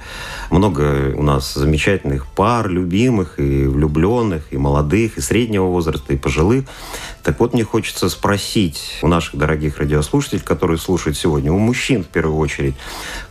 много 0.50 1.14
у 1.16 1.22
нас 1.22 1.54
замечательных 1.54 2.26
пар, 2.26 2.70
любимых 2.70 3.38
и 3.38 3.68
влюбленных, 3.68 4.52
и 4.52 4.58
молодых, 4.58 5.18
и 5.18 5.22
среднего 5.22 5.66
возраста, 5.66 6.14
и 6.14 6.18
пожилых. 6.18 6.66
Так 7.26 7.40
вот, 7.40 7.56
мне 7.56 7.64
хочется 7.64 8.08
спросить 8.08 9.00
у 9.02 9.08
наших 9.08 9.36
дорогих 9.36 9.80
радиослушателей, 9.80 10.42
которые 10.42 10.78
слушают 10.78 11.18
сегодня, 11.18 11.52
у 11.52 11.58
мужчин 11.58 12.04
в 12.04 12.08
первую 12.08 12.38
очередь, 12.38 12.76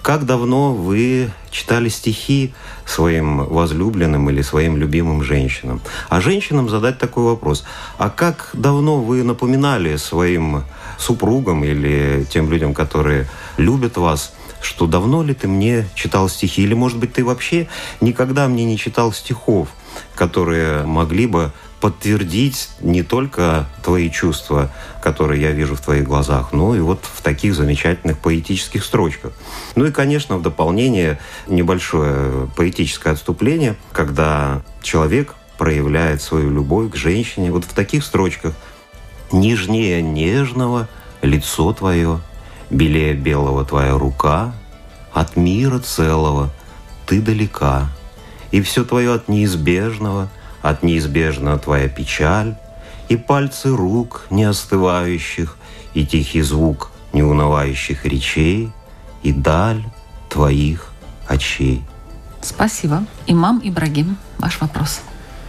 как 0.03 0.27
давно 0.27 0.75
вы 0.75 1.31
читали 1.53 1.89
стихи 1.89 2.53
своим 2.85 3.45
возлюбленным 3.45 4.29
или 4.31 4.43
своим 4.43 4.77
любимым 4.77 5.23
женщинам? 5.23 5.81
А 6.09 6.21
женщинам 6.21 6.69
задать 6.69 6.99
такой 6.99 7.23
вопрос. 7.23 7.65
А 7.97 8.11
как 8.11 8.51
давно 8.53 9.01
вы 9.01 9.23
напоминали 9.23 9.95
своим 9.95 10.65
супругам 10.99 11.63
или 11.63 12.27
тем 12.29 12.51
людям, 12.51 12.75
которые 12.75 13.29
любят 13.59 13.97
вас, 13.97 14.35
что 14.61 14.89
давно 14.89 15.23
ли 15.23 15.35
ты 15.35 15.47
мне 15.47 15.87
читал 15.95 16.29
стихи? 16.29 16.65
Или, 16.65 16.75
может 16.75 16.99
быть, 16.99 17.13
ты 17.13 17.25
вообще 17.25 17.69
никогда 18.01 18.49
мне 18.49 18.65
не 18.65 18.77
читал 18.77 19.13
стихов, 19.13 19.69
которые 20.17 20.85
могли 20.85 21.29
бы 21.29 21.53
подтвердить 21.85 22.71
не 22.81 23.03
только 23.03 23.67
твои 23.83 24.09
чувства, 24.09 24.71
которые 25.03 25.43
я 25.43 25.51
вижу 25.51 25.77
в 25.77 25.83
твоих 25.83 26.05
глазах, 26.05 26.55
но 26.55 26.75
и 26.75 26.81
вот 26.81 27.01
в 27.03 27.21
таких 27.21 27.55
замечательных 27.55 28.19
поэтических 28.21 28.83
строчках. 28.83 29.33
Ну 29.77 29.85
и, 29.85 29.91
конечно, 29.91 30.39
в 30.39 30.43
дополнение 30.43 31.19
небольшое 31.47 32.49
поэтическое 32.57 33.13
отступление, 33.13 33.77
когда 33.93 34.63
человек 34.83 35.35
проявляет 35.59 36.23
свою 36.23 36.51
любовь 36.51 36.91
к 36.91 36.97
женщине 36.97 37.53
вот 37.53 37.65
в 37.65 37.75
таких 37.75 38.03
строчках. 38.03 38.55
«Нежнее 39.31 40.01
нежного 40.01 40.89
лицо 41.21 41.75
твое, 41.75 42.23
белее 42.71 43.13
белого 43.13 43.63
твоя 43.67 43.93
рука, 43.93 44.55
от 45.13 45.37
мира 45.37 45.81
целого 45.81 46.51
ты 47.05 47.21
далека, 47.21 47.89
и 48.53 48.63
все 48.63 48.85
твое 48.85 49.13
от 49.13 49.29
неизбежного– 49.29 50.31
от 50.65 50.83
неизбежного 50.83 51.59
твоя 51.59 51.89
печаль, 51.89 52.57
и 53.11 53.17
пальцы 53.17 53.69
рук 53.69 54.25
не 54.31 54.45
остывающих, 54.45 55.59
и 55.93 56.07
тихий 56.07 56.41
звук 56.41 56.91
неунывающих 57.13 58.07
речей, 58.07 58.73
и 59.23 59.33
даль 59.33 59.85
твоих 60.31 60.91
очей. 61.29 61.85
Спасибо. 62.41 63.05
Имам 63.27 63.61
Ибрагим, 63.63 64.17
ваш 64.39 64.59
вопрос. 64.63 65.03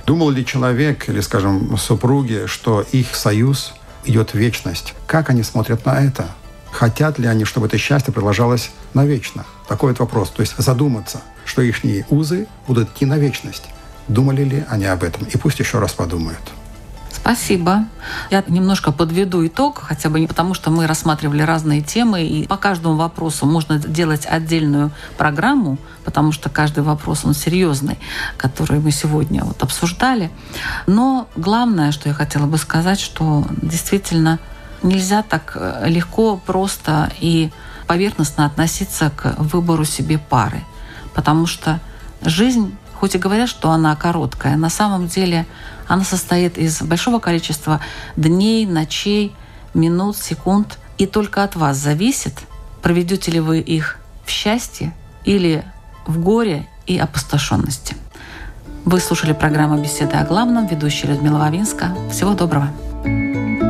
Думал 0.05 0.31
ли 0.31 0.45
человек 0.45 1.07
или, 1.07 1.21
скажем, 1.21 1.77
супруги, 1.77 2.43
что 2.47 2.81
их 2.91 3.15
союз 3.15 3.73
идет 4.03 4.31
в 4.31 4.35
вечность? 4.35 4.95
Как 5.07 5.29
они 5.29 5.43
смотрят 5.43 5.85
на 5.85 6.03
это? 6.03 6.27
Хотят 6.71 7.19
ли 7.19 7.27
они, 7.27 7.45
чтобы 7.45 7.67
это 7.67 7.77
счастье 7.77 8.13
продолжалось 8.13 8.71
навечно? 8.93 9.45
Такой 9.69 9.91
вот 9.91 9.99
вопрос. 9.99 10.29
То 10.31 10.41
есть 10.41 10.57
задуматься, 10.57 11.21
что 11.45 11.61
их 11.61 11.77
узы 12.09 12.47
будут 12.67 12.89
идти 12.89 13.05
на 13.05 13.17
вечность. 13.17 13.63
Думали 14.07 14.43
ли 14.43 14.65
они 14.69 14.85
об 14.85 15.03
этом. 15.03 15.25
И 15.25 15.37
пусть 15.37 15.59
еще 15.59 15.79
раз 15.79 15.93
подумают. 15.93 16.41
Спасибо. 17.25 17.85
Я 18.29 18.43
немножко 18.47 18.91
подведу 18.91 19.47
итог, 19.47 19.79
хотя 19.81 20.09
бы 20.09 20.19
не 20.19 20.27
потому, 20.27 20.53
что 20.53 20.69
мы 20.69 20.85
рассматривали 20.85 21.41
разные 21.41 21.81
темы, 21.81 22.23
и 22.23 22.45
по 22.45 22.55
каждому 22.55 22.97
вопросу 22.97 23.47
можно 23.47 23.79
делать 23.79 24.27
отдельную 24.27 24.91
программу, 25.17 25.79
потому 26.03 26.31
что 26.31 26.49
каждый 26.49 26.83
вопрос, 26.83 27.25
он 27.25 27.33
серьезный, 27.33 27.97
который 28.37 28.79
мы 28.79 28.91
сегодня 28.91 29.43
вот 29.43 29.63
обсуждали. 29.63 30.29
Но 30.85 31.27
главное, 31.35 31.91
что 31.91 32.09
я 32.09 32.13
хотела 32.13 32.45
бы 32.45 32.59
сказать, 32.59 32.99
что 32.99 33.43
действительно 33.59 34.37
нельзя 34.83 35.23
так 35.23 35.53
э, 35.55 35.85
легко, 35.87 36.37
просто 36.37 37.11
и 37.19 37.51
поверхностно 37.87 38.45
относиться 38.45 39.09
к 39.09 39.33
выбору 39.39 39.83
себе 39.83 40.19
пары, 40.19 40.63
потому 41.15 41.47
что 41.47 41.79
жизнь 42.21 42.75
хоть 42.99 43.15
и 43.15 43.17
говорят, 43.17 43.49
что 43.49 43.71
она 43.71 43.95
короткая, 43.95 44.57
на 44.57 44.69
самом 44.69 45.07
деле 45.07 45.45
она 45.87 46.03
состоит 46.03 46.57
из 46.57 46.81
большого 46.81 47.19
количества 47.19 47.81
дней, 48.15 48.65
ночей, 48.65 49.35
минут, 49.73 50.17
секунд. 50.17 50.79
И 50.97 51.05
только 51.05 51.43
от 51.43 51.55
вас 51.55 51.77
зависит, 51.77 52.33
проведете 52.81 53.31
ли 53.31 53.39
вы 53.39 53.59
их 53.59 53.97
в 54.25 54.29
счастье 54.29 54.93
или 55.25 55.65
в 56.07 56.19
горе 56.19 56.67
и 56.87 56.97
опустошенности. 56.97 57.95
Вы 58.85 58.99
слушали 58.99 59.33
программу 59.33 59.81
«Беседы 59.81 60.15
о 60.15 60.25
главном», 60.25 60.67
ведущая 60.67 61.07
Людмила 61.07 61.39
Вавинска. 61.39 61.95
Всего 62.11 62.33
доброго. 62.33 62.69
thank 63.03 63.61
you 63.61 63.64